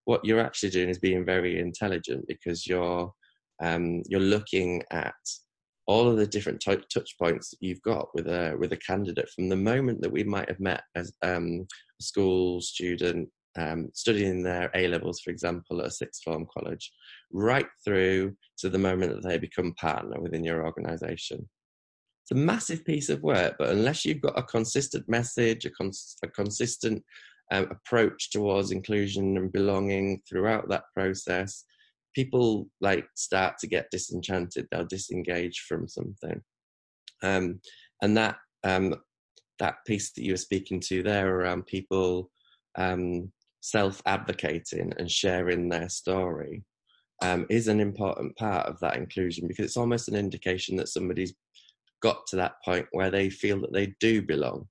what 0.10 0.26
you're 0.26 0.40
actually 0.40 0.72
doing 0.72 0.90
is 0.90 0.98
being 0.98 1.24
very 1.24 1.60
intelligent 1.60 2.26
because 2.28 2.66
you're 2.66 3.14
um, 3.62 4.02
you're 4.08 4.20
looking 4.20 4.82
at 4.90 5.14
all 5.86 6.10
of 6.10 6.18
the 6.18 6.26
different 6.26 6.60
t- 6.60 6.84
touch 6.92 7.16
points 7.20 7.52
that 7.52 7.62
you've 7.62 7.82
got 7.84 8.08
with 8.16 8.28
a 8.28 8.56
with 8.58 8.74
a 8.74 8.78
candidate 8.78 9.30
from 9.30 9.50
the 9.50 9.56
moment 9.56 10.02
that 10.02 10.12
we 10.12 10.24
might 10.24 10.50
have 10.50 10.60
met 10.60 10.82
as 10.96 11.14
um, 11.22 11.68
a 12.00 12.04
school 12.04 12.60
student 12.60 13.30
um, 13.58 13.90
studying 13.94 14.44
their 14.44 14.70
A 14.76 14.88
levels, 14.88 15.20
for 15.22 15.32
example, 15.32 15.80
at 15.82 15.88
a 15.88 15.92
sixth 15.92 16.24
form 16.24 16.48
college, 16.54 16.92
right 17.32 17.68
through 17.84 18.36
to 18.60 18.70
the 18.70 18.78
moment 18.78 19.14
that 19.14 19.28
they 19.28 19.38
become 19.38 19.74
partner 19.74 20.20
within 20.20 20.44
your 20.44 20.66
organisation. 20.66 21.48
It's 22.24 22.32
a 22.32 22.36
massive 22.36 22.86
piece 22.86 23.10
of 23.10 23.24
work, 23.24 23.56
but 23.58 23.70
unless 23.70 24.06
you've 24.06 24.22
got 24.22 24.38
a 24.38 24.44
consistent 24.44 25.10
message, 25.10 25.66
a, 25.66 25.72
cons- 25.72 26.18
a 26.24 26.28
consistent 26.28 27.04
um, 27.52 27.68
approach 27.72 28.30
towards 28.30 28.72
inclusion 28.72 29.38
and 29.38 29.52
belonging 29.52 30.22
throughout 30.30 30.70
that 30.70 30.84
process, 30.96 31.66
people 32.16 32.70
like 32.82 33.08
start 33.16 33.58
to 33.60 33.68
get 33.68 33.90
disenchanted. 33.92 34.68
They'll 34.70 34.86
disengage 34.86 35.66
from 35.68 35.88
something, 35.88 36.42
um, 37.24 37.60
and 38.02 38.16
that 38.18 38.38
um, 38.64 38.96
that 39.58 39.78
piece 39.88 40.12
that 40.14 40.24
you 40.24 40.34
were 40.34 40.38
speaking 40.38 40.80
to 40.82 41.02
there 41.02 41.36
around 41.36 41.66
people 41.66 42.30
um, 42.78 43.32
self 43.62 44.02
advocating 44.06 44.94
and 44.98 45.10
sharing 45.10 45.70
their 45.70 45.90
story 45.90 46.64
um, 47.22 47.46
is 47.50 47.68
an 47.68 47.80
important 47.80 48.36
part 48.38 48.66
of 48.68 48.80
that 48.80 48.96
inclusion 48.96 49.48
because 49.48 49.66
it's 49.66 49.78
almost 49.78 50.08
an 50.08 50.16
indication 50.16 50.76
that 50.78 50.88
somebody's 50.88 51.34
got 52.02 52.26
to 52.28 52.38
that 52.38 52.56
point 52.64 52.88
where 52.92 53.12
they 53.12 53.30
feel 53.30 53.60
that 53.62 53.74
they 53.74 53.94
do 54.00 54.22
belong 54.22 54.68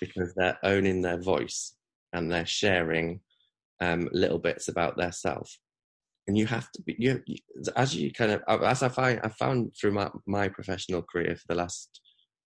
because 0.00 0.32
they're 0.36 0.58
owning 0.62 1.02
their 1.02 1.20
voice 1.20 1.74
and 2.12 2.30
they're 2.30 2.46
sharing 2.46 3.20
um, 3.80 4.08
little 4.12 4.38
bits 4.38 4.68
about 4.68 4.96
their 4.96 5.12
self. 5.12 5.58
And 6.28 6.36
you 6.36 6.46
have 6.46 6.70
to 6.72 6.82
be 6.82 6.94
you, 6.98 7.22
as 7.74 7.96
you 7.96 8.12
kind 8.12 8.32
of 8.32 8.62
as 8.62 8.82
i 8.82 8.88
find 8.90 9.18
i 9.24 9.28
found 9.28 9.72
through 9.80 9.92
my, 9.92 10.10
my 10.26 10.46
professional 10.48 11.00
career 11.02 11.34
for 11.34 11.44
the 11.48 11.54
last 11.54 12.02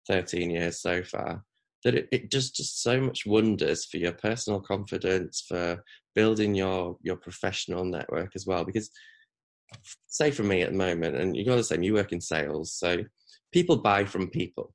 13 0.06 0.50
years 0.50 0.80
so 0.80 1.02
far 1.02 1.42
that 1.84 1.94
it, 1.94 2.08
it 2.12 2.30
just 2.30 2.54
just 2.54 2.82
so 2.82 3.00
much 3.00 3.26
wonders 3.26 3.84
for 3.84 3.96
your 3.96 4.12
personal 4.12 4.60
confidence 4.60 5.44
for 5.46 5.82
building 6.14 6.54
your 6.54 6.96
your 7.02 7.16
professional 7.16 7.84
network 7.84 8.32
as 8.34 8.46
well 8.46 8.64
because 8.64 8.90
say 10.06 10.30
for 10.30 10.42
me 10.42 10.62
at 10.62 10.70
the 10.70 10.76
moment 10.76 11.16
and 11.16 11.34
you're 11.36 11.56
the 11.56 11.64
same 11.64 11.82
you 11.82 11.94
work 11.94 12.12
in 12.12 12.20
sales 12.20 12.74
so 12.74 12.98
people 13.52 13.76
buy 13.76 14.04
from 14.04 14.28
people. 14.28 14.74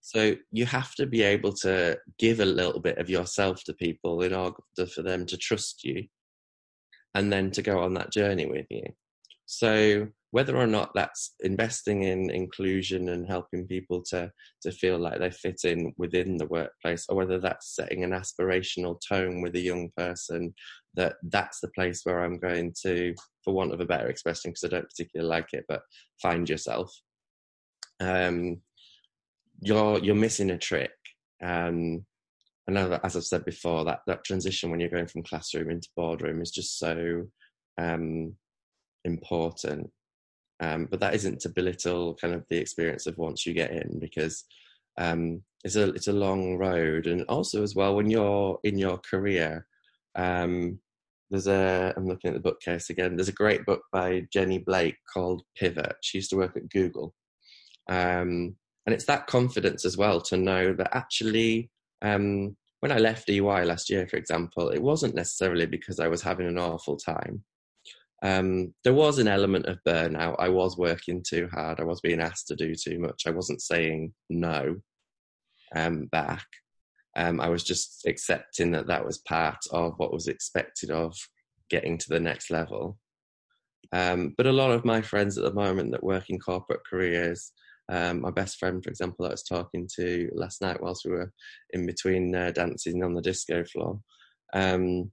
So 0.00 0.36
you 0.52 0.66
have 0.66 0.94
to 0.96 1.06
be 1.06 1.22
able 1.22 1.52
to 1.54 1.98
give 2.18 2.40
a 2.40 2.44
little 2.44 2.80
bit 2.80 2.98
of 2.98 3.08
yourself 3.08 3.64
to 3.64 3.74
people 3.74 4.22
in 4.22 4.34
order 4.34 4.86
for 4.94 5.02
them 5.02 5.26
to 5.26 5.36
trust 5.36 5.82
you 5.84 6.04
and 7.14 7.32
then 7.32 7.50
to 7.52 7.62
go 7.62 7.80
on 7.80 7.94
that 7.94 8.12
journey 8.12 8.46
with 8.46 8.66
you. 8.70 8.84
So 9.46 10.08
whether 10.30 10.56
or 10.56 10.66
not 10.66 10.90
that's 10.94 11.34
investing 11.40 12.02
in 12.02 12.30
inclusion 12.30 13.08
and 13.10 13.26
helping 13.26 13.66
people 13.66 14.02
to 14.02 14.30
to 14.62 14.72
feel 14.72 14.98
like 14.98 15.18
they 15.18 15.30
fit 15.30 15.60
in 15.64 15.92
within 15.96 16.36
the 16.36 16.46
workplace 16.46 17.06
or 17.08 17.16
whether 17.16 17.38
that's 17.38 17.74
setting 17.74 18.04
an 18.04 18.10
aspirational 18.10 19.00
tone 19.06 19.40
with 19.40 19.54
a 19.54 19.60
young 19.60 19.88
person 19.96 20.54
that 20.94 21.14
that's 21.30 21.60
the 21.60 21.68
place 21.68 22.00
where 22.04 22.24
i'm 22.24 22.38
going 22.38 22.72
to 22.82 23.14
for 23.44 23.54
want 23.54 23.72
of 23.72 23.80
a 23.80 23.86
better 23.86 24.08
expression 24.08 24.50
because 24.50 24.64
i 24.64 24.68
don't 24.68 24.88
particularly 24.88 25.28
like 25.28 25.52
it 25.52 25.64
but 25.68 25.82
find 26.20 26.48
yourself 26.48 26.92
um 28.00 28.58
you're 29.60 29.98
you're 30.00 30.14
missing 30.14 30.50
a 30.50 30.58
trick 30.58 30.92
um 31.42 32.04
I 32.68 32.72
know 32.72 32.88
that, 32.88 33.04
as 33.04 33.16
I've 33.16 33.24
said 33.24 33.44
before, 33.44 33.84
that, 33.84 34.00
that 34.08 34.24
transition 34.24 34.70
when 34.70 34.80
you're 34.80 34.88
going 34.88 35.06
from 35.06 35.22
classroom 35.22 35.70
into 35.70 35.88
boardroom 35.96 36.42
is 36.42 36.50
just 36.50 36.78
so 36.78 37.26
um, 37.78 38.34
important. 39.04 39.90
Um, 40.60 40.86
but 40.90 41.00
that 41.00 41.14
isn't 41.14 41.40
to 41.40 41.50
belittle 41.50 42.14
kind 42.14 42.34
of 42.34 42.44
the 42.48 42.56
experience 42.56 43.06
of 43.06 43.18
once 43.18 43.44
you 43.44 43.52
get 43.52 43.72
in 43.72 43.98
because 43.98 44.44
um, 44.98 45.42
it's 45.64 45.76
a 45.76 45.90
it's 45.90 46.08
a 46.08 46.12
long 46.12 46.56
road, 46.56 47.06
and 47.06 47.22
also 47.28 47.62
as 47.62 47.74
well 47.74 47.96
when 47.96 48.10
you're 48.10 48.58
in 48.64 48.78
your 48.78 48.98
career. 48.98 49.66
Um, 50.14 50.80
there's 51.30 51.48
a 51.48 51.92
I'm 51.96 52.06
looking 52.06 52.28
at 52.28 52.34
the 52.34 52.40
bookcase 52.40 52.88
again. 52.88 53.16
There's 53.16 53.28
a 53.28 53.32
great 53.32 53.66
book 53.66 53.82
by 53.92 54.26
Jenny 54.32 54.58
Blake 54.58 54.96
called 55.12 55.42
Pivot. 55.56 55.96
She 56.02 56.18
used 56.18 56.30
to 56.30 56.36
work 56.36 56.56
at 56.56 56.70
Google, 56.70 57.14
um, 57.88 58.56
and 58.86 58.94
it's 58.94 59.06
that 59.06 59.26
confidence 59.26 59.84
as 59.84 59.96
well 59.96 60.20
to 60.22 60.36
know 60.36 60.72
that 60.72 60.96
actually 60.96 61.70
um, 62.02 62.56
when 62.80 62.92
I 62.92 62.98
left 62.98 63.28
EY 63.28 63.40
last 63.64 63.90
year, 63.90 64.06
for 64.06 64.16
example, 64.16 64.68
it 64.68 64.82
wasn't 64.82 65.14
necessarily 65.14 65.66
because 65.66 65.98
I 65.98 66.08
was 66.08 66.22
having 66.22 66.46
an 66.46 66.58
awful 66.58 66.96
time 66.96 67.42
um, 68.22 68.74
there 68.82 68.94
was 68.94 69.18
an 69.18 69.28
element 69.28 69.66
of 69.66 69.78
burnout. 69.86 70.36
I 70.38 70.48
was 70.48 70.78
working 70.78 71.22
too 71.26 71.48
hard. 71.52 71.80
I 71.80 71.84
was 71.84 72.00
being 72.00 72.20
asked 72.20 72.48
to 72.48 72.56
do 72.56 72.74
too 72.74 72.98
much. 72.98 73.24
I 73.26 73.30
wasn't 73.30 73.62
saying 73.62 74.12
no 74.30 74.76
um, 75.74 76.06
back. 76.06 76.46
Um, 77.16 77.40
I 77.40 77.48
was 77.48 77.62
just 77.62 78.06
accepting 78.06 78.72
that 78.72 78.86
that 78.88 79.04
was 79.04 79.18
part 79.18 79.58
of 79.70 79.94
what 79.96 80.12
was 80.12 80.28
expected 80.28 80.90
of 80.90 81.14
getting 81.70 81.98
to 81.98 82.08
the 82.08 82.20
next 82.20 82.50
level. 82.50 82.98
Um, 83.92 84.34
but 84.36 84.46
a 84.46 84.52
lot 84.52 84.70
of 84.70 84.84
my 84.84 85.00
friends 85.02 85.38
at 85.38 85.44
the 85.44 85.54
moment 85.54 85.92
that 85.92 86.02
work 86.02 86.24
in 86.28 86.38
corporate 86.38 86.80
careers, 86.88 87.52
um, 87.90 88.22
my 88.22 88.30
best 88.30 88.58
friend, 88.58 88.82
for 88.82 88.90
example, 88.90 89.24
that 89.24 89.30
I 89.30 89.32
was 89.32 89.44
talking 89.44 89.88
to 89.96 90.28
last 90.34 90.60
night 90.60 90.82
whilst 90.82 91.04
we 91.04 91.12
were 91.12 91.32
in 91.70 91.86
between 91.86 92.34
uh, 92.34 92.50
dancing 92.50 93.02
on 93.04 93.14
the 93.14 93.22
disco 93.22 93.64
floor, 93.64 94.00
um, 94.52 95.10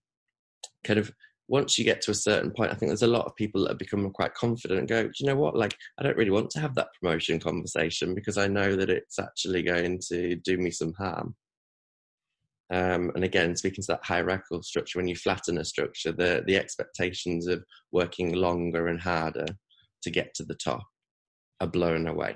kind 0.83 0.99
of 0.99 1.11
once 1.53 1.77
you 1.77 1.85
get 1.85 2.01
to 2.01 2.09
a 2.09 2.15
certain 2.15 2.49
point, 2.49 2.71
I 2.71 2.73
think 2.73 2.89
there's 2.89 3.03
a 3.03 3.07
lot 3.07 3.27
of 3.27 3.35
people 3.35 3.61
that 3.61 3.69
have 3.69 3.77
become 3.77 4.09
quite 4.09 4.33
confident 4.33 4.79
and 4.79 4.89
go, 4.89 5.03
do 5.03 5.11
you 5.19 5.27
know 5.27 5.35
what? 5.35 5.55
Like, 5.55 5.77
I 5.99 6.03
don't 6.03 6.17
really 6.17 6.31
want 6.31 6.49
to 6.49 6.59
have 6.59 6.73
that 6.73 6.87
promotion 6.99 7.39
conversation 7.39 8.15
because 8.15 8.39
I 8.39 8.47
know 8.47 8.75
that 8.75 8.89
it's 8.89 9.19
actually 9.19 9.61
going 9.61 9.99
to 10.07 10.35
do 10.37 10.57
me 10.57 10.71
some 10.71 10.93
harm. 10.93 11.35
Um, 12.71 13.11
and 13.13 13.23
again, 13.23 13.55
speaking 13.55 13.83
to 13.83 13.91
that 13.91 14.03
hierarchical 14.03 14.63
structure, 14.63 14.97
when 14.97 15.07
you 15.07 15.15
flatten 15.15 15.59
a 15.59 15.63
structure, 15.63 16.11
the, 16.11 16.43
the 16.47 16.57
expectations 16.57 17.45
of 17.45 17.63
working 17.91 18.33
longer 18.33 18.87
and 18.87 18.99
harder 18.99 19.45
to 20.01 20.09
get 20.09 20.33
to 20.33 20.43
the 20.45 20.55
top 20.55 20.87
are 21.61 21.67
blown 21.67 22.07
away. 22.07 22.33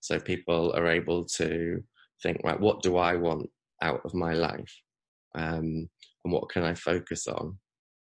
So 0.00 0.18
people 0.18 0.72
are 0.72 0.88
able 0.88 1.26
to 1.36 1.80
think, 2.24 2.40
right, 2.42 2.58
what 2.58 2.82
do 2.82 2.96
I 2.96 3.14
want 3.14 3.48
out 3.82 4.00
of 4.04 4.14
my 4.14 4.32
life? 4.32 4.80
Um, 5.36 5.88
and 6.24 6.32
what 6.32 6.48
can 6.48 6.64
I 6.64 6.74
focus 6.74 7.28
on? 7.28 7.56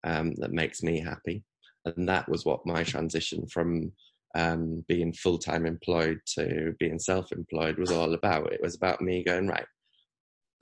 Um, 0.04 0.34
that 0.36 0.52
makes 0.52 0.82
me 0.82 1.00
happy. 1.00 1.44
And 1.84 2.08
that 2.08 2.28
was 2.28 2.44
what 2.44 2.66
my 2.66 2.82
transition 2.82 3.46
from 3.46 3.92
um, 4.34 4.84
being 4.88 5.12
full 5.12 5.38
time 5.38 5.66
employed 5.66 6.20
to 6.34 6.74
being 6.78 6.98
self 6.98 7.32
employed 7.32 7.78
was 7.78 7.90
all 7.90 8.12
about. 8.14 8.52
It 8.52 8.62
was 8.62 8.74
about 8.74 9.00
me 9.00 9.24
going, 9.24 9.46
right, 9.46 9.66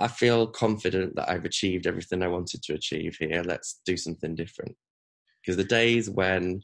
I 0.01 0.09
feel 0.09 0.47
confident 0.47 1.15
that 1.17 1.31
I've 1.31 1.45
achieved 1.45 1.87
everything 1.87 2.23
I 2.23 2.29
wanted 2.29 2.63
to 2.65 2.75
achieve 2.75 3.17
here. 3.19 3.43
Let's 3.45 3.81
do 3.87 3.97
something 3.97 4.35
different. 4.35 4.75
Because 5.43 5.57
the 5.57 5.65
days 5.65 6.11
when 6.11 6.63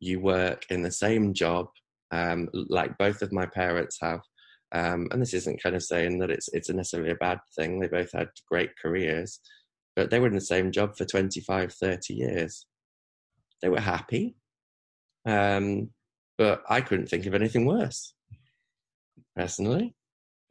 you 0.00 0.20
work 0.20 0.64
in 0.70 0.82
the 0.82 0.90
same 0.90 1.34
job, 1.34 1.68
um, 2.10 2.48
like 2.52 2.96
both 2.98 3.22
of 3.22 3.32
my 3.32 3.46
parents 3.46 3.98
have, 4.00 4.20
um, 4.72 5.08
and 5.12 5.22
this 5.22 5.34
isn't 5.34 5.62
kind 5.62 5.76
of 5.76 5.84
saying 5.84 6.18
that 6.18 6.30
it's 6.30 6.48
it's 6.52 6.68
necessarily 6.68 7.12
a 7.12 7.16
bad 7.16 7.38
thing. 7.56 7.78
They 7.78 7.88
both 7.88 8.10
had 8.12 8.28
great 8.50 8.70
careers, 8.80 9.40
but 9.96 10.10
they 10.10 10.18
were 10.18 10.26
in 10.26 10.34
the 10.34 10.40
same 10.40 10.72
job 10.72 10.96
for 10.96 11.04
25, 11.04 11.72
30 11.72 12.14
years. 12.14 12.66
They 13.62 13.68
were 13.68 13.80
happy. 13.80 14.36
Um, 15.26 15.90
but 16.36 16.62
I 16.68 16.80
couldn't 16.80 17.08
think 17.08 17.26
of 17.26 17.34
anything 17.34 17.64
worse. 17.64 18.14
personally. 19.36 19.94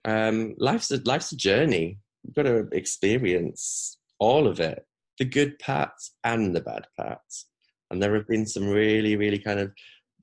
Um, 0.05 0.55
life's 0.57 0.91
a, 0.91 1.01
life's 1.05 1.31
a 1.31 1.37
journey. 1.37 1.99
You've 2.23 2.35
got 2.35 2.43
to 2.43 2.67
experience 2.71 3.97
all 4.19 4.47
of 4.47 4.59
it, 4.59 4.85
the 5.19 5.25
good 5.25 5.59
parts 5.59 6.15
and 6.23 6.55
the 6.55 6.61
bad 6.61 6.87
parts. 6.97 7.47
And 7.91 8.01
there 8.01 8.15
have 8.15 8.27
been 8.27 8.45
some 8.45 8.67
really, 8.67 9.15
really 9.15 9.39
kind 9.39 9.59
of 9.59 9.71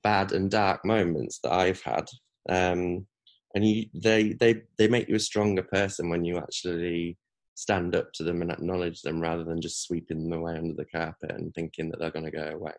bad 0.03 0.31
and 0.31 0.49
dark 0.49 0.83
moments 0.83 1.39
that 1.43 1.53
I've 1.53 1.81
had. 1.81 2.07
Um, 2.49 3.05
and 3.53 3.67
you, 3.67 3.85
they, 3.93 4.33
they, 4.33 4.63
they 4.77 4.87
make 4.87 5.07
you 5.07 5.15
a 5.15 5.19
stronger 5.19 5.63
person 5.63 6.09
when 6.09 6.25
you 6.25 6.37
actually 6.37 7.17
stand 7.55 7.95
up 7.95 8.11
to 8.13 8.23
them 8.23 8.41
and 8.41 8.51
acknowledge 8.51 9.01
them 9.01 9.19
rather 9.19 9.43
than 9.43 9.61
just 9.61 9.83
sweeping 9.83 10.23
them 10.23 10.39
away 10.39 10.57
under 10.57 10.73
the 10.73 10.85
carpet 10.85 11.31
and 11.31 11.53
thinking 11.53 11.89
that 11.89 11.99
they're 11.99 12.11
going 12.11 12.25
to 12.25 12.31
go 12.31 12.51
away. 12.53 12.73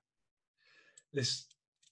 This 1.12 1.47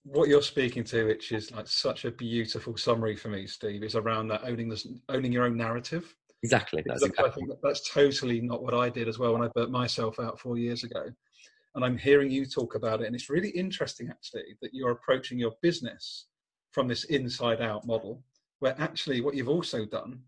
what 0.05 0.29
you're 0.29 0.43
speaking 0.43 0.85
to, 0.85 1.07
which 1.07 1.33
is 1.33 1.53
like 1.53 1.69
such 1.69 2.05
a 2.05 2.11
beautiful 2.11 2.77
summary 2.77 3.17
for 3.17 3.29
me, 3.29 3.47
Steve, 3.47 3.83
is 3.83 3.95
around 3.95 4.29
that 4.29 4.45
owning 4.45 4.69
this, 4.69 4.87
owning 5.09 5.33
your 5.33 5.45
own 5.45 5.57
narrative. 5.57 6.15
Exactly. 6.43 6.83
That's 6.87 7.03
exactly. 7.03 7.31
I 7.31 7.35
think 7.35 7.49
that 7.49 7.63
that's 7.63 7.89
totally 7.93 8.41
not 8.41 8.63
what 8.63 8.75
I 8.75 8.89
did 8.89 9.09
as 9.09 9.19
well 9.19 9.35
when 9.35 9.43
I 9.43 9.49
burnt 9.55 9.71
myself 9.71 10.19
out 10.19 10.41
four 10.41 10.57
years 10.57 10.85
ago. 10.85 11.05
And 11.75 11.85
I'm 11.85 11.99
hearing 11.99 12.31
you 12.31 12.47
talk 12.47 12.75
about 12.75 13.01
it, 13.01 13.07
and 13.07 13.15
it's 13.15 13.31
really 13.31 13.51
interesting 13.51 14.09
actually 14.09 14.57
that 14.61 14.75
you're 14.75 14.91
approaching 14.91 15.39
your 15.39 15.53
business 15.63 16.27
from 16.73 16.89
this 16.89 17.05
inside 17.05 17.61
out 17.61 17.87
model, 17.87 18.25
where 18.59 18.75
actually 18.81 19.21
what 19.21 19.35
you've 19.35 19.49
also 19.49 19.85
done, 19.85 20.21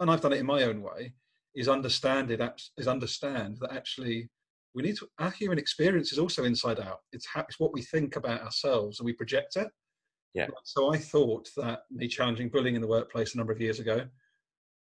and 0.00 0.10
I've 0.10 0.20
done 0.20 0.32
it 0.32 0.40
in 0.40 0.46
my 0.46 0.64
own 0.64 0.82
way, 0.82 1.14
is 1.54 1.68
understand 1.68 2.30
it 2.30 2.40
is 2.76 2.88
understand 2.88 3.58
that 3.60 3.72
actually 3.72 4.28
we 4.74 4.82
need 4.82 4.96
to 4.96 5.08
our 5.18 5.30
human 5.30 5.58
experience 5.58 6.12
is 6.12 6.18
also 6.18 6.44
inside 6.44 6.80
out. 6.80 6.98
It's, 7.12 7.26
how, 7.26 7.42
it's 7.42 7.60
what 7.60 7.72
we 7.72 7.82
think 7.82 8.16
about 8.16 8.42
ourselves 8.42 8.98
and 8.98 9.06
we 9.06 9.12
project 9.12 9.56
it. 9.56 9.68
Yeah. 10.34 10.48
So 10.64 10.92
i 10.92 10.98
thought 10.98 11.48
that 11.56 11.82
me 11.90 12.08
challenging 12.08 12.48
bullying 12.48 12.74
in 12.74 12.82
the 12.82 12.88
workplace 12.88 13.34
a 13.34 13.38
number 13.38 13.52
of 13.52 13.60
years 13.60 13.78
ago 13.78 14.04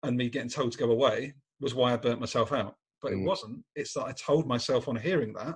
and 0.01 0.17
me 0.17 0.29
getting 0.29 0.49
told 0.49 0.71
to 0.71 0.77
go 0.77 0.91
away 0.91 1.35
was 1.61 1.75
why 1.75 1.93
i 1.93 1.97
burnt 1.97 2.19
myself 2.19 2.51
out. 2.51 2.75
But 3.01 3.11
mm. 3.11 3.21
it 3.21 3.27
wasn't. 3.27 3.63
It's 3.75 3.93
that 3.93 4.05
i 4.05 4.13
told 4.13 4.47
myself 4.47 4.87
on 4.87 4.95
hearing 4.95 5.33
that 5.33 5.55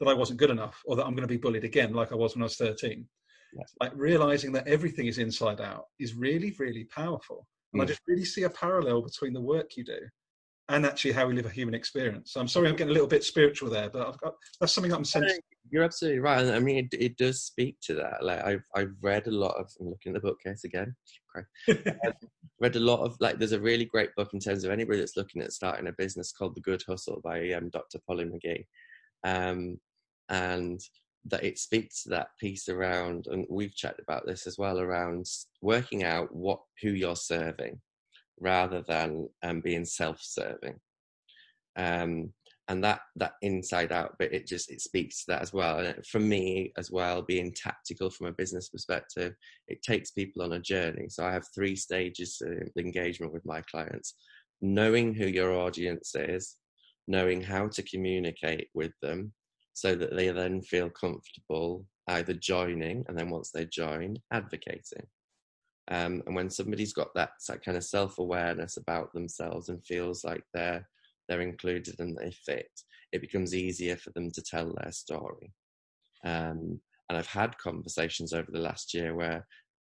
that 0.00 0.08
i 0.08 0.14
wasn't 0.14 0.40
good 0.40 0.50
enough 0.50 0.82
or 0.84 0.96
that 0.96 1.06
i'm 1.06 1.14
going 1.14 1.28
to 1.28 1.34
be 1.34 1.36
bullied 1.36 1.64
again 1.64 1.92
like 1.92 2.10
i 2.10 2.14
was 2.14 2.34
when 2.34 2.42
i 2.42 2.44
was 2.44 2.56
13 2.56 3.06
yes. 3.52 3.74
like 3.80 3.92
realizing 3.94 4.50
that 4.50 4.66
everything 4.66 5.06
is 5.06 5.18
inside 5.18 5.60
out 5.60 5.84
is 5.98 6.14
really 6.14 6.56
really 6.58 6.84
powerful. 6.84 7.46
And 7.72 7.80
mm. 7.80 7.84
i 7.84 7.86
just 7.86 8.00
really 8.08 8.24
see 8.24 8.42
a 8.42 8.50
parallel 8.50 9.02
between 9.02 9.32
the 9.32 9.40
work 9.40 9.76
you 9.76 9.84
do 9.84 10.00
and 10.70 10.86
actually 10.86 11.12
how 11.12 11.26
we 11.26 11.34
live 11.34 11.46
a 11.46 11.50
human 11.50 11.74
experience. 11.74 12.32
So 12.32 12.40
I'm 12.40 12.48
sorry 12.48 12.68
I'm 12.68 12.76
getting 12.76 12.90
a 12.90 12.94
little 12.94 13.08
bit 13.08 13.24
spiritual 13.24 13.68
there, 13.68 13.90
but 13.90 14.18
got, 14.20 14.34
that's 14.60 14.72
something 14.72 14.92
I'm 14.92 15.04
sensing. 15.04 15.40
You're 15.70 15.82
absolutely 15.82 16.20
right. 16.20 16.46
I 16.46 16.58
mean, 16.60 16.88
it, 16.92 16.96
it, 16.98 17.16
does 17.16 17.42
speak 17.42 17.76
to 17.82 17.94
that. 17.94 18.24
Like 18.24 18.44
I've 18.44 18.64
I've 18.74 18.94
read 19.02 19.26
a 19.26 19.32
lot 19.32 19.56
of. 19.56 19.70
I'm 19.80 19.90
looking 19.90 20.14
at 20.14 20.22
the 20.22 20.28
bookcase 20.28 20.64
again. 20.64 20.94
Read 22.60 22.76
a 22.76 22.80
lot 22.80 23.00
of 23.00 23.16
like. 23.20 23.38
There's 23.38 23.52
a 23.52 23.60
really 23.60 23.84
great 23.84 24.14
book 24.16 24.34
in 24.34 24.40
terms 24.40 24.64
of 24.64 24.70
anybody 24.70 24.98
that's 24.98 25.16
looking 25.16 25.42
at 25.42 25.52
starting 25.52 25.86
a 25.86 25.92
business 25.92 26.32
called 26.32 26.56
The 26.56 26.60
Good 26.60 26.82
Hustle 26.86 27.20
by 27.22 27.52
um, 27.52 27.70
Dr. 27.70 28.00
Polly 28.06 28.24
McGee, 28.24 28.66
um, 29.24 29.78
and 30.28 30.80
that 31.26 31.44
it 31.44 31.58
speaks 31.58 32.02
to 32.02 32.10
that 32.10 32.28
piece 32.40 32.68
around. 32.68 33.26
And 33.28 33.46
we've 33.48 33.74
chatted 33.74 34.00
about 34.00 34.26
this 34.26 34.46
as 34.48 34.58
well 34.58 34.80
around 34.80 35.26
working 35.62 36.02
out 36.02 36.34
what 36.34 36.60
who 36.82 36.90
you're 36.90 37.16
serving 37.16 37.80
rather 38.40 38.82
than 38.82 39.28
um, 39.42 39.60
being 39.60 39.84
self-serving. 39.84 40.78
Um, 41.76 42.32
and 42.68 42.84
that 42.84 43.00
that 43.16 43.32
inside 43.42 43.90
out 43.90 44.16
bit, 44.18 44.32
it 44.32 44.46
just 44.46 44.70
it 44.70 44.80
speaks 44.80 45.24
to 45.24 45.32
that 45.32 45.42
as 45.42 45.52
well. 45.52 45.80
And 45.80 46.06
for 46.06 46.20
me 46.20 46.72
as 46.78 46.90
well, 46.90 47.20
being 47.20 47.52
tactical 47.52 48.10
from 48.10 48.28
a 48.28 48.32
business 48.32 48.68
perspective, 48.68 49.34
it 49.66 49.82
takes 49.82 50.12
people 50.12 50.42
on 50.42 50.52
a 50.52 50.60
journey. 50.60 51.08
So 51.08 51.24
I 51.24 51.32
have 51.32 51.44
three 51.52 51.74
stages 51.74 52.40
of 52.40 52.68
engagement 52.78 53.32
with 53.32 53.44
my 53.44 53.60
clients: 53.62 54.14
knowing 54.60 55.14
who 55.14 55.26
your 55.26 55.52
audience 55.52 56.14
is, 56.14 56.56
knowing 57.08 57.40
how 57.42 57.66
to 57.68 57.82
communicate 57.82 58.68
with 58.72 58.92
them, 59.02 59.32
so 59.72 59.96
that 59.96 60.14
they 60.14 60.30
then 60.30 60.62
feel 60.62 60.90
comfortable 60.90 61.84
either 62.06 62.34
joining 62.34 63.04
and 63.08 63.18
then 63.18 63.30
once 63.30 63.50
they 63.50 63.64
join, 63.66 64.16
advocating. 64.32 65.06
Um, 65.90 66.22
and 66.26 66.34
when 66.36 66.50
somebody's 66.50 66.92
got 66.92 67.12
that, 67.14 67.30
that 67.48 67.64
kind 67.64 67.76
of 67.76 67.84
self-awareness 67.84 68.76
about 68.76 69.12
themselves 69.12 69.68
and 69.68 69.84
feels 69.84 70.24
like 70.24 70.44
they're 70.54 70.88
they're 71.28 71.40
included 71.40 71.94
and 72.00 72.16
they 72.16 72.32
fit, 72.32 72.70
it 73.12 73.20
becomes 73.20 73.54
easier 73.54 73.96
for 73.96 74.10
them 74.10 74.32
to 74.32 74.42
tell 74.42 74.74
their 74.74 74.90
story. 74.90 75.52
Um, 76.24 76.80
and 77.08 77.18
I've 77.18 77.26
had 77.26 77.58
conversations 77.58 78.32
over 78.32 78.50
the 78.50 78.60
last 78.60 78.94
year 78.94 79.14
where 79.14 79.46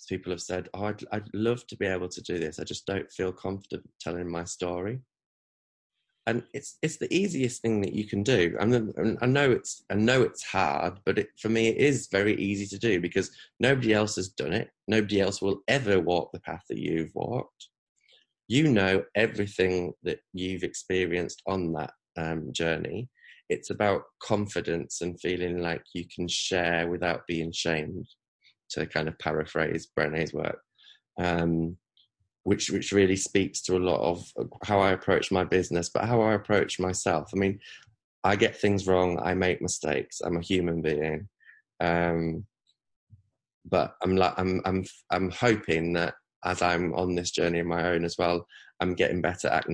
people 0.09 0.31
have 0.33 0.43
said, 0.43 0.69
"Oh, 0.75 0.85
I'd, 0.85 1.05
I'd 1.13 1.29
love 1.35 1.67
to 1.69 1.77
be 1.77 1.87
able 1.87 2.09
to 2.09 2.23
do 2.23 2.39
this. 2.39 2.59
I 2.59 2.65
just 2.65 2.87
don't 2.87 3.11
feel 3.11 3.33
confident 3.33 3.89
telling 4.01 4.31
my 4.31 4.45
story." 4.45 5.01
And 6.27 6.43
it's 6.53 6.77
it's 6.83 6.97
the 6.97 7.13
easiest 7.15 7.63
thing 7.63 7.81
that 7.83 7.93
you 7.93 8.05
can 8.05 8.23
do. 8.23 8.57
And 8.59 9.19
I 9.23 9.27
know 9.27 9.51
it's 9.51 9.85
I 9.91 9.95
know 9.95 10.23
it's 10.23 10.45
hard, 10.45 10.99
but 11.05 11.19
it, 11.19 11.29
for 11.39 11.49
me 11.49 11.69
it 11.69 11.77
is 11.77 12.09
very 12.11 12.35
easy 12.37 12.67
to 12.67 12.79
do 12.79 13.01
because 13.01 13.31
nobody 13.61 13.93
else 13.93 14.17
has 14.17 14.29
done 14.29 14.53
it. 14.53 14.71
Nobody 14.89 15.21
else 15.21 15.41
will 15.41 15.61
ever 15.69 16.01
walk 16.01 16.33
the 16.33 16.41
path 16.41 16.65
that 16.69 16.79
you've 16.79 17.15
walked. 17.15 17.69
You 18.49 18.69
know 18.69 19.05
everything 19.15 19.93
that 20.03 20.21
you've 20.33 20.65
experienced 20.65 21.43
on 21.47 21.73
that 21.75 21.93
um, 22.17 22.53
journey. 22.53 23.09
It's 23.49 23.71
about 23.71 24.03
confidence 24.21 25.03
and 25.03 25.21
feeling 25.21 25.59
like 25.59 25.83
you 25.95 26.05
can 26.13 26.27
share 26.27 26.89
without 26.89 27.27
being 27.27 27.53
shamed. 27.53 28.07
To 28.71 28.85
kind 28.85 29.07
of 29.07 29.17
paraphrase 29.21 29.87
Brené's 29.97 30.35
work. 30.35 30.59
Um, 31.19 31.77
which 32.47 32.71
which 32.71 32.93
really 32.93 33.17
speaks 33.17 33.61
to 33.61 33.77
a 33.77 33.87
lot 33.91 34.01
of 34.01 34.25
how 34.63 34.79
I 34.79 34.93
approach 34.93 35.33
my 35.33 35.43
business, 35.43 35.89
but 35.89 36.05
how 36.05 36.21
I 36.21 36.35
approach 36.35 36.79
myself. 36.79 37.29
I 37.35 37.39
mean, 37.41 37.59
I 38.23 38.37
get 38.37 38.57
things 38.57 38.87
wrong. 38.87 39.19
I 39.21 39.35
make 39.35 39.61
mistakes. 39.61 40.21
I'm 40.21 40.37
a 40.37 40.49
human 40.53 40.81
being, 40.81 41.29
um, 41.81 42.47
but 43.69 43.97
I'm 44.01 44.15
like 44.15 44.35
I'm 44.37 44.63
I'm 44.65 44.85
I'm 45.11 45.33
hoping 45.33 45.93
that 45.95 46.15
as 46.45 46.63
I'm 46.63 46.95
on 46.95 47.17
this 47.17 47.33
journey 47.33 47.59
of 47.59 47.67
my 47.67 47.89
own 47.89 48.05
as 48.05 48.17
well, 48.17 48.47
I'm 48.79 48.95
getting 48.95 49.21
better 49.21 49.49
at 49.49 49.67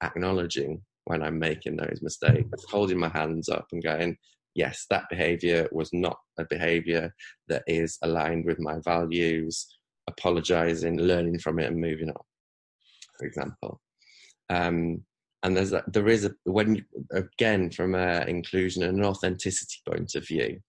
acknowledging 0.00 0.82
when 1.06 1.24
I'm 1.24 1.40
making 1.40 1.76
those 1.76 1.98
mistakes, 2.02 2.64
holding 2.70 3.00
my 3.00 3.08
hands 3.08 3.48
up 3.48 3.66
and 3.72 3.82
going, 3.82 4.16
yes, 4.54 4.86
that 4.90 5.08
behavior 5.10 5.68
was 5.72 5.92
not 5.92 6.18
a 6.38 6.44
behavior 6.44 7.12
that 7.48 7.64
is 7.66 7.98
aligned 8.02 8.44
with 8.44 8.60
my 8.60 8.78
values 8.84 9.79
apologizing, 10.08 10.98
learning 10.98 11.38
from 11.38 11.58
it, 11.58 11.66
and 11.66 11.80
moving 11.80 12.10
on. 12.10 12.22
For 13.18 13.26
example, 13.26 13.80
um, 14.48 15.04
and 15.42 15.56
there's 15.56 15.72
a, 15.72 15.82
there 15.86 16.08
is 16.08 16.24
a 16.24 16.32
when 16.44 16.84
again 17.12 17.70
from 17.70 17.94
an 17.94 18.28
inclusion 18.28 18.82
and 18.82 18.98
an 18.98 19.04
authenticity 19.04 19.78
point 19.88 20.14
of 20.14 20.26
view, 20.26 20.60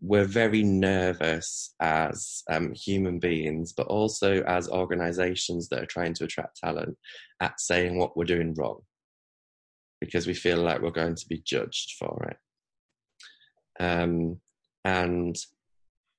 we're 0.00 0.24
very 0.24 0.62
nervous 0.62 1.74
as 1.80 2.42
um, 2.50 2.72
human 2.74 3.18
beings, 3.18 3.72
but 3.72 3.86
also 3.86 4.42
as 4.42 4.68
organizations 4.68 5.68
that 5.68 5.82
are 5.82 5.86
trying 5.86 6.14
to 6.14 6.24
attract 6.24 6.58
talent 6.58 6.96
at 7.40 7.60
saying 7.60 7.98
what 7.98 8.16
we're 8.16 8.24
doing 8.24 8.54
wrong 8.54 8.80
because 10.00 10.26
we 10.26 10.34
feel 10.34 10.58
like 10.58 10.82
we're 10.82 10.90
going 10.90 11.14
to 11.14 11.28
be 11.28 11.40
judged 11.46 11.92
for 11.96 12.28
it. 12.28 12.36
Um, 13.78 14.40
and 14.84 15.36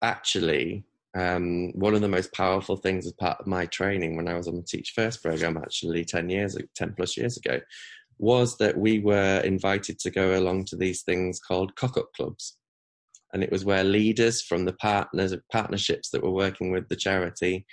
actually, 0.01 0.86
um, 1.16 1.72
one 1.74 1.93
of 1.93 2.01
the 2.01 2.07
most 2.07 2.34
powerful 2.34 2.76
things 2.76 3.05
as 3.05 3.14
part 3.14 3.39
of 3.39 3.47
my 3.47 3.66
training 3.68 4.16
when 4.16 4.28
I 4.28 4.34
was 4.34 4.47
on 4.47 4.55
the 4.55 4.64
Teach 4.64 4.93
First 4.95 5.22
program, 5.22 5.57
actually 5.57 6.05
10 6.05 6.30
years, 6.30 6.57
10 6.76 6.93
plus 6.95 7.18
years 7.18 7.38
ago, 7.38 7.59
was 8.18 8.57
that 8.57 8.78
we 8.78 8.99
were 8.99 9.41
invited 9.43 9.99
to 9.99 10.11
go 10.11 10.38
along 10.38 10.66
to 10.66 10.76
these 10.76 11.03
things 11.03 11.39
called 11.39 11.76
cock 11.76 11.97
up 11.97 12.11
clubs. 12.16 12.57
And 13.34 13.43
it 13.43 13.51
was 13.51 13.66
where 13.66 13.84
leaders 13.84 14.41
from 14.41 14.66
the 14.66 14.74
partners, 14.74 15.36
partnerships 15.51 16.09
that 16.09 16.24
were 16.24 16.32
working 16.32 16.72
with 16.72 16.88
the 16.89 16.95
charity 16.95 17.66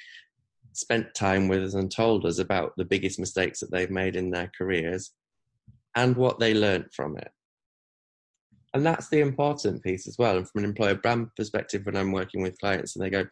spent 0.72 1.14
time 1.14 1.48
with 1.48 1.64
us 1.64 1.74
and 1.74 1.90
told 1.90 2.24
us 2.24 2.38
about 2.38 2.72
the 2.76 2.84
biggest 2.84 3.18
mistakes 3.18 3.60
that 3.60 3.70
they've 3.70 3.90
made 3.90 4.16
in 4.16 4.30
their 4.30 4.50
careers 4.56 5.12
and 5.96 6.16
what 6.16 6.38
they 6.38 6.54
learned 6.54 6.86
from 6.94 7.16
it 7.16 7.30
and 8.74 8.86
that's 8.86 9.08
the 9.08 9.20
important 9.20 9.82
piece 9.82 10.06
as 10.06 10.16
well. 10.18 10.36
And 10.36 10.48
from 10.48 10.64
an 10.64 10.70
employer 10.70 10.94
brand 10.94 11.28
perspective, 11.36 11.84
when 11.84 11.96
I'm 11.96 12.12
working 12.12 12.42
with 12.42 12.58
clients 12.58 12.96
and 12.96 13.04
they 13.04 13.10
go, 13.10 13.26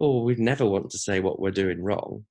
"Oh, 0.00 0.22
we'd 0.22 0.38
never 0.38 0.66
want 0.66 0.90
to 0.90 0.98
say 0.98 1.20
what 1.20 1.40
we're 1.40 1.50
doing 1.50 1.82
wrong," 1.82 2.26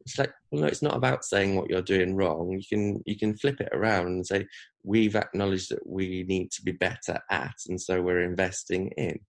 it's 0.00 0.18
like, 0.18 0.32
well, 0.50 0.62
no, 0.62 0.66
it's 0.66 0.82
not 0.82 0.96
about 0.96 1.24
saying 1.24 1.54
what 1.54 1.68
you're 1.70 1.82
doing 1.82 2.16
wrong. 2.16 2.50
You 2.50 2.62
can 2.68 3.02
you 3.06 3.16
can 3.16 3.36
flip 3.36 3.60
it 3.60 3.68
around 3.72 4.06
and 4.08 4.26
say, 4.26 4.46
"We've 4.82 5.16
acknowledged 5.16 5.70
that 5.70 5.86
we 5.86 6.24
need 6.24 6.50
to 6.52 6.62
be 6.62 6.72
better 6.72 7.20
at, 7.30 7.54
and 7.68 7.80
so 7.80 8.02
we're 8.02 8.22
investing 8.22 8.88
in." 8.96 9.20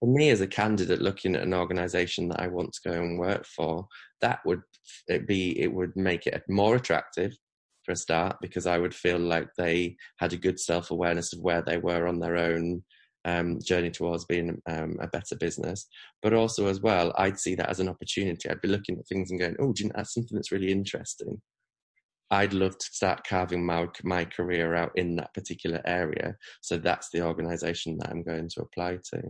For 0.00 0.08
me, 0.08 0.30
as 0.30 0.40
a 0.40 0.46
candidate 0.46 1.00
looking 1.02 1.34
at 1.34 1.42
an 1.42 1.52
organisation 1.54 2.28
that 2.28 2.40
I 2.40 2.46
want 2.46 2.72
to 2.72 2.88
go 2.88 2.94
and 2.94 3.18
work 3.18 3.44
for, 3.44 3.88
that 4.20 4.40
would 4.46 4.62
it 5.08 5.26
be 5.26 5.58
it 5.60 5.72
would 5.72 5.96
make 5.96 6.26
it 6.26 6.42
more 6.48 6.76
attractive 6.76 7.36
for 7.88 7.92
a 7.92 7.96
start 7.96 8.36
because 8.42 8.66
I 8.66 8.78
would 8.78 8.94
feel 8.94 9.18
like 9.18 9.48
they 9.56 9.96
had 10.18 10.34
a 10.34 10.36
good 10.36 10.60
self 10.60 10.90
awareness 10.90 11.32
of 11.32 11.40
where 11.40 11.62
they 11.62 11.78
were 11.78 12.06
on 12.06 12.20
their 12.20 12.36
own 12.36 12.84
um, 13.24 13.58
journey 13.64 13.90
towards 13.90 14.26
being 14.26 14.60
um, 14.68 14.96
a 15.00 15.06
better 15.08 15.36
business. 15.36 15.88
But 16.22 16.34
also, 16.34 16.66
as 16.66 16.80
well, 16.80 17.12
I'd 17.16 17.38
see 17.38 17.54
that 17.54 17.70
as 17.70 17.80
an 17.80 17.88
opportunity. 17.88 18.48
I'd 18.48 18.60
be 18.60 18.68
looking 18.68 18.98
at 18.98 19.08
things 19.08 19.30
and 19.30 19.40
going, 19.40 19.56
"Oh, 19.58 19.72
you 19.76 19.86
know, 19.86 19.92
that's 19.96 20.12
something 20.12 20.36
that's 20.36 20.52
really 20.52 20.70
interesting." 20.70 21.40
I'd 22.30 22.52
love 22.52 22.76
to 22.76 22.86
start 22.92 23.26
carving 23.26 23.64
my 23.64 23.88
my 24.04 24.26
career 24.26 24.74
out 24.74 24.92
in 24.96 25.16
that 25.16 25.32
particular 25.32 25.80
area. 25.86 26.36
So 26.60 26.76
that's 26.76 27.08
the 27.10 27.22
organisation 27.22 27.96
that 27.98 28.10
I'm 28.10 28.22
going 28.22 28.50
to 28.50 28.60
apply 28.60 28.98
to. 29.14 29.22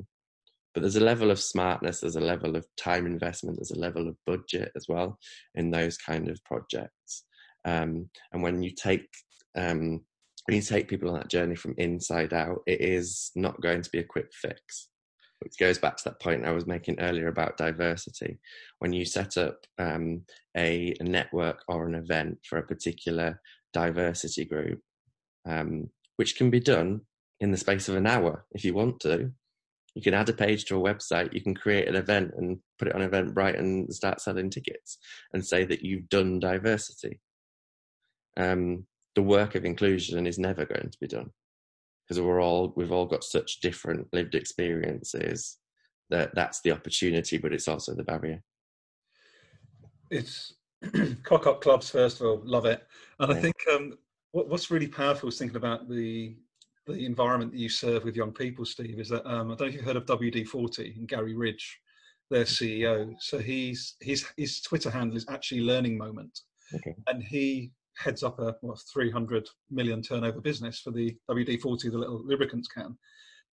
But 0.74 0.80
there's 0.80 0.96
a 0.96 1.00
level 1.00 1.30
of 1.30 1.40
smartness, 1.40 2.00
there's 2.00 2.16
a 2.16 2.20
level 2.20 2.56
of 2.56 2.66
time 2.76 3.06
investment, 3.06 3.56
there's 3.58 3.70
a 3.70 3.78
level 3.78 4.08
of 4.08 4.16
budget 4.26 4.72
as 4.76 4.86
well 4.88 5.18
in 5.54 5.70
those 5.70 5.96
kind 5.96 6.28
of 6.28 6.42
projects. 6.44 7.24
Um, 7.68 8.08
and 8.32 8.42
when 8.42 8.62
you 8.62 8.70
take 8.70 9.08
um, 9.56 10.00
when 10.46 10.56
you 10.56 10.62
take 10.62 10.88
people 10.88 11.10
on 11.10 11.16
that 11.16 11.28
journey 11.28 11.56
from 11.56 11.74
inside 11.76 12.32
out, 12.32 12.62
it 12.66 12.80
is 12.80 13.30
not 13.36 13.60
going 13.60 13.82
to 13.82 13.90
be 13.90 13.98
a 13.98 14.04
quick 14.04 14.28
fix. 14.32 14.88
It 15.42 15.54
goes 15.60 15.78
back 15.78 15.96
to 15.98 16.04
that 16.04 16.20
point 16.20 16.46
I 16.46 16.52
was 16.52 16.66
making 16.66 17.00
earlier 17.00 17.28
about 17.28 17.58
diversity. 17.58 18.38
When 18.78 18.92
you 18.92 19.04
set 19.04 19.36
up 19.36 19.58
um, 19.78 20.22
a, 20.56 20.94
a, 20.98 21.04
network 21.04 21.62
or 21.68 21.86
an 21.86 21.94
event 21.94 22.38
for 22.48 22.58
a 22.58 22.66
particular 22.66 23.40
diversity 23.72 24.46
group, 24.46 24.80
um, 25.46 25.90
which 26.16 26.36
can 26.36 26.50
be 26.50 26.60
done 26.60 27.02
in 27.40 27.52
the 27.52 27.56
space 27.56 27.88
of 27.88 27.96
an 27.96 28.06
hour 28.06 28.46
if 28.52 28.64
you 28.64 28.74
want 28.74 29.00
to, 29.00 29.30
you 29.94 30.02
can 30.02 30.14
add 30.14 30.28
a 30.28 30.32
page 30.32 30.64
to 30.64 30.76
a 30.76 30.94
website, 30.94 31.34
you 31.34 31.42
can 31.42 31.54
create 31.54 31.88
an 31.88 31.96
event 31.96 32.32
and 32.36 32.58
put 32.78 32.88
it 32.88 32.94
on 32.94 33.08
Eventbrite 33.08 33.58
and 33.58 33.92
start 33.92 34.20
selling 34.20 34.48
tickets 34.48 34.98
and 35.32 35.44
say 35.44 35.64
that 35.64 35.82
you've 35.82 36.08
done 36.08 36.40
diversity. 36.40 37.20
Um, 38.38 38.86
the 39.14 39.22
work 39.22 39.54
of 39.54 39.64
inclusion 39.64 40.26
is 40.26 40.38
never 40.38 40.64
going 40.64 40.90
to 40.90 40.98
be 41.00 41.08
done. 41.08 41.30
Because 42.06 42.22
we're 42.22 42.40
all 42.40 42.72
we've 42.76 42.92
all 42.92 43.04
got 43.04 43.24
such 43.24 43.60
different 43.60 44.06
lived 44.12 44.34
experiences 44.34 45.58
that 46.08 46.34
that's 46.34 46.62
the 46.62 46.72
opportunity 46.72 47.36
but 47.36 47.52
it's 47.52 47.68
also 47.68 47.94
the 47.94 48.02
barrier. 48.02 48.42
It's 50.10 50.54
cock 51.22 51.46
up 51.46 51.60
clubs 51.60 51.90
first 51.90 52.20
of 52.20 52.26
all. 52.26 52.40
Love 52.44 52.64
it. 52.64 52.86
And 53.20 53.30
yeah. 53.30 53.36
i 53.36 53.40
think 53.40 53.56
um, 53.72 53.98
what, 54.32 54.48
what's 54.48 54.70
really 54.70 54.86
powerful 54.86 55.28
is 55.28 55.38
thinking 55.38 55.56
about 55.56 55.88
the 55.88 56.36
the 56.86 57.04
environment 57.04 57.52
that 57.52 57.58
you 57.58 57.68
serve 57.68 58.04
with 58.04 58.16
young 58.16 58.32
people 58.32 58.64
steve 58.64 58.98
is 58.98 59.10
that 59.10 59.26
um, 59.26 59.50
i 59.50 59.54
don't 59.54 59.60
know 59.60 59.66
if 59.66 59.74
you've 59.74 59.84
heard 59.84 59.96
of 59.96 60.06
wd40 60.06 60.96
and 60.96 61.08
garry 61.08 61.34
ridge 61.34 61.78
their 62.30 62.44
ceo 62.44 63.14
so 63.20 63.38
he's 63.38 63.96
his 64.00 64.24
his 64.36 64.60
twitter 64.62 64.90
handle 64.90 65.16
is 65.16 65.26
actually 65.28 65.60
learning 65.60 65.98
moment. 65.98 66.40
Okay. 66.74 66.94
and 67.06 67.22
he 67.22 67.72
heads 67.98 68.22
up 68.22 68.38
a 68.38 68.54
what, 68.60 68.78
300 68.92 69.48
million 69.70 70.02
turnover 70.02 70.40
business 70.40 70.80
for 70.80 70.90
the 70.90 71.16
WD-40, 71.30 71.90
the 71.90 71.98
little 71.98 72.22
lubricants 72.24 72.68
can, 72.68 72.96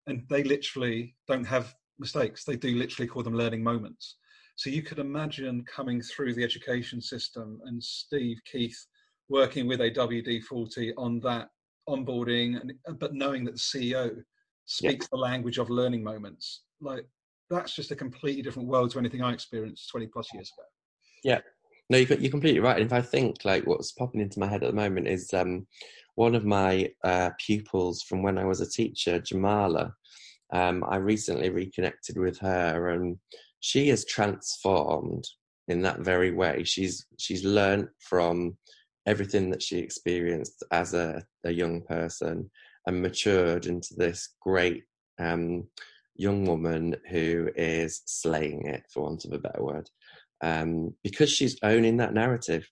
and 0.07 0.23
they 0.29 0.43
literally 0.43 1.15
don't 1.27 1.45
have 1.45 1.73
mistakes. 1.99 2.43
They 2.43 2.55
do 2.55 2.75
literally 2.75 3.07
call 3.07 3.23
them 3.23 3.35
learning 3.35 3.63
moments. 3.63 4.17
So 4.55 4.69
you 4.69 4.83
could 4.83 4.99
imagine 4.99 5.65
coming 5.65 6.01
through 6.01 6.33
the 6.33 6.43
education 6.43 7.01
system 7.01 7.59
and 7.65 7.83
Steve 7.83 8.39
Keith 8.49 8.85
working 9.27 9.67
with 9.67 9.81
a 9.81 9.91
WD-40 9.91 10.93
on 10.97 11.19
that 11.21 11.49
onboarding, 11.89 12.59
and, 12.59 12.73
but 12.99 13.13
knowing 13.13 13.43
that 13.45 13.53
the 13.53 13.59
CEO 13.59 14.23
speaks 14.65 15.07
the 15.07 15.17
language 15.17 15.57
of 15.57 15.69
learning 15.69 16.03
moments. 16.03 16.63
Like 16.81 17.05
that's 17.49 17.75
just 17.75 17.91
a 17.91 17.95
completely 17.95 18.41
different 18.41 18.67
world 18.67 18.91
to 18.91 18.99
anything 18.99 19.21
I 19.21 19.33
experienced 19.33 19.89
20 19.89 20.07
plus 20.07 20.33
years 20.33 20.51
ago. 20.57 20.65
Yeah, 21.23 21.41
no, 21.89 21.97
you're, 21.97 22.17
you're 22.17 22.31
completely 22.31 22.59
right. 22.59 22.77
And 22.77 22.85
if 22.85 22.93
I 22.93 23.01
think 23.01 23.45
like 23.45 23.65
what's 23.65 23.91
popping 23.91 24.21
into 24.21 24.39
my 24.39 24.47
head 24.47 24.63
at 24.63 24.69
the 24.69 24.75
moment 24.75 25.07
is 25.07 25.33
um, 25.33 25.67
one 26.15 26.35
of 26.35 26.45
my 26.45 26.89
uh, 27.03 27.31
pupils 27.37 28.01
from 28.01 28.23
when 28.23 28.37
I 28.37 28.45
was 28.45 28.61
a 28.61 28.69
teacher, 28.69 29.19
Jamala. 29.19 29.91
Um, 30.53 30.83
I 30.87 30.97
recently 30.97 31.49
reconnected 31.49 32.17
with 32.17 32.37
her, 32.39 32.89
and 32.89 33.17
she 33.59 33.89
has 33.89 34.05
transformed 34.05 35.25
in 35.67 35.81
that 35.81 35.99
very 35.99 36.31
way. 36.31 36.63
She's 36.63 37.05
she's 37.17 37.43
learned 37.43 37.89
from 37.99 38.57
everything 39.07 39.49
that 39.51 39.61
she 39.61 39.77
experienced 39.77 40.63
as 40.71 40.93
a, 40.93 41.23
a 41.43 41.51
young 41.51 41.81
person 41.81 42.49
and 42.87 43.01
matured 43.01 43.65
into 43.67 43.93
this 43.95 44.29
great 44.41 44.83
um, 45.19 45.67
young 46.15 46.45
woman 46.45 46.95
who 47.09 47.49
is 47.55 48.01
slaying 48.05 48.65
it, 48.65 48.83
for 48.91 49.03
want 49.03 49.25
of 49.25 49.33
a 49.33 49.39
better 49.39 49.63
word 49.63 49.89
um, 50.41 50.93
because 51.03 51.31
she's 51.31 51.57
owning 51.63 51.97
that 51.97 52.13
narrative. 52.13 52.69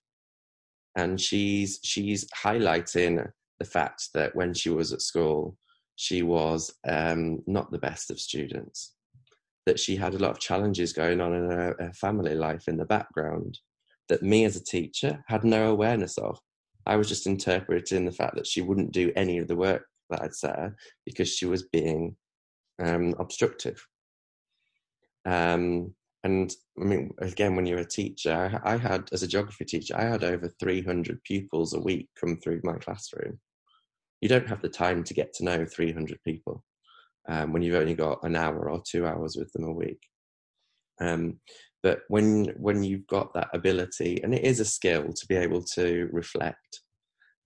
And 0.96 1.20
she's 1.20 1.80
she's 1.82 2.24
highlighting 2.30 3.28
the 3.58 3.64
fact 3.64 4.10
that 4.14 4.34
when 4.36 4.54
she 4.54 4.70
was 4.70 4.92
at 4.92 5.02
school 5.02 5.56
she 5.96 6.22
was 6.22 6.74
um, 6.88 7.42
not 7.46 7.70
the 7.70 7.78
best 7.78 8.10
of 8.10 8.20
students 8.20 8.94
that 9.66 9.78
she 9.78 9.96
had 9.96 10.14
a 10.14 10.18
lot 10.18 10.32
of 10.32 10.38
challenges 10.38 10.92
going 10.92 11.20
on 11.20 11.34
in 11.34 11.50
her, 11.50 11.76
her 11.78 11.92
family 11.94 12.34
life 12.34 12.68
in 12.68 12.76
the 12.76 12.84
background 12.84 13.58
that 14.08 14.22
me 14.22 14.44
as 14.44 14.56
a 14.56 14.64
teacher 14.64 15.24
had 15.26 15.44
no 15.44 15.70
awareness 15.70 16.18
of. 16.18 16.38
I 16.86 16.96
was 16.96 17.08
just 17.08 17.26
interpreting 17.26 18.04
the 18.04 18.12
fact 18.12 18.34
that 18.34 18.46
she 18.46 18.60
wouldn't 18.60 18.92
do 18.92 19.10
any 19.16 19.38
of 19.38 19.48
the 19.48 19.56
work 19.56 19.86
that 20.10 20.20
i'd 20.20 20.34
set 20.34 20.54
her 20.54 20.76
because 21.06 21.34
she 21.34 21.46
was 21.46 21.62
being 21.62 22.14
um, 22.84 23.14
obstructive. 23.18 23.82
Um, 25.24 25.94
and 26.24 26.50
I 26.80 26.84
mean, 26.84 27.10
again, 27.18 27.54
when 27.54 27.66
you're 27.66 27.80
a 27.80 27.84
teacher, 27.84 28.58
I, 28.64 28.78
had, 28.78 29.10
as 29.12 29.22
a 29.22 29.28
geography 29.28 29.66
teacher, 29.66 29.94
I 29.94 30.04
had 30.04 30.24
over 30.24 30.48
300 30.58 31.22
pupils 31.22 31.74
a 31.74 31.80
week 31.80 32.08
come 32.18 32.38
through 32.38 32.62
my 32.64 32.76
classroom. 32.78 33.38
You 34.22 34.30
don't 34.30 34.48
have 34.48 34.62
the 34.62 34.70
time 34.70 35.04
to 35.04 35.14
get 35.14 35.34
to 35.34 35.44
know 35.44 35.66
300 35.66 36.18
people 36.24 36.64
um, 37.28 37.52
when 37.52 37.60
you've 37.60 37.74
only 37.80 37.94
got 37.94 38.20
an 38.22 38.36
hour 38.36 38.70
or 38.70 38.82
two 38.90 39.06
hours 39.06 39.36
with 39.36 39.52
them 39.52 39.64
a 39.64 39.72
week. 39.72 40.00
Um, 40.98 41.40
but 41.82 42.00
when 42.08 42.46
when 42.56 42.82
you've 42.82 43.06
got 43.06 43.34
that 43.34 43.50
ability, 43.52 44.22
and 44.22 44.34
it 44.34 44.44
is 44.44 44.60
a 44.60 44.64
skill 44.64 45.12
to 45.12 45.26
be 45.26 45.36
able 45.36 45.62
to 45.74 46.08
reflect, 46.10 46.80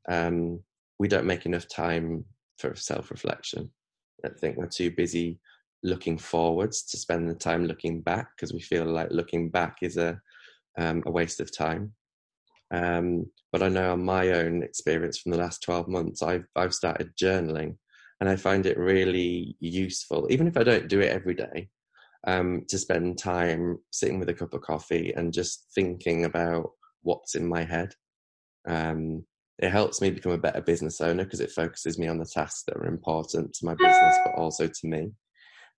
um, 0.09 0.61
we 1.01 1.09
don't 1.09 1.26
make 1.26 1.47
enough 1.47 1.66
time 1.66 2.24
for 2.59 2.76
self-reflection. 2.76 3.68
I 4.24 4.29
think 4.41 4.57
we're 4.57 4.66
too 4.66 4.93
busy 4.93 5.41
looking 5.83 6.18
forwards 6.18 6.83
to 6.83 6.97
spend 6.97 7.29
the 7.29 7.35
time 7.35 7.66
looking 7.66 8.01
back 8.01 8.29
because 8.37 8.53
we 8.53 8.61
feel 8.61 8.85
like 8.85 9.11
looking 9.11 9.51
back 9.51 9.76
is 9.83 9.97
a 9.97 10.20
um, 10.76 11.03
a 11.07 11.11
waste 11.11 11.41
of 11.41 11.57
time. 11.57 11.93
Um, 12.72 13.26
but 13.53 13.62
I 13.62 13.68
know 13.68 13.93
on 13.93 14.05
my 14.05 14.31
own 14.31 14.62
experience 14.62 15.18
from 15.18 15.33
the 15.33 15.39
last 15.39 15.62
12 15.62 15.89
months, 15.89 16.22
I've 16.22 16.47
I've 16.55 16.74
started 16.74 17.16
journaling, 17.16 17.76
and 18.20 18.29
I 18.29 18.37
find 18.37 18.66
it 18.66 18.79
really 18.79 19.57
useful, 19.61 20.26
even 20.31 20.47
if 20.47 20.57
I 20.57 20.64
don't 20.64 20.89
do 20.89 21.01
it 21.01 21.11
every 21.11 21.35
day, 21.35 21.68
um, 22.26 22.64
to 22.68 22.79
spend 22.79 23.18
time 23.18 23.79
sitting 23.91 24.18
with 24.18 24.29
a 24.29 24.35
cup 24.35 24.55
of 24.55 24.61
coffee 24.61 25.12
and 25.16 25.33
just 25.33 25.66
thinking 25.74 26.24
about 26.24 26.70
what's 27.03 27.35
in 27.35 27.47
my 27.47 27.64
head. 27.64 27.95
Um, 28.66 29.24
it 29.59 29.70
helps 29.70 30.01
me 30.01 30.11
become 30.11 30.33
a 30.33 30.39
better 30.39 30.61
business 30.61 31.01
owner 31.01 31.24
because 31.24 31.41
it 31.41 31.51
focuses 31.51 31.99
me 31.99 32.07
on 32.07 32.18
the 32.18 32.26
tasks 32.26 32.62
that 32.66 32.76
are 32.76 32.87
important 32.87 33.53
to 33.55 33.64
my 33.64 33.74
business, 33.74 34.16
but 34.24 34.35
also 34.37 34.68
to 34.68 34.87
me 34.87 35.11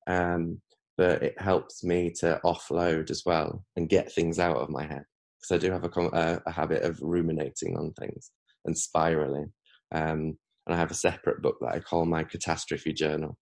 um, 0.06 0.60
but 0.96 1.22
it 1.22 1.40
helps 1.40 1.82
me 1.82 2.10
to 2.20 2.40
offload 2.44 3.10
as 3.10 3.22
well 3.24 3.64
and 3.76 3.88
get 3.88 4.12
things 4.12 4.38
out 4.38 4.58
of 4.58 4.68
my 4.70 4.82
head 4.82 5.04
because 5.40 5.54
I 5.54 5.58
do 5.58 5.72
have 5.72 5.84
a, 5.84 6.00
a, 6.00 6.42
a, 6.46 6.50
habit 6.50 6.82
of 6.82 7.00
ruminating 7.00 7.76
on 7.76 7.92
things 7.92 8.30
and 8.66 8.76
spiraling. 8.76 9.52
Um, 9.92 10.36
and 10.66 10.74
I 10.74 10.76
have 10.76 10.90
a 10.90 10.94
separate 10.94 11.42
book 11.42 11.56
that 11.60 11.74
I 11.74 11.80
call 11.80 12.04
my 12.04 12.22
catastrophe 12.22 12.92
journal. 12.92 13.38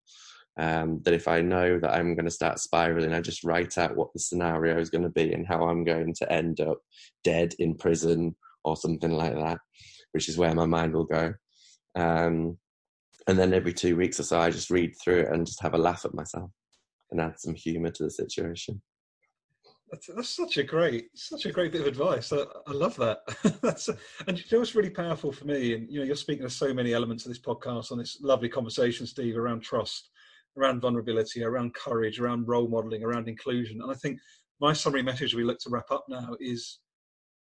Um, 0.57 1.01
that 1.03 1.13
if 1.13 1.27
I 1.27 1.41
know 1.41 1.79
that 1.79 1.93
I'm 1.93 2.15
going 2.15 2.25
to 2.25 2.31
start 2.31 2.59
spiraling, 2.59 3.13
I 3.13 3.21
just 3.21 3.43
write 3.43 3.77
out 3.77 3.95
what 3.95 4.09
the 4.13 4.19
scenario 4.19 4.77
is 4.77 4.89
going 4.89 5.03
to 5.03 5.09
be 5.09 5.31
and 5.33 5.47
how 5.47 5.67
I'm 5.67 5.83
going 5.83 6.13
to 6.15 6.31
end 6.31 6.59
up 6.59 6.79
dead 7.23 7.53
in 7.59 7.75
prison 7.75 8.35
or 8.65 8.75
something 8.75 9.11
like 9.11 9.35
that, 9.35 9.59
which 10.11 10.27
is 10.27 10.37
where 10.37 10.53
my 10.53 10.65
mind 10.65 10.93
will 10.93 11.05
go. 11.05 11.33
Um, 11.95 12.57
and 13.29 13.37
then 13.37 13.53
every 13.53 13.73
two 13.73 13.95
weeks 13.95 14.19
or 14.19 14.23
so, 14.23 14.39
I 14.39 14.49
just 14.49 14.71
read 14.71 14.95
through 14.99 15.19
it 15.19 15.29
and 15.31 15.45
just 15.45 15.61
have 15.61 15.75
a 15.75 15.77
laugh 15.77 16.03
at 16.03 16.15
myself 16.15 16.49
and 17.11 17.21
add 17.21 17.39
some 17.39 17.53
humour 17.53 17.91
to 17.91 18.03
the 18.03 18.09
situation. 18.09 18.81
That's, 19.91 20.07
that's 20.15 20.29
such 20.29 20.57
a 20.57 20.63
great, 20.63 21.09
such 21.15 21.45
a 21.45 21.51
great 21.51 21.71
bit 21.71 21.81
of 21.81 21.87
advice. 21.87 22.33
I, 22.33 22.45
I 22.65 22.71
love 22.71 22.95
that. 22.97 23.19
that's 23.61 23.87
and 24.27 24.37
you 24.37 24.43
know 24.51 24.59
what's 24.59 24.73
really 24.73 24.89
powerful 24.89 25.31
for 25.31 25.45
me, 25.45 25.75
and 25.75 25.87
you 25.91 25.99
know 25.99 26.05
you're 26.05 26.15
speaking 26.15 26.43
of 26.43 26.51
so 26.51 26.73
many 26.73 26.91
elements 26.93 27.25
of 27.25 27.29
this 27.29 27.39
podcast 27.39 27.91
on 27.91 27.99
this 27.99 28.17
lovely 28.21 28.49
conversation, 28.49 29.05
Steve, 29.05 29.37
around 29.37 29.61
trust, 29.61 30.09
around 30.57 30.81
vulnerability, 30.81 31.43
around 31.43 31.75
courage, 31.75 32.19
around 32.19 32.47
role 32.47 32.67
modelling, 32.67 33.03
around 33.03 33.27
inclusion. 33.27 33.79
And 33.81 33.91
I 33.91 33.95
think 33.95 34.19
my 34.59 34.73
summary 34.73 35.03
message 35.03 35.35
we 35.35 35.43
look 35.43 35.59
to 35.59 35.69
wrap 35.69 35.91
up 35.91 36.05
now 36.09 36.35
is 36.39 36.79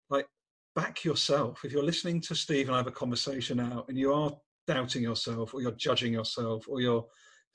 like 0.09 0.27
back 0.75 1.03
yourself. 1.03 1.65
If 1.65 1.73
you're 1.73 1.83
listening 1.83 2.21
to 2.21 2.35
Steve 2.35 2.67
and 2.67 2.75
I 2.75 2.79
have 2.79 2.87
a 2.87 2.91
conversation 2.91 3.57
now, 3.57 3.85
and 3.89 3.97
you 3.97 4.13
are 4.13 4.31
doubting 4.67 5.03
yourself, 5.03 5.53
or 5.53 5.61
you're 5.61 5.71
judging 5.71 6.13
yourself, 6.13 6.65
or 6.67 6.81
you're 6.81 7.05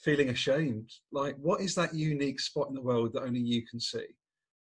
feeling 0.00 0.30
ashamed. 0.30 0.90
Like, 1.12 1.36
what 1.36 1.60
is 1.60 1.74
that 1.74 1.94
unique 1.94 2.40
spot 2.40 2.68
in 2.68 2.74
the 2.74 2.82
world 2.82 3.12
that 3.14 3.22
only 3.22 3.40
you 3.40 3.66
can 3.66 3.80
see? 3.80 4.06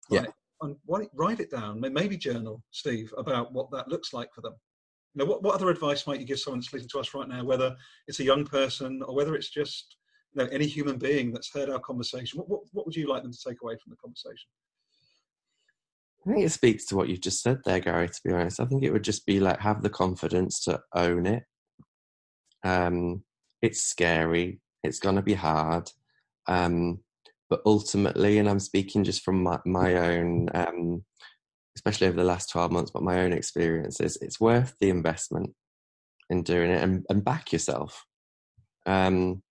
Yeah. 0.10 0.26
and 0.62 0.76
what, 0.86 1.08
write 1.14 1.40
it 1.40 1.52
down. 1.52 1.80
Maybe 1.80 2.18
journal, 2.18 2.64
Steve, 2.72 3.14
about 3.18 3.54
what 3.54 3.72
that 3.72 3.88
looks 3.88 4.14
like 4.14 4.34
for 4.34 4.42
them. 4.42 4.54
You 5.14 5.20
know, 5.20 5.30
what, 5.30 5.44
what 5.44 5.56
other 5.56 5.70
advice 5.70 6.08
might 6.08 6.20
you 6.20 6.26
give 6.26 6.40
someone 6.40 6.60
that's 6.60 6.72
listening 6.72 6.90
to 6.90 7.00
us 7.00 7.14
right 7.14 7.28
now, 7.28 7.44
whether 7.44 7.76
it's 8.08 8.20
a 8.20 8.26
young 8.26 8.46
person 8.46 9.02
or 9.06 9.16
whether 9.16 9.36
it's 9.36 9.50
just 9.50 9.98
you 10.34 10.44
know, 10.44 10.50
any 10.52 10.66
human 10.66 10.98
being 10.98 11.34
that's 11.34 11.54
heard 11.54 11.70
our 11.70 11.80
conversation, 11.80 12.40
what, 12.40 12.50
what, 12.50 12.62
what 12.72 12.86
would 12.86 12.96
you 12.96 13.08
like 13.08 13.24
them 13.24 13.34
to 13.34 13.50
take 13.50 13.62
away 13.62 13.76
from 13.84 13.92
the 13.92 13.98
conversation? 13.98 14.48
I 16.26 16.34
think 16.34 16.46
it 16.46 16.52
speaks 16.52 16.86
to 16.86 16.96
what 16.96 17.10
you've 17.10 17.22
just 17.22 17.42
said 17.42 17.60
there, 17.66 17.80
Garry, 17.80 18.08
to 18.08 18.22
be 18.24 18.32
honest. 18.32 18.60
I 18.60 18.66
think 18.66 18.84
it 18.84 18.92
would 18.92 19.04
just 19.04 19.26
be 19.26 19.40
like 19.40 19.60
have 19.60 19.82
the 19.82 19.90
confidence 19.90 20.64
to 20.66 20.80
own 20.94 21.26
it. 21.26 21.44
Um, 22.64 23.24
it's 23.62 23.82
scary, 23.82 24.60
it's 24.84 25.00
going 25.00 25.16
to 25.16 25.22
be 25.22 25.34
hard. 25.34 25.92
Um, 26.48 27.00
but 27.50 27.62
ultimately, 27.66 28.38
and 28.38 28.50
I'm 28.50 28.60
speaking 28.60 29.04
just 29.04 29.24
from 29.24 29.44
my, 29.44 29.60
my 29.66 29.96
own, 29.96 30.50
um, 30.54 31.04
especially 31.76 32.08
over 32.08 32.18
the 32.18 32.24
last 32.24 32.50
12 32.50 32.72
months, 32.72 32.92
but 32.92 33.04
my 33.04 33.22
own 33.22 33.34
experiences, 33.34 34.18
it's 34.22 34.40
worth 34.40 34.76
the 34.80 34.90
investment 34.90 35.54
in 36.30 36.44
doing 36.44 36.72
it 36.72 36.82
and, 36.82 37.06
and 37.10 37.26
back 37.26 37.52
yourself. 37.52 38.06
Um, 38.86 39.44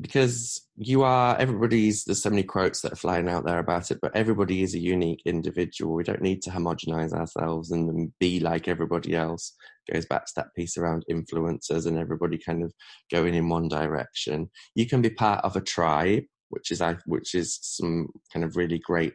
because 0.00 0.66
you 0.76 1.02
are 1.02 1.36
everybody's 1.38 2.04
there's 2.04 2.22
so 2.22 2.30
many 2.30 2.42
quotes 2.42 2.80
that 2.80 2.92
are 2.92 2.96
flying 2.96 3.28
out 3.28 3.44
there 3.44 3.58
about 3.58 3.90
it 3.90 3.98
but 4.00 4.14
everybody 4.16 4.62
is 4.62 4.74
a 4.74 4.78
unique 4.78 5.22
individual. 5.26 5.94
We 5.94 6.04
don't 6.04 6.22
need 6.22 6.42
to 6.42 6.50
homogenize 6.50 7.12
ourselves 7.12 7.70
and 7.70 8.12
be 8.18 8.40
like 8.40 8.68
everybody 8.68 9.14
else. 9.14 9.54
Goes 9.92 10.06
back 10.06 10.26
to 10.26 10.32
that 10.36 10.54
piece 10.54 10.76
around 10.76 11.04
influencers 11.10 11.86
and 11.86 11.98
everybody 11.98 12.38
kind 12.38 12.62
of 12.62 12.72
going 13.10 13.34
in 13.34 13.48
one 13.48 13.68
direction. 13.68 14.50
You 14.74 14.86
can 14.86 15.02
be 15.02 15.10
part 15.10 15.44
of 15.44 15.56
a 15.56 15.60
tribe 15.60 16.24
which 16.50 16.70
is 16.70 16.82
which 17.06 17.34
is 17.34 17.58
some 17.62 18.08
kind 18.32 18.44
of 18.44 18.56
really 18.56 18.78
great 18.78 19.14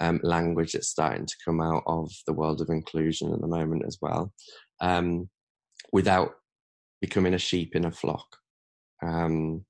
um, 0.00 0.20
language 0.22 0.72
that's 0.72 0.88
starting 0.88 1.26
to 1.26 1.36
come 1.44 1.60
out 1.60 1.82
of 1.86 2.10
the 2.26 2.32
world 2.32 2.60
of 2.60 2.68
inclusion 2.68 3.32
at 3.32 3.40
the 3.40 3.46
moment 3.46 3.84
as 3.86 3.98
well 4.00 4.32
um, 4.80 5.28
without 5.92 6.32
becoming 7.00 7.34
a 7.34 7.38
sheep 7.38 7.74
in 7.74 7.84
a 7.84 7.90
flock. 7.90 8.36
Um, 9.02 9.64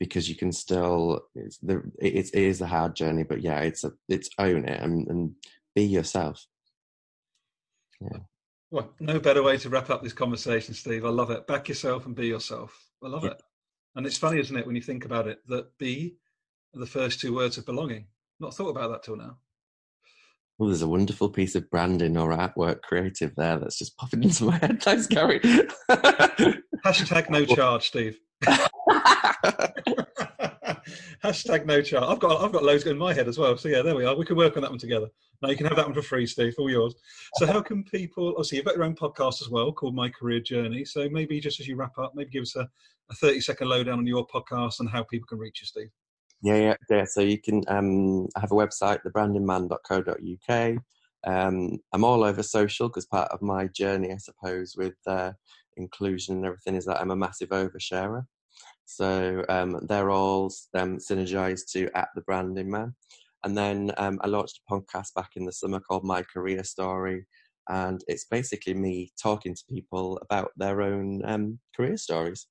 because 0.00 0.28
you 0.28 0.34
can 0.34 0.50
still 0.50 1.20
it's 1.36 1.58
the 1.58 1.82
it's, 2.00 2.30
it 2.30 2.42
is 2.42 2.60
a 2.60 2.66
hard 2.66 2.96
journey 2.96 3.22
but 3.22 3.42
yeah 3.42 3.60
it's 3.60 3.84
a 3.84 3.92
it's 4.08 4.30
own 4.38 4.64
it 4.64 4.80
and, 4.80 5.06
and 5.08 5.32
be 5.76 5.82
yourself. 5.84 6.44
Yeah. 8.00 8.18
Well 8.72 8.92
no 8.98 9.20
better 9.20 9.42
way 9.42 9.58
to 9.58 9.68
wrap 9.68 9.90
up 9.90 10.02
this 10.02 10.14
conversation 10.14 10.74
steve. 10.74 11.04
I 11.04 11.10
love 11.10 11.30
it. 11.30 11.46
Back 11.46 11.68
yourself 11.68 12.06
and 12.06 12.16
be 12.16 12.26
yourself. 12.26 12.76
I 13.04 13.08
love 13.08 13.24
yeah. 13.24 13.32
it. 13.32 13.42
And 13.94 14.06
it's 14.06 14.18
funny 14.18 14.40
isn't 14.40 14.56
it 14.56 14.66
when 14.66 14.76
you 14.76 14.82
think 14.82 15.04
about 15.04 15.28
it 15.28 15.46
that 15.46 15.78
be 15.78 16.16
the 16.72 16.86
first 16.86 17.20
two 17.20 17.34
words 17.34 17.58
of 17.58 17.66
belonging. 17.66 18.06
Not 18.40 18.54
thought 18.54 18.70
about 18.70 18.90
that 18.90 19.02
till 19.02 19.16
now. 19.16 19.36
Well, 20.58 20.68
there's 20.68 20.82
a 20.82 20.88
wonderful 20.88 21.30
piece 21.30 21.54
of 21.54 21.70
branding 21.70 22.18
or 22.18 22.36
artwork 22.36 22.82
creative 22.82 23.34
there 23.34 23.58
that's 23.58 23.78
just 23.78 23.96
popping 23.96 24.22
into 24.22 24.44
my 24.44 24.58
head. 24.58 24.82
Thanks, 24.82 25.06
Garry. 25.06 25.40
Hashtag 26.84 27.30
no 27.30 27.44
charge, 27.44 27.88
Steve. 27.88 28.18
Hashtag 31.24 31.66
no 31.66 31.82
charge. 31.82 32.04
I've 32.04 32.18
got 32.18 32.42
I've 32.42 32.52
got 32.52 32.64
loads 32.64 32.86
in 32.86 32.96
my 32.96 33.12
head 33.12 33.28
as 33.28 33.38
well. 33.38 33.56
So 33.56 33.68
yeah, 33.68 33.82
there 33.82 33.94
we 33.94 34.04
are. 34.04 34.16
We 34.16 34.24
can 34.24 34.36
work 34.36 34.56
on 34.56 34.62
that 34.62 34.70
one 34.70 34.78
together. 34.78 35.08
Now 35.42 35.50
you 35.50 35.56
can 35.56 35.66
have 35.66 35.76
that 35.76 35.86
one 35.86 35.94
for 35.94 36.02
free, 36.02 36.26
Steve. 36.26 36.54
All 36.58 36.70
yours. 36.70 36.94
So 37.34 37.46
how 37.46 37.60
can 37.60 37.84
people? 37.84 38.30
Obviously, 38.30 38.56
you've 38.56 38.66
got 38.66 38.76
your 38.76 38.84
own 38.84 38.94
podcast 38.94 39.42
as 39.42 39.50
well 39.50 39.72
called 39.72 39.94
My 39.94 40.08
Career 40.08 40.40
Journey. 40.40 40.84
So 40.84 41.08
maybe 41.10 41.40
just 41.40 41.60
as 41.60 41.68
you 41.68 41.76
wrap 41.76 41.98
up, 41.98 42.12
maybe 42.14 42.30
give 42.30 42.42
us 42.42 42.56
a, 42.56 42.68
a 43.10 43.14
thirty 43.14 43.40
second 43.40 43.68
lowdown 43.68 43.98
on 43.98 44.06
your 44.06 44.26
podcast 44.26 44.80
and 44.80 44.88
how 44.88 45.02
people 45.02 45.26
can 45.26 45.38
reach 45.38 45.60
you, 45.60 45.66
Steve. 45.66 45.90
Yeah, 46.42 46.56
yeah, 46.56 46.74
yeah. 46.88 47.04
So 47.04 47.20
you 47.20 47.38
can 47.38 47.62
um, 47.68 48.28
have 48.36 48.52
a 48.52 48.54
website, 48.54 49.00
thebrandingman.co.uk. 49.04 50.78
Um, 51.26 51.78
I'm 51.92 52.04
all 52.04 52.24
over 52.24 52.42
social 52.42 52.88
because 52.88 53.04
part 53.04 53.30
of 53.30 53.42
my 53.42 53.66
journey, 53.66 54.12
I 54.12 54.16
suppose, 54.16 54.74
with 54.76 54.94
uh, 55.06 55.32
inclusion 55.80 56.36
and 56.36 56.46
everything 56.46 56.76
is 56.76 56.84
that 56.86 57.00
I'm 57.00 57.10
a 57.10 57.16
massive 57.16 57.48
oversharer. 57.50 58.24
So 58.84 59.44
um, 59.48 59.86
they're 59.88 60.10
all 60.10 60.52
um, 60.74 60.98
synergized 60.98 61.70
to 61.72 61.88
at 61.96 62.08
the 62.14 62.22
branding 62.22 62.70
man. 62.70 62.94
And 63.44 63.56
then 63.56 63.92
um, 63.96 64.18
I 64.22 64.26
launched 64.26 64.60
a 64.60 64.72
podcast 64.72 65.14
back 65.14 65.30
in 65.36 65.44
the 65.44 65.52
summer 65.52 65.80
called 65.80 66.04
My 66.04 66.22
Career 66.22 66.64
Story. 66.64 67.26
And 67.68 68.00
it's 68.08 68.26
basically 68.30 68.74
me 68.74 69.12
talking 69.22 69.54
to 69.54 69.62
people 69.70 70.18
about 70.22 70.50
their 70.56 70.82
own 70.82 71.22
um, 71.24 71.58
career 71.76 71.96
stories. 71.96 72.46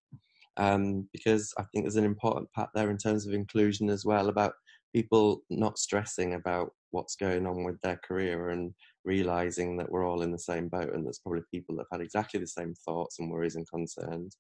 Um, 0.57 1.07
because 1.13 1.53
I 1.57 1.63
think 1.63 1.86
there's 1.86 1.95
an 1.95 2.05
important 2.05 2.51
part 2.53 2.69
there 2.73 2.89
in 2.89 2.97
terms 2.97 3.27
of 3.27 3.34
inclusion 3.34 3.89
as 3.89 4.03
well 4.05 4.30
about 4.30 4.53
people 4.93 5.41
not 5.49 5.77
stressing 5.77 6.34
about 6.34 6.71
what's 6.91 7.15
going 7.15 7.45
on 7.45 7.63
with 7.63 7.80
their 7.82 7.99
career 8.03 8.49
and 8.49 8.73
realizing 9.10 9.76
that 9.76 9.91
we're 9.91 10.07
all 10.07 10.22
in 10.22 10.32
the 10.32 10.38
same 10.51 10.68
boat 10.68 10.93
and 10.93 11.03
there's 11.03 11.18
probably 11.18 11.41
people 11.51 11.76
that 11.76 11.86
have 11.91 11.99
had 11.99 12.05
exactly 12.05 12.39
the 12.39 12.45
same 12.47 12.76
thoughts 12.86 13.18
and 13.18 13.32
worries 13.32 13.55
and 13.55 13.68
concerns 13.68 14.38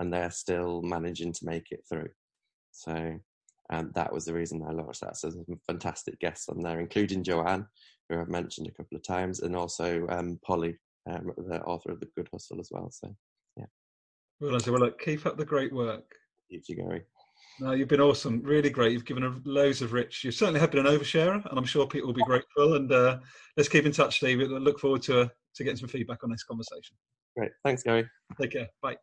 and 0.00 0.12
they're 0.12 0.32
still 0.32 0.82
managing 0.82 1.32
to 1.32 1.44
make 1.44 1.68
it 1.70 1.84
through. 1.88 2.08
So 2.72 3.20
um, 3.72 3.92
that 3.94 4.12
was 4.12 4.24
the 4.24 4.34
reason 4.34 4.64
I 4.66 4.72
launched 4.72 5.02
that. 5.02 5.16
So 5.16 5.30
some 5.30 5.44
fantastic 5.64 6.18
guests 6.18 6.48
on 6.48 6.60
there, 6.60 6.80
including 6.80 7.22
Joanne, 7.22 7.66
who 8.08 8.20
I've 8.20 8.28
mentioned 8.28 8.66
a 8.66 8.72
couple 8.72 8.96
of 8.96 9.04
times, 9.04 9.40
and 9.40 9.54
also 9.54 10.06
um, 10.08 10.40
Polly, 10.44 10.76
um, 11.08 11.30
the 11.36 11.60
author 11.62 11.92
of 11.92 12.00
The 12.00 12.08
Good 12.16 12.28
Hustle 12.32 12.58
as 12.58 12.70
well. 12.72 12.90
So 12.90 13.14
yeah. 13.56 13.66
Well, 14.40 14.56
I 14.56 14.58
say, 14.58 14.72
well, 14.72 14.80
look, 14.80 15.00
keep 15.00 15.24
up 15.24 15.36
the 15.36 15.44
great 15.44 15.72
work. 15.72 16.10
Keep 16.50 16.64
you, 16.68 16.76
Garry. 16.76 17.02
No, 17.62 17.72
you've 17.72 17.88
been 17.88 18.00
awesome, 18.00 18.40
really 18.42 18.70
great. 18.70 18.92
You've 18.92 19.04
given 19.04 19.42
loads 19.44 19.82
of 19.82 19.92
rich. 19.92 20.24
You 20.24 20.30
certainly 20.30 20.60
have 20.60 20.70
been 20.70 20.86
an 20.86 20.98
oversharer, 20.98 21.44
and 21.44 21.58
I'm 21.58 21.66
sure 21.66 21.86
people 21.86 22.06
will 22.06 22.14
be 22.14 22.22
grateful. 22.22 22.72
And 22.72 22.90
uh, 22.90 23.18
let's 23.54 23.68
keep 23.68 23.84
in 23.84 23.92
touch, 23.92 24.16
Steve. 24.16 24.40
I 24.40 24.44
look 24.44 24.78
forward 24.78 25.02
to 25.02 25.20
uh, 25.20 25.28
to 25.56 25.64
getting 25.64 25.76
some 25.76 25.90
feedback 25.90 26.24
on 26.24 26.30
this 26.30 26.42
conversation. 26.42 26.96
Great, 27.36 27.50
thanks, 27.62 27.82
Garry. 27.82 28.08
Take 28.40 28.52
care. 28.52 28.68
Bye. 28.80 28.96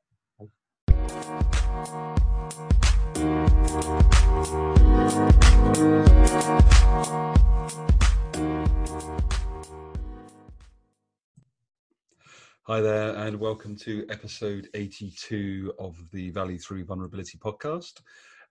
Hi 12.64 12.82
there, 12.82 13.16
and 13.18 13.40
welcome 13.40 13.76
to 13.78 14.04
episode 14.10 14.68
82 14.74 15.74
of 15.78 15.96
the 16.12 16.32
Value 16.32 16.58
Through 16.58 16.86
Vulnerability 16.86 17.38
podcast. 17.38 18.02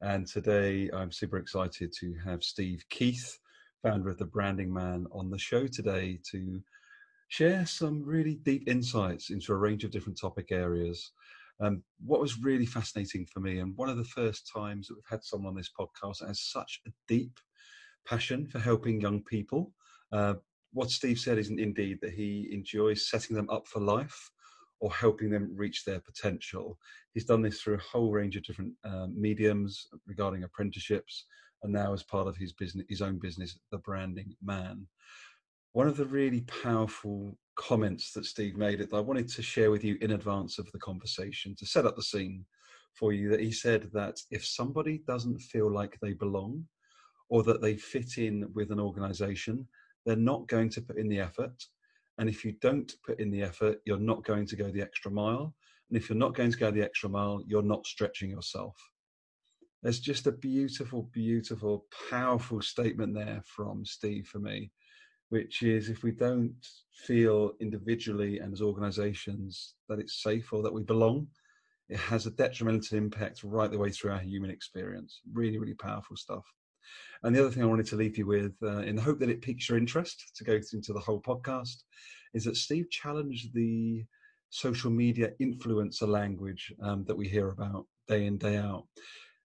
And 0.03 0.27
today 0.27 0.91
I'm 0.93 1.11
super 1.11 1.39
excited 1.39 1.93
to 2.01 2.15
have 2.25 2.45
Steve 2.45 2.85
Keith, 2.91 3.39
founder 3.83 4.11
of 4.11 4.19
The 4.19 4.27
Branding 4.27 4.73
Man, 4.73 5.07
on 5.11 5.31
the 5.31 5.39
show 5.39 5.67
today 5.67 6.21
to 6.33 6.61
share 7.29 7.65
some 7.65 8.05
really 8.05 8.35
deep 8.35 8.69
insights 8.69 9.31
into 9.31 9.53
a 9.53 9.57
range 9.57 9.85
of 9.85 9.91
different 9.91 10.21
topic 10.21 10.49
areas. 10.53 11.13
Um, 11.61 11.83
what 12.05 12.21
was 12.21 12.39
really 12.39 12.67
fascinating 12.67 13.25
for 13.25 13.41
me, 13.41 13.61
and 13.61 13.75
one 13.77 13.89
of 13.89 13.97
the 13.97 14.05
first 14.05 14.51
times 14.55 14.89
that 14.89 14.95
we've 14.97 15.05
had 15.09 15.25
someone 15.25 15.53
on 15.53 15.57
this 15.57 15.73
podcast 15.79 16.19
that 16.19 16.29
has 16.29 16.41
such 16.41 16.83
a 16.87 16.91
deep 17.09 17.41
passion 18.07 18.47
for 18.47 18.59
helping 18.59 19.01
young 19.01 19.23
people. 19.23 19.73
Uh, 20.13 20.35
what 20.75 20.91
Steve 20.91 21.19
said 21.19 21.39
is 21.39 21.49
indeed 21.49 21.99
that 22.03 22.13
he 22.13 22.51
enjoys 22.53 23.09
setting 23.09 23.35
them 23.35 23.49
up 23.49 23.67
for 23.67 23.81
life 23.81 24.31
or 24.81 24.93
helping 24.93 25.31
them 25.31 25.53
reach 25.55 25.85
their 25.85 26.01
potential. 26.01 26.79
He's 27.15 27.25
done 27.25 27.43
this 27.43 27.61
through 27.61 27.75
a 27.75 27.79
whole 27.79 28.11
range 28.11 28.37
of 28.37 28.45
different 28.45 28.75
um, 28.85 29.15
mediums 29.19 29.87
regarding 30.07 30.45
apprenticeships, 30.45 31.25
and 31.63 31.73
now 31.73 31.93
as 31.93 32.03
part 32.03 32.27
of 32.27 32.37
his 32.37 32.53
business, 32.53 32.87
his 32.89 33.03
own 33.03 33.19
business, 33.19 33.59
the 33.73 33.79
Branding 33.79 34.35
Man. 34.43 34.87
One 35.73 35.89
of 35.89 35.97
the 35.97 36.07
really 36.07 36.43
powerful 36.43 37.37
comments 37.57 38.13
that 38.13 38.27
Steve 38.27 38.57
made 38.57 38.81
that 38.81 38.93
I 38.95 39.01
wanted 39.01 39.29
to 39.29 39.43
share 39.43 39.71
with 39.71 39.85
you 39.85 39.97
in 40.01 40.13
advance 40.13 40.59
of 40.59 40.71
the 40.73 40.79
conversation 40.79 41.55
to 41.59 41.67
set 41.67 41.87
up 41.87 41.97
the 41.97 42.03
scene 42.03 42.45
for 42.95 43.13
you 43.13 43.29
that 43.31 43.41
he 43.41 43.53
said 43.53 43.91
that 43.93 44.19
if 44.31 44.47
somebody 44.47 45.03
doesn't 45.07 45.39
feel 45.39 45.71
like 45.71 45.99
they 46.01 46.13
belong 46.13 46.65
or 47.29 47.43
that 47.43 47.61
they 47.61 47.77
fit 47.77 48.19
in 48.19 48.49
with 48.55 48.71
an 48.71 48.81
organization, 48.81 49.67
they're 50.05 50.17
not 50.17 50.47
going 50.49 50.71
to 50.71 50.81
put 50.81 50.99
in 50.99 51.09
the 51.09 51.21
effort. 51.21 51.53
And 52.19 52.29
if 52.29 52.45
you 52.45 52.53
don't 52.61 52.93
put 53.05 53.21
in 53.21 53.31
the 53.31 53.43
effort, 53.43 53.79
you're 53.85 53.99
not 53.99 54.25
going 54.25 54.47
to 54.47 54.57
go 54.57 54.71
the 54.71 54.83
extra 54.83 55.11
mile. 55.11 55.55
And 55.91 55.97
if 55.97 56.09
you're 56.09 56.19
not 56.19 56.35
going 56.35 56.51
to 56.51 56.59
go 56.59 56.71
the 56.71 56.83
extra 56.83 57.09
mile, 57.09 57.43
you're 57.47 57.63
not 57.63 57.87
stretching 57.87 58.31
yourself. 58.31 58.75
There's 59.83 60.01
just 60.01 60.27
a 60.27 60.33
beautiful, 60.33 61.11
beautiful, 61.13 61.87
powerful 62.11 62.61
statement 62.63 63.15
there 63.15 63.43
from 63.45 63.85
Steve 63.85 64.27
for 64.27 64.39
me 64.39 64.73
which 65.29 65.63
is 65.63 65.89
if 65.89 66.03
we 66.03 66.13
don't 66.13 66.55
feel 66.93 67.53
individually 67.61 68.39
and 68.39 68.53
as 68.53 68.63
organizations 68.63 69.75
that 69.89 69.99
it's 69.99 70.23
safe 70.23 70.53
or 70.53 70.63
that 70.63 70.73
we 70.73 70.83
belong, 70.83 71.27
it 71.89 71.99
has 71.99 72.27
a 72.27 72.31
detrimental 72.33 72.99
impact 72.99 73.43
right 73.43 73.71
the 73.71 73.79
way 73.79 73.91
through 73.91 74.13
our 74.13 74.21
human 74.21 74.51
experience. 74.51 75.21
Really, 75.33 75.59
really 75.59 75.75
powerful 75.75 76.17
stuff. 76.17 76.45
And 77.23 77.35
the 77.35 77.41
other 77.41 77.51
thing 77.51 77.63
I 77.63 77.67
wanted 77.67 77.87
to 77.87 77.97
leave 77.97 78.19
you 78.19 78.27
with, 78.27 78.55
uh, 78.63 78.79
in 78.79 78.97
the 78.97 79.03
hope 79.03 79.19
that 79.21 79.31
it 79.31 79.43
piques 79.43 79.69
your 79.69 79.79
interest 79.79 80.33
to 80.37 80.45
go 80.45 80.55
into 80.55 80.93
the 80.93 81.01
whole 81.01 81.21
podcast, 81.21 81.83
is 82.35 82.45
that 82.45 82.57
Steve 82.57 82.91
challenged 82.91 83.55
the 83.55 84.05
social 84.51 84.91
media 84.91 85.31
influencer 85.41 86.07
language 86.07 86.73
um, 86.83 87.05
that 87.05 87.17
we 87.17 87.29
hear 87.29 87.49
about 87.49 87.87
day 88.09 88.27
in, 88.27 88.39
day 88.39 88.57
out. 88.57 88.87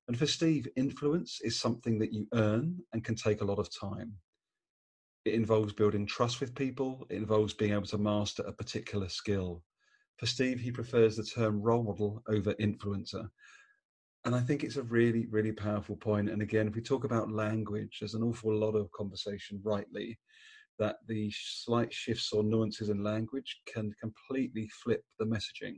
And 0.07 0.17
for 0.17 0.27
Steve, 0.27 0.67
influence 0.75 1.39
is 1.41 1.59
something 1.59 1.97
that 1.99 2.13
you 2.13 2.27
earn 2.33 2.79
and 2.93 3.03
can 3.03 3.15
take 3.15 3.41
a 3.41 3.45
lot 3.45 3.59
of 3.59 3.69
time. 3.73 4.13
It 5.25 5.35
involves 5.35 5.73
building 5.73 6.05
trust 6.05 6.41
with 6.41 6.55
people. 6.55 7.05
It 7.09 7.17
involves 7.17 7.53
being 7.53 7.73
able 7.73 7.85
to 7.87 7.97
master 7.97 8.43
a 8.43 8.51
particular 8.51 9.07
skill. 9.07 9.63
For 10.17 10.25
Steve, 10.25 10.59
he 10.59 10.71
prefers 10.71 11.15
the 11.15 11.23
term 11.23 11.61
role 11.61 11.83
model 11.83 12.23
over 12.27 12.53
influencer. 12.55 13.29
And 14.25 14.35
I 14.35 14.39
think 14.39 14.63
it's 14.63 14.77
a 14.77 14.83
really, 14.83 15.25
really 15.31 15.51
powerful 15.51 15.95
point. 15.95 16.29
And 16.29 16.41
again, 16.41 16.67
if 16.67 16.75
we 16.75 16.81
talk 16.81 17.03
about 17.03 17.31
language, 17.31 17.97
there's 17.99 18.13
an 18.13 18.23
awful 18.23 18.55
lot 18.55 18.75
of 18.75 18.91
conversation, 18.91 19.59
rightly, 19.63 20.19
that 20.77 20.97
the 21.07 21.31
slight 21.33 21.91
shifts 21.91 22.31
or 22.31 22.43
nuances 22.43 22.89
in 22.89 23.03
language 23.03 23.61
can 23.71 23.91
completely 23.99 24.69
flip 24.83 25.03
the 25.19 25.25
messaging 25.25 25.77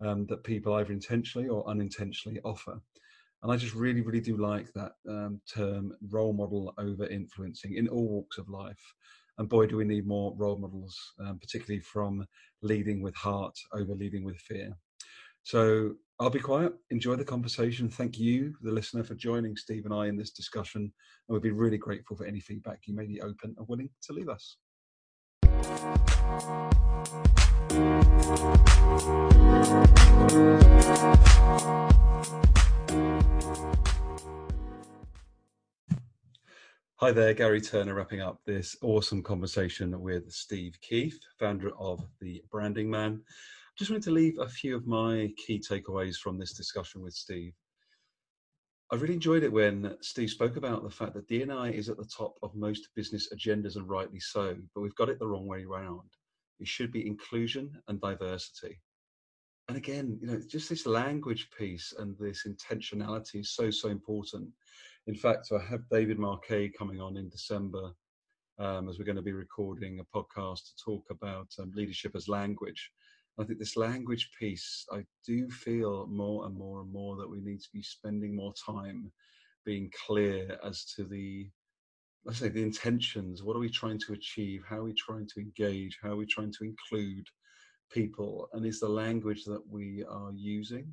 um, 0.00 0.26
that 0.26 0.44
people 0.44 0.74
either 0.74 0.92
intentionally 0.92 1.48
or 1.48 1.68
unintentionally 1.68 2.40
offer. 2.44 2.80
And 3.42 3.52
I 3.52 3.56
just 3.56 3.74
really, 3.74 4.00
really 4.00 4.20
do 4.20 4.36
like 4.36 4.72
that 4.74 4.92
um, 5.08 5.40
term 5.52 5.92
role 6.10 6.32
model 6.32 6.72
over 6.78 7.06
influencing 7.06 7.74
in 7.74 7.88
all 7.88 8.08
walks 8.08 8.38
of 8.38 8.48
life. 8.48 8.80
And 9.38 9.48
boy, 9.48 9.66
do 9.66 9.76
we 9.76 9.84
need 9.84 10.06
more 10.06 10.34
role 10.36 10.58
models, 10.58 10.98
um, 11.20 11.38
particularly 11.38 11.80
from 11.80 12.26
leading 12.62 13.02
with 13.02 13.14
heart 13.14 13.56
over 13.72 13.94
leading 13.94 14.24
with 14.24 14.38
fear. 14.38 14.72
So 15.42 15.94
I'll 16.18 16.30
be 16.30 16.40
quiet. 16.40 16.72
Enjoy 16.88 17.14
the 17.14 17.26
conversation. 17.26 17.90
Thank 17.90 18.18
you, 18.18 18.54
the 18.62 18.72
listener, 18.72 19.04
for 19.04 19.14
joining 19.14 19.54
Steve 19.54 19.84
and 19.84 19.92
I 19.92 20.06
in 20.06 20.16
this 20.16 20.30
discussion. 20.30 20.80
And 20.80 20.92
we'd 21.34 21.42
be 21.42 21.50
really 21.50 21.76
grateful 21.76 22.16
for 22.16 22.24
any 22.24 22.40
feedback 22.40 22.80
you 22.86 22.96
may 22.96 23.04
be 23.04 23.20
open 23.20 23.54
and 23.58 23.68
willing 23.68 23.90
to 24.00 24.12
leave 24.14 24.30
us. 24.30 24.56
Hi 36.94 37.12
there, 37.12 37.34
Garry 37.34 37.60
Turner, 37.60 37.92
wrapping 37.92 38.22
up 38.22 38.40
this 38.46 38.74
awesome 38.80 39.22
conversation 39.22 40.00
with 40.00 40.32
Steve 40.32 40.78
Keith, 40.80 41.20
founder 41.38 41.72
of 41.78 42.02
The 42.22 42.42
Branding 42.50 42.90
Man. 42.90 43.20
Just 43.78 43.90
wanted 43.90 44.04
to 44.04 44.10
leave 44.10 44.38
a 44.38 44.48
few 44.48 44.74
of 44.74 44.86
my 44.86 45.32
key 45.36 45.60
takeaways 45.60 46.16
from 46.16 46.38
this 46.38 46.52
discussion 46.52 47.02
with 47.02 47.14
Steve. 47.14 47.52
I 48.90 48.96
really 48.96 49.14
enjoyed 49.14 49.42
it 49.42 49.52
when 49.52 49.96
Steve 50.00 50.30
spoke 50.30 50.56
about 50.56 50.82
the 50.82 50.90
fact 50.90 51.14
that 51.14 51.28
DNI 51.28 51.72
is 51.72 51.88
at 51.88 51.96
the 51.96 52.04
top 52.04 52.38
of 52.42 52.54
most 52.54 52.88
business 52.94 53.28
agendas, 53.34 53.76
and 53.76 53.88
rightly 53.88 54.20
so, 54.20 54.56
but 54.74 54.80
we've 54.80 54.94
got 54.94 55.08
it 55.08 55.18
the 55.18 55.26
wrong 55.26 55.46
way 55.46 55.64
around. 55.64 56.08
It 56.60 56.68
should 56.68 56.92
be 56.92 57.06
inclusion 57.06 57.76
and 57.88 58.00
diversity. 58.00 58.80
And 59.68 59.76
again, 59.76 60.16
you 60.20 60.28
know, 60.28 60.40
just 60.48 60.68
this 60.68 60.86
language 60.86 61.48
piece 61.58 61.92
and 61.98 62.16
this 62.18 62.46
intentionality 62.46 63.40
is 63.40 63.50
so, 63.50 63.70
so 63.70 63.88
important 63.88 64.48
in 65.06 65.14
fact, 65.14 65.52
I 65.52 65.62
have 65.70 65.88
David 65.88 66.18
Marquet 66.18 66.72
coming 66.76 67.00
on 67.00 67.16
in 67.16 67.28
December 67.28 67.92
um, 68.58 68.88
as 68.88 68.98
we're 68.98 69.04
going 69.04 69.16
to 69.16 69.22
be 69.22 69.32
recording 69.32 70.00
a 70.00 70.18
podcast 70.18 70.64
to 70.64 70.84
talk 70.84 71.04
about 71.10 71.46
um, 71.60 71.70
leadership 71.76 72.16
as 72.16 72.28
language. 72.28 72.90
I 73.38 73.44
think 73.44 73.58
this 73.58 73.76
language 73.76 74.30
piece, 74.38 74.86
I 74.90 75.04
do 75.26 75.48
feel 75.50 76.06
more 76.06 76.46
and 76.46 76.56
more 76.56 76.80
and 76.80 76.90
more 76.90 77.16
that 77.16 77.28
we 77.28 77.40
need 77.40 77.60
to 77.60 77.68
be 77.72 77.82
spending 77.82 78.34
more 78.34 78.54
time 78.54 79.12
being 79.64 79.90
clear 80.06 80.58
as 80.64 80.84
to 80.96 81.04
the, 81.04 81.50
let's 82.24 82.38
say, 82.38 82.48
the 82.48 82.62
intentions. 82.62 83.42
What 83.42 83.56
are 83.56 83.60
we 83.60 83.68
trying 83.68 83.98
to 84.00 84.14
achieve? 84.14 84.62
How 84.66 84.78
are 84.78 84.84
we 84.84 84.94
trying 84.94 85.26
to 85.34 85.40
engage? 85.40 85.98
How 86.02 86.10
are 86.10 86.16
we 86.16 86.26
trying 86.26 86.52
to 86.52 86.64
include 86.64 87.26
people? 87.90 88.48
And 88.52 88.64
is 88.64 88.80
the 88.80 88.88
language 88.88 89.44
that 89.44 89.62
we 89.68 90.02
are 90.08 90.32
using 90.34 90.92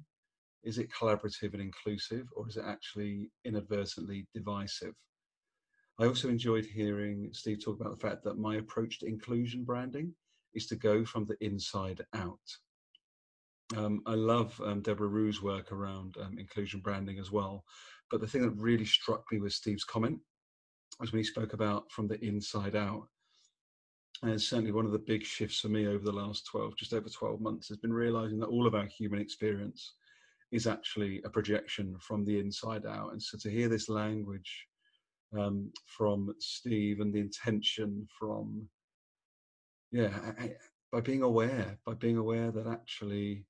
is 0.63 0.77
it 0.77 0.89
collaborative 0.91 1.53
and 1.53 1.61
inclusive 1.61 2.27
or 2.35 2.47
is 2.47 2.57
it 2.57 2.63
actually 2.65 3.29
inadvertently 3.45 4.25
divisive 4.33 4.93
i 5.99 6.05
also 6.05 6.29
enjoyed 6.29 6.65
hearing 6.65 7.29
steve 7.33 7.63
talk 7.63 7.79
about 7.79 7.91
the 7.91 8.07
fact 8.07 8.23
that 8.23 8.37
my 8.37 8.55
approach 8.55 8.99
to 8.99 9.05
inclusion 9.05 9.63
branding 9.63 10.13
is 10.55 10.67
to 10.67 10.75
go 10.75 11.05
from 11.05 11.25
the 11.25 11.37
inside 11.43 12.01
out 12.13 12.39
um, 13.75 14.01
i 14.05 14.13
love 14.13 14.59
um, 14.65 14.81
deborah 14.81 15.07
rue's 15.07 15.41
work 15.41 15.71
around 15.71 16.17
um, 16.21 16.37
inclusion 16.37 16.79
branding 16.79 17.19
as 17.19 17.31
well 17.31 17.63
but 18.11 18.21
the 18.21 18.27
thing 18.27 18.41
that 18.41 18.61
really 18.61 18.85
struck 18.85 19.23
me 19.31 19.39
was 19.39 19.55
steve's 19.55 19.83
comment 19.83 20.19
was 20.99 21.11
when 21.11 21.19
he 21.19 21.23
spoke 21.23 21.53
about 21.53 21.91
from 21.91 22.07
the 22.07 22.23
inside 22.23 22.75
out 22.75 23.07
and 24.21 24.41
certainly 24.41 24.71
one 24.71 24.85
of 24.85 24.91
the 24.91 24.99
big 24.99 25.23
shifts 25.23 25.59
for 25.59 25.69
me 25.69 25.87
over 25.87 26.03
the 26.03 26.11
last 26.11 26.45
12 26.47 26.77
just 26.77 26.93
over 26.93 27.09
12 27.09 27.41
months 27.41 27.67
has 27.67 27.77
been 27.77 27.93
realizing 27.93 28.39
that 28.39 28.47
all 28.47 28.67
of 28.67 28.75
our 28.75 28.85
human 28.85 29.19
experience 29.19 29.95
is 30.53 30.67
actually 30.67 31.19
a 31.25 31.29
projection 31.29 31.97
from 31.99 32.23
the 32.23 32.39
inside 32.39 32.85
out. 32.85 33.11
And 33.11 33.21
so 33.21 33.37
to 33.39 33.49
hear 33.49 33.67
this 33.67 33.89
language 33.89 34.67
um, 35.37 35.71
from 35.87 36.33
Steve 36.39 36.99
and 36.99 37.11
the 37.11 37.19
intention 37.19 38.07
from, 38.17 38.69
yeah, 39.93 40.33
I, 40.39 40.55
by 40.91 41.01
being 41.01 41.21
aware, 41.21 41.77
by 41.85 41.93
being 41.93 42.17
aware 42.17 42.51
that 42.51 42.67
actually 42.67 43.45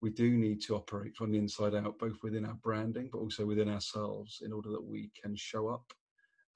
we 0.00 0.10
do 0.10 0.30
need 0.30 0.60
to 0.62 0.74
operate 0.74 1.14
from 1.14 1.30
the 1.30 1.38
inside 1.38 1.74
out, 1.74 1.98
both 1.98 2.16
within 2.22 2.46
our 2.46 2.58
branding, 2.62 3.10
but 3.12 3.18
also 3.18 3.44
within 3.44 3.68
ourselves 3.68 4.40
in 4.44 4.52
order 4.52 4.70
that 4.70 4.84
we 4.84 5.10
can 5.22 5.36
show 5.36 5.68
up 5.68 5.92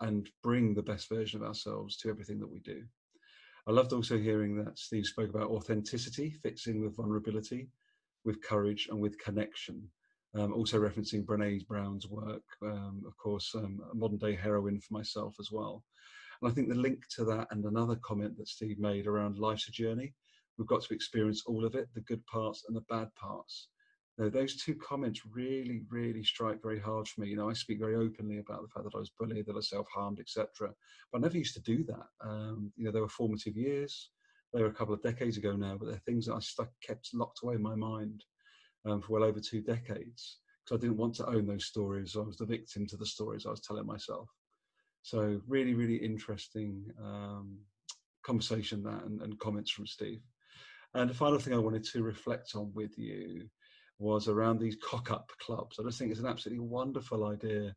and 0.01 0.31
bring 0.43 0.75
the 0.75 0.83
best 0.83 1.09
version 1.09 1.43
of 1.43 1.47
ourselves 1.47 1.97
to 1.99 2.09
everything 2.09 2.41
that 2.41 2.51
we 2.51 2.61
do. 2.61 2.83
I 3.69 3.73
loved 3.73 3.93
also 3.93 4.19
hearing 4.19 4.57
that 4.57 4.79
Steve 4.79 5.07
spoke 5.07 5.29
about 5.29 5.51
authenticity 5.51 6.31
fits 6.43 6.67
in 6.67 6.81
with 6.81 6.97
vulnerability 6.97 7.69
with 8.25 8.43
courage 8.43 8.89
and 8.91 9.01
with 9.01 9.19
connection. 9.19 9.89
Um, 10.35 10.53
also 10.53 10.79
referencing 10.79 11.25
Brene 11.25 11.67
Brown's 11.67 12.09
work, 12.09 12.43
um, 12.63 13.03
of 13.07 13.17
course, 13.17 13.53
um, 13.55 13.81
a 13.91 13.95
modern 13.95 14.19
day 14.19 14.35
heroine 14.35 14.81
for 14.81 14.95
myself 14.95 15.35
as 15.41 15.51
well. 15.51 15.85
And 16.41 16.51
I 16.51 16.55
think 16.55 16.69
the 16.69 16.75
link 16.75 17.05
to 17.17 17.25
that 17.27 17.49
and 17.51 17.65
another 17.65 17.97
comment 17.97 18.37
that 18.39 18.49
Steve 18.49 18.79
made 18.79 19.07
around 19.07 19.39
life's 19.39 19.69
a 19.69 19.73
journey, 19.73 20.15
we've 20.59 20.67
got 20.67 20.83
to 20.83 20.95
experience 20.95 21.43
all 21.47 21.65
of 21.65 21.75
it, 21.75 21.89
the 21.95 22.01
good 22.03 22.25
parts 22.27 22.65
and 22.67 22.77
the 22.77 22.83
bad 22.83 23.15
parts. 23.15 23.69
Now, 24.19 24.29
those 24.29 24.57
two 24.57 24.75
comments 24.75 25.23
really, 25.31 25.83
really 25.89 26.23
strike 26.23 26.61
very 26.63 26.79
hard 26.79 27.09
for 27.09 27.23
me. 27.23 27.29
You 27.29 27.37
know, 27.37 27.49
I 27.49 27.55
speak 27.55 27.79
very 27.79 27.97
openly 27.97 28.39
about 28.39 28.63
the 28.63 28.69
fact 28.69 28.85
that 28.85 28.95
I 28.95 29.01
was 29.01 29.13
bullied, 29.19 29.47
that 29.47 29.57
I 29.57 29.61
self-harmed, 29.61 30.21
etc. 30.21 30.75
But 31.11 31.19
I 31.19 31.21
never 31.23 31.39
used 31.39 31.55
to 31.55 31.63
do 31.63 31.85
that. 31.85 32.07
Um, 32.23 32.73
you 32.77 32.85
know, 32.85 32.91
there 32.91 33.03
were 33.03 33.09
formative 33.09 33.57
years 33.57 34.11
they 34.53 34.63
were 34.63 34.69
a 34.69 34.75
couple 34.75 34.95
of 34.95 35.03
decades 35.03 35.37
ago 35.37 35.55
now, 35.55 35.77
but 35.79 35.89
they're 35.89 35.99
things 35.99 36.27
that 36.27 36.35
I 36.35 36.41
stuck 36.41 36.71
kept 36.83 37.15
locked 37.15 37.41
away 37.43 37.55
in 37.55 37.63
my 37.63 37.75
mind 37.75 38.25
um, 38.85 39.01
for 39.01 39.13
well 39.13 39.25
over 39.25 39.41
two 39.41 39.61
decades 39.61 40.39
because 40.65 40.79
I 40.79 40.81
didn't 40.81 40.97
want 40.97 41.15
to 41.17 41.27
own 41.27 41.47
those 41.47 41.67
stories. 41.67 42.17
I 42.17 42.21
was 42.21 42.37
the 42.37 42.47
victim 42.47 42.87
to 42.89 42.97
the 42.97 43.07
stories 43.07 43.47
I 43.47 43.51
was 43.51 43.61
telling 43.61 43.87
myself. 43.87 44.29
So 45.03 45.41
really, 45.49 45.75
really 45.75 45.97
interesting 45.97 46.85
um, 47.03 47.59
conversation 48.25 48.83
that 48.83 49.05
and, 49.05 49.21
and 49.23 49.39
comments 49.39 49.71
from 49.71 49.87
Steve. 49.87 50.21
And 50.95 51.09
the 51.09 51.15
final 51.15 51.39
thing 51.39 51.55
I 51.55 51.59
wanted 51.59 51.85
to 51.85 52.03
reflect 52.03 52.53
on 52.55 52.73
with 52.75 52.99
you 52.99 53.49
was 53.99 54.29
around 54.29 54.59
these 54.59 54.77
cock 54.83 55.11
up 55.11 55.31
clubs. 55.41 55.79
I 55.79 55.85
just 55.85 55.99
think 55.99 56.11
it's 56.11 56.21
an 56.21 56.27
absolutely 56.27 56.65
wonderful 56.65 57.27
idea, 57.27 57.75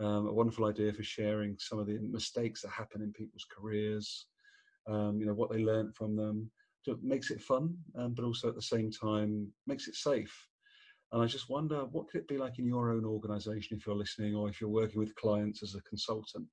um, 0.00 0.26
a 0.26 0.32
wonderful 0.32 0.64
idea 0.66 0.92
for 0.92 1.02
sharing 1.02 1.56
some 1.58 1.78
of 1.78 1.86
the 1.86 1.98
mistakes 2.00 2.62
that 2.62 2.70
happen 2.70 3.02
in 3.02 3.12
people's 3.12 3.46
careers, 3.56 4.26
um, 4.88 5.20
you 5.20 5.26
know 5.26 5.34
what 5.34 5.50
they 5.50 5.58
learned 5.58 5.94
from 5.94 6.16
them. 6.16 6.50
So 6.82 6.92
it 6.92 7.02
makes 7.02 7.30
it 7.30 7.42
fun, 7.42 7.76
um, 7.98 8.14
but 8.14 8.24
also 8.24 8.48
at 8.48 8.54
the 8.54 8.62
same 8.62 8.90
time 8.90 9.48
makes 9.66 9.88
it 9.88 9.96
safe. 9.96 10.34
And 11.12 11.22
I 11.22 11.26
just 11.26 11.50
wonder 11.50 11.84
what 11.86 12.08
could 12.08 12.20
it 12.20 12.28
be 12.28 12.38
like 12.38 12.58
in 12.58 12.66
your 12.66 12.90
own 12.90 13.04
organisation 13.04 13.76
if 13.76 13.86
you're 13.86 13.96
listening, 13.96 14.34
or 14.34 14.48
if 14.48 14.60
you're 14.60 14.70
working 14.70 14.98
with 14.98 15.14
clients 15.16 15.62
as 15.62 15.74
a 15.74 15.82
consultant. 15.82 16.46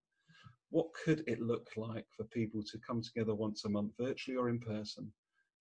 What 0.73 0.87
could 1.05 1.23
it 1.27 1.39
look 1.39 1.69
like 1.77 2.07
for 2.17 2.23
people 2.23 2.63
to 2.63 2.79
come 2.79 3.03
together 3.03 3.35
once 3.35 3.63
a 3.63 3.69
month, 3.69 3.91
virtually 3.95 4.37
or 4.37 4.49
in 4.49 4.57
person, 4.57 5.13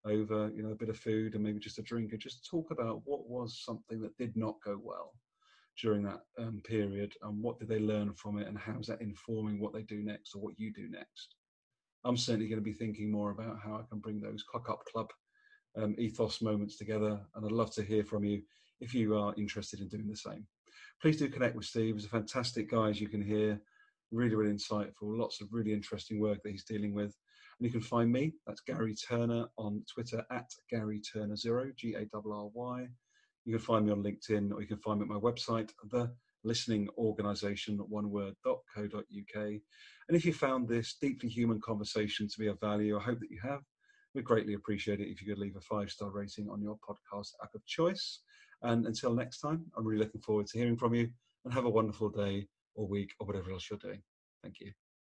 over 0.07 0.51
you 0.57 0.63
know 0.63 0.71
a 0.71 0.83
bit 0.83 0.89
of 0.89 0.97
food 0.97 1.35
and 1.35 1.45
maybe 1.45 1.59
just 1.59 1.79
a 1.79 1.83
drink, 1.83 2.13
and 2.13 2.21
just 2.21 2.49
talk 2.49 2.71
about 2.71 3.03
what 3.05 3.29
was 3.29 3.63
something 3.63 4.01
that 4.01 4.17
did 4.17 4.35
not 4.39 4.55
go 4.65 4.81
well 4.83 5.13
during 5.79 6.03
that 6.05 6.21
um, 6.39 6.63
period, 6.65 7.13
and 7.25 7.43
what 7.43 7.59
did 7.59 7.69
they 7.69 7.79
learn 7.79 8.15
from 8.15 8.39
it, 8.39 8.49
and 8.49 8.57
how 8.57 8.79
is 8.81 8.87
that 8.87 9.03
informing 9.03 9.61
what 9.61 9.75
they 9.75 9.83
do 9.83 10.03
next 10.03 10.35
or 10.35 10.41
what 10.41 10.59
you 10.59 10.73
do 10.73 10.89
next? 10.89 11.35
I'm 12.07 12.17
certainly 12.17 12.49
going 12.49 12.65
to 12.65 12.65
be 12.65 12.73
thinking 12.73 13.13
more 13.13 13.33
about 13.33 13.59
how 13.63 13.75
I 13.75 13.83
can 13.91 13.99
bring 13.99 14.19
those 14.19 14.43
cock 14.51 14.71
up 14.71 14.83
club 14.91 15.11
um, 15.77 15.95
ethos 15.99 16.41
moments 16.41 16.79
together. 16.79 17.21
And 17.35 17.45
I'd 17.45 17.53
love 17.53 17.71
to 17.75 17.83
hear 17.83 18.03
from 18.03 18.25
you 18.25 18.41
if 18.81 18.95
you 18.95 19.15
are 19.15 19.35
interested 19.37 19.81
in 19.81 19.89
doing 19.89 20.09
the 20.09 20.17
same. 20.17 20.47
Please 21.03 21.19
do 21.19 21.29
connect 21.29 21.55
with 21.55 21.67
Steve. 21.67 21.97
He's 21.97 22.07
a 22.07 22.09
fantastic 22.09 22.71
guy, 22.71 22.89
as 22.89 22.99
you 22.99 23.09
can 23.09 23.23
hear. 23.23 23.61
Really, 24.13 24.35
really 24.35 24.53
insightful. 24.53 24.93
Lots 25.19 25.41
of 25.41 25.49
really 25.53 25.73
interesting 25.73 26.21
work 26.21 26.43
that 26.43 26.51
he's 26.51 26.65
dealing 26.65 26.95
with. 26.95 27.17
And 27.59 27.67
you 27.67 27.71
can 27.71 27.81
find 27.81 28.13
me, 28.13 28.35
that's 28.47 28.61
Garry 28.61 28.95
Turner 28.95 29.47
on 29.57 29.83
Twitter 29.93 30.23
at 30.31 30.51
Garry 30.71 31.01
Turner 31.01 31.35
Zero, 31.35 31.71
G 31.77 31.95
A 31.95 32.07
R 32.15 32.23
R 32.33 32.51
Y. 32.53 32.89
You 33.47 33.57
can 33.57 33.65
find 33.65 33.87
me 33.87 33.93
on 33.93 34.03
LinkedIn 34.03 34.53
or 34.53 34.61
you 34.61 34.69
can 34.69 34.79
find 34.79 35.01
me 35.01 35.05
at 35.05 35.09
my 35.09 35.19
website, 35.19 35.71
the 35.91 36.13
listening 36.45 36.89
organization, 36.99 37.79
one. 37.79 38.05
And 40.09 40.17
if 40.17 40.25
you 40.27 40.33
found 40.35 40.69
this 40.69 40.97
deeply 41.01 41.31
human 41.31 41.61
conversation 41.61 42.29
to 42.29 42.39
be 42.39 42.49
of 42.49 42.61
value, 42.61 42.99
I 42.99 43.03
hope 43.03 43.21
that 43.21 43.31
you 43.31 43.41
have. 43.43 43.63
We'd 44.15 44.25
greatly 44.25 44.55
appreciate 44.55 45.01
it 45.01 45.09
if 45.09 45.23
you 45.23 45.29
could 45.29 45.41
leave 45.41 45.57
a 45.57 45.61
five 45.63 45.91
star 45.91 46.11
rating 46.11 46.51
on 46.51 46.61
your 46.61 46.77
podcast 46.87 47.31
app 47.43 47.55
of 47.55 47.65
choice. 47.65 48.21
And 48.61 48.87
until 48.87 49.15
next 49.15 49.41
time, 49.41 49.65
I'm 49.77 49.87
really 49.87 50.05
looking 50.05 50.21
forward 50.21 50.49
to 50.49 50.59
hearing 50.59 50.77
from 50.77 50.95
you 50.95 51.09
and 51.45 51.55
have 51.55 51.65
a 51.65 51.71
wonderful 51.71 52.11
day 52.11 52.47
or 52.75 52.87
week 52.89 53.11
or 53.21 53.27
whatever 53.27 53.51
else 53.53 53.69
you're 53.71 53.79
doing. 53.79 54.03
Thank 54.43 54.61
you. 54.61 54.73